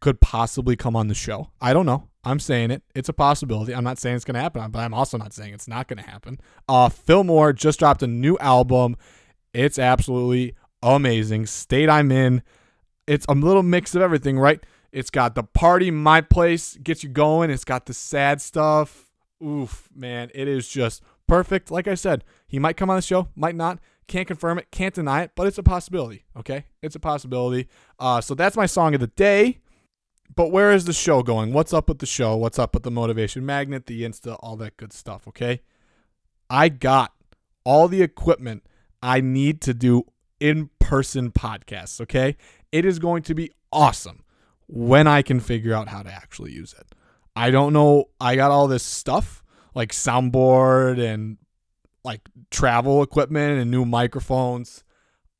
could 0.00 0.20
possibly 0.20 0.76
come 0.76 0.96
on 0.96 1.08
the 1.08 1.14
show. 1.14 1.50
I 1.60 1.72
don't 1.72 1.86
know. 1.86 2.08
I'm 2.24 2.40
saying 2.40 2.70
it. 2.72 2.82
It's 2.94 3.08
a 3.08 3.12
possibility. 3.12 3.74
I'm 3.74 3.84
not 3.84 3.98
saying 3.98 4.16
it's 4.16 4.24
going 4.24 4.34
to 4.34 4.40
happen, 4.40 4.70
but 4.70 4.80
I'm 4.80 4.94
also 4.94 5.16
not 5.16 5.32
saying 5.32 5.54
it's 5.54 5.68
not 5.68 5.86
going 5.86 6.02
to 6.02 6.10
happen. 6.10 6.40
Uh, 6.68 6.88
Filmore 6.88 7.54
just 7.54 7.78
dropped 7.78 8.02
a 8.02 8.08
new 8.08 8.36
album. 8.38 8.96
It's 9.54 9.78
absolutely 9.78 10.54
amazing. 10.82 11.46
State 11.46 11.88
I'm 11.88 12.10
in. 12.10 12.42
It's 13.06 13.26
a 13.28 13.34
little 13.34 13.62
mix 13.62 13.94
of 13.94 14.02
everything, 14.02 14.38
right? 14.38 14.60
It's 14.90 15.10
got 15.10 15.34
the 15.34 15.44
party, 15.44 15.90
my 15.90 16.20
place, 16.20 16.76
gets 16.82 17.04
you 17.04 17.10
going. 17.10 17.50
It's 17.50 17.64
got 17.64 17.86
the 17.86 17.94
sad 17.94 18.40
stuff. 18.40 19.04
Oof, 19.44 19.88
man, 19.94 20.30
it 20.34 20.48
is 20.48 20.68
just 20.68 21.02
perfect. 21.28 21.70
Like 21.70 21.86
I 21.86 21.94
said, 21.94 22.24
he 22.48 22.58
might 22.58 22.76
come 22.76 22.90
on 22.90 22.96
the 22.96 23.02
show, 23.02 23.28
might 23.36 23.54
not. 23.54 23.78
Can't 24.08 24.28
confirm 24.28 24.58
it, 24.58 24.70
can't 24.70 24.94
deny 24.94 25.22
it, 25.22 25.32
but 25.34 25.46
it's 25.48 25.58
a 25.58 25.62
possibility. 25.62 26.24
Okay, 26.36 26.66
it's 26.82 26.94
a 26.94 27.00
possibility. 27.00 27.68
Uh, 27.98 28.20
so 28.20 28.34
that's 28.34 28.56
my 28.56 28.66
song 28.66 28.94
of 28.94 29.00
the 29.00 29.08
day. 29.08 29.58
but 30.34 30.50
where 30.50 30.72
is 30.72 30.84
the 30.84 30.92
show 30.92 31.22
going? 31.22 31.52
What's 31.52 31.72
up 31.72 31.88
with 31.88 31.98
the 31.98 32.06
show? 32.06 32.36
What's 32.36 32.58
up 32.58 32.74
with 32.74 32.82
the 32.82 32.90
motivation 32.90 33.46
magnet, 33.46 33.86
the 33.86 34.02
Insta, 34.02 34.36
all 34.40 34.56
that 34.56 34.76
good 34.76 34.92
stuff, 34.92 35.26
okay? 35.28 35.62
I 36.50 36.68
got 36.68 37.12
all 37.64 37.88
the 37.88 38.02
equipment 38.02 38.64
I 39.02 39.20
need 39.20 39.60
to 39.62 39.74
do 39.74 40.04
in 40.40 40.70
person 40.78 41.30
podcasts, 41.30 42.00
okay? 42.00 42.36
It 42.72 42.84
is 42.84 42.98
going 42.98 43.22
to 43.24 43.34
be 43.34 43.50
awesome 43.72 44.24
when 44.66 45.06
I 45.06 45.22
can 45.22 45.40
figure 45.40 45.74
out 45.74 45.88
how 45.88 46.02
to 46.02 46.12
actually 46.12 46.52
use 46.52 46.74
it. 46.78 46.94
I 47.34 47.50
don't 47.50 47.72
know. 47.72 48.06
I 48.20 48.36
got 48.36 48.50
all 48.50 48.66
this 48.66 48.82
stuff 48.82 49.42
like 49.74 49.92
soundboard 49.92 50.98
and 50.98 51.36
like 52.06 52.28
travel 52.50 53.02
equipment 53.02 53.60
and 53.60 53.70
new 53.70 53.84
microphones. 53.84 54.84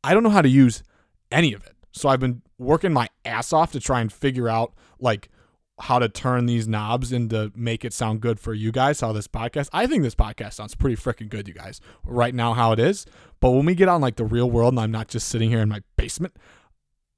I 0.05 0.13
don't 0.13 0.23
know 0.23 0.31
how 0.31 0.43
to 0.43 0.49
use 0.49 0.83
any 1.31 1.53
of 1.55 1.65
it. 1.65 1.77
So 1.93 2.09
I've 2.09 2.21
been 2.21 2.43
working 2.59 2.93
my 2.93 3.09
ass 3.25 3.53
off 3.53 3.73
to 3.73 3.81
try 3.81 4.01
and 4.01 4.13
figure 4.13 4.49
out 4.49 4.75
like 4.99 5.31
how 5.79 5.99
to 5.99 6.09
turn 6.09 6.47
these 6.47 6.67
knobs 6.67 7.13
and 7.13 7.31
to 7.31 7.53
make 7.55 7.85
it 7.85 7.93
sound 7.93 8.21
good 8.21 8.41
for 8.41 8.53
you 8.53 8.73
guys. 8.73 9.01
How 9.01 9.13
this 9.13 9.29
podcast, 9.29 9.69
I 9.73 9.87
think 9.87 10.03
this 10.03 10.15
podcast 10.15 10.55
sounds 10.55 10.75
pretty 10.75 10.97
freaking 10.97 11.29
good, 11.29 11.47
you 11.47 11.55
guys, 11.55 11.81
right 12.05 12.35
now, 12.35 12.53
how 12.53 12.73
it 12.73 12.79
is. 12.79 13.07
But 13.41 13.51
when 13.53 13.65
we 13.65 13.75
get 13.75 13.89
on 13.89 14.01
like 14.01 14.17
the 14.17 14.25
real 14.25 14.51
world 14.51 14.73
and 14.73 14.81
I'm 14.81 14.91
not 14.91 15.09
just 15.09 15.29
sitting 15.29 15.51
here 15.51 15.61
in 15.61 15.69
my 15.69 15.83
basement, 15.97 16.37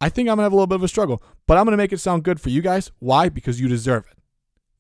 I 0.00 0.08
think 0.08 0.28
I'm 0.28 0.32
gonna 0.32 0.42
have 0.42 0.52
a 0.52 0.56
little 0.56 0.66
bit 0.66 0.76
of 0.76 0.82
a 0.82 0.88
struggle. 0.88 1.22
But 1.46 1.56
I'm 1.56 1.64
gonna 1.64 1.76
make 1.76 1.92
it 1.92 2.00
sound 2.00 2.22
good 2.22 2.40
for 2.40 2.50
you 2.50 2.60
guys. 2.60 2.90
Why? 2.98 3.28
Because 3.28 3.60
you 3.60 3.68
deserve 3.68 4.06
it. 4.10 4.18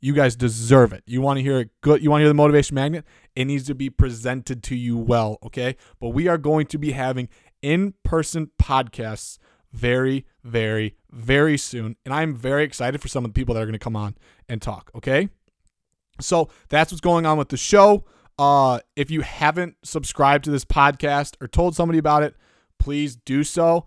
You 0.00 0.12
guys 0.12 0.36
deserve 0.36 0.92
it. 0.92 1.02
You 1.06 1.20
want 1.20 1.38
to 1.38 1.42
hear 1.42 1.58
it 1.58 1.70
good. 1.80 2.02
You 2.02 2.10
want 2.10 2.20
to 2.20 2.24
hear 2.24 2.28
the 2.28 2.34
motivation 2.34 2.74
magnet. 2.76 3.04
It 3.38 3.44
needs 3.44 3.66
to 3.68 3.74
be 3.76 3.88
presented 3.88 4.64
to 4.64 4.74
you 4.74 4.98
well, 4.98 5.38
okay? 5.44 5.76
But 6.00 6.08
we 6.08 6.26
are 6.26 6.38
going 6.38 6.66
to 6.66 6.76
be 6.76 6.90
having 6.90 7.28
in-person 7.62 8.50
podcasts 8.60 9.38
very, 9.72 10.26
very, 10.42 10.96
very 11.12 11.56
soon. 11.56 11.94
And 12.04 12.12
I'm 12.12 12.34
very 12.34 12.64
excited 12.64 13.00
for 13.00 13.06
some 13.06 13.24
of 13.24 13.32
the 13.32 13.38
people 13.38 13.54
that 13.54 13.62
are 13.62 13.64
going 13.64 13.74
to 13.74 13.78
come 13.78 13.94
on 13.94 14.16
and 14.48 14.60
talk. 14.60 14.90
Okay. 14.96 15.28
So 16.20 16.48
that's 16.68 16.90
what's 16.90 17.00
going 17.00 17.26
on 17.26 17.38
with 17.38 17.50
the 17.50 17.56
show. 17.56 18.04
Uh, 18.40 18.80
if 18.96 19.08
you 19.08 19.20
haven't 19.20 19.76
subscribed 19.84 20.42
to 20.46 20.50
this 20.50 20.64
podcast 20.64 21.36
or 21.40 21.46
told 21.46 21.76
somebody 21.76 22.00
about 22.00 22.24
it, 22.24 22.34
please 22.80 23.14
do 23.14 23.44
so. 23.44 23.86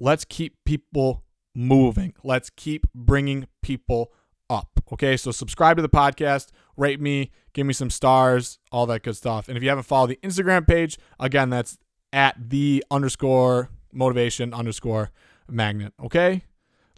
Let's 0.00 0.24
keep 0.24 0.56
people 0.64 1.22
moving. 1.54 2.14
Let's 2.24 2.48
keep 2.48 2.86
bringing 2.94 3.46
people 3.60 4.10
up. 4.48 4.80
Okay. 4.90 5.18
So 5.18 5.32
subscribe 5.32 5.76
to 5.76 5.82
the 5.82 5.90
podcast, 5.90 6.48
rate 6.76 7.00
me, 7.00 7.30
give 7.52 7.66
me 7.66 7.72
some 7.72 7.90
stars, 7.90 8.58
all 8.70 8.86
that 8.86 9.02
good 9.02 9.16
stuff. 9.16 9.48
And 9.48 9.56
if 9.56 9.62
you 9.62 9.68
haven't 9.68 9.84
followed 9.84 10.08
the 10.08 10.18
Instagram 10.22 10.66
page, 10.66 10.98
again, 11.18 11.50
that's 11.50 11.78
at 12.12 12.36
the 12.50 12.84
underscore 12.90 13.70
motivation 13.92 14.52
underscore 14.52 15.10
magnet. 15.48 15.92
Okay? 16.02 16.44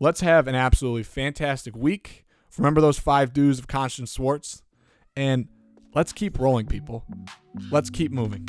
Let's 0.01 0.20
have 0.20 0.47
an 0.47 0.55
absolutely 0.55 1.03
fantastic 1.03 1.76
week. 1.76 2.24
Remember 2.57 2.81
those 2.81 2.99
five 2.99 3.33
do's 3.33 3.59
of 3.59 3.66
Constance 3.68 4.11
Swartz. 4.12 4.62
And 5.16 5.49
let's 5.95 6.12
keep 6.12 6.39
rolling, 6.39 6.66
people. 6.66 7.05
Let's 7.70 7.91
keep 7.91 8.12
moving. 8.12 8.47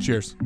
Cheers. 0.00 0.36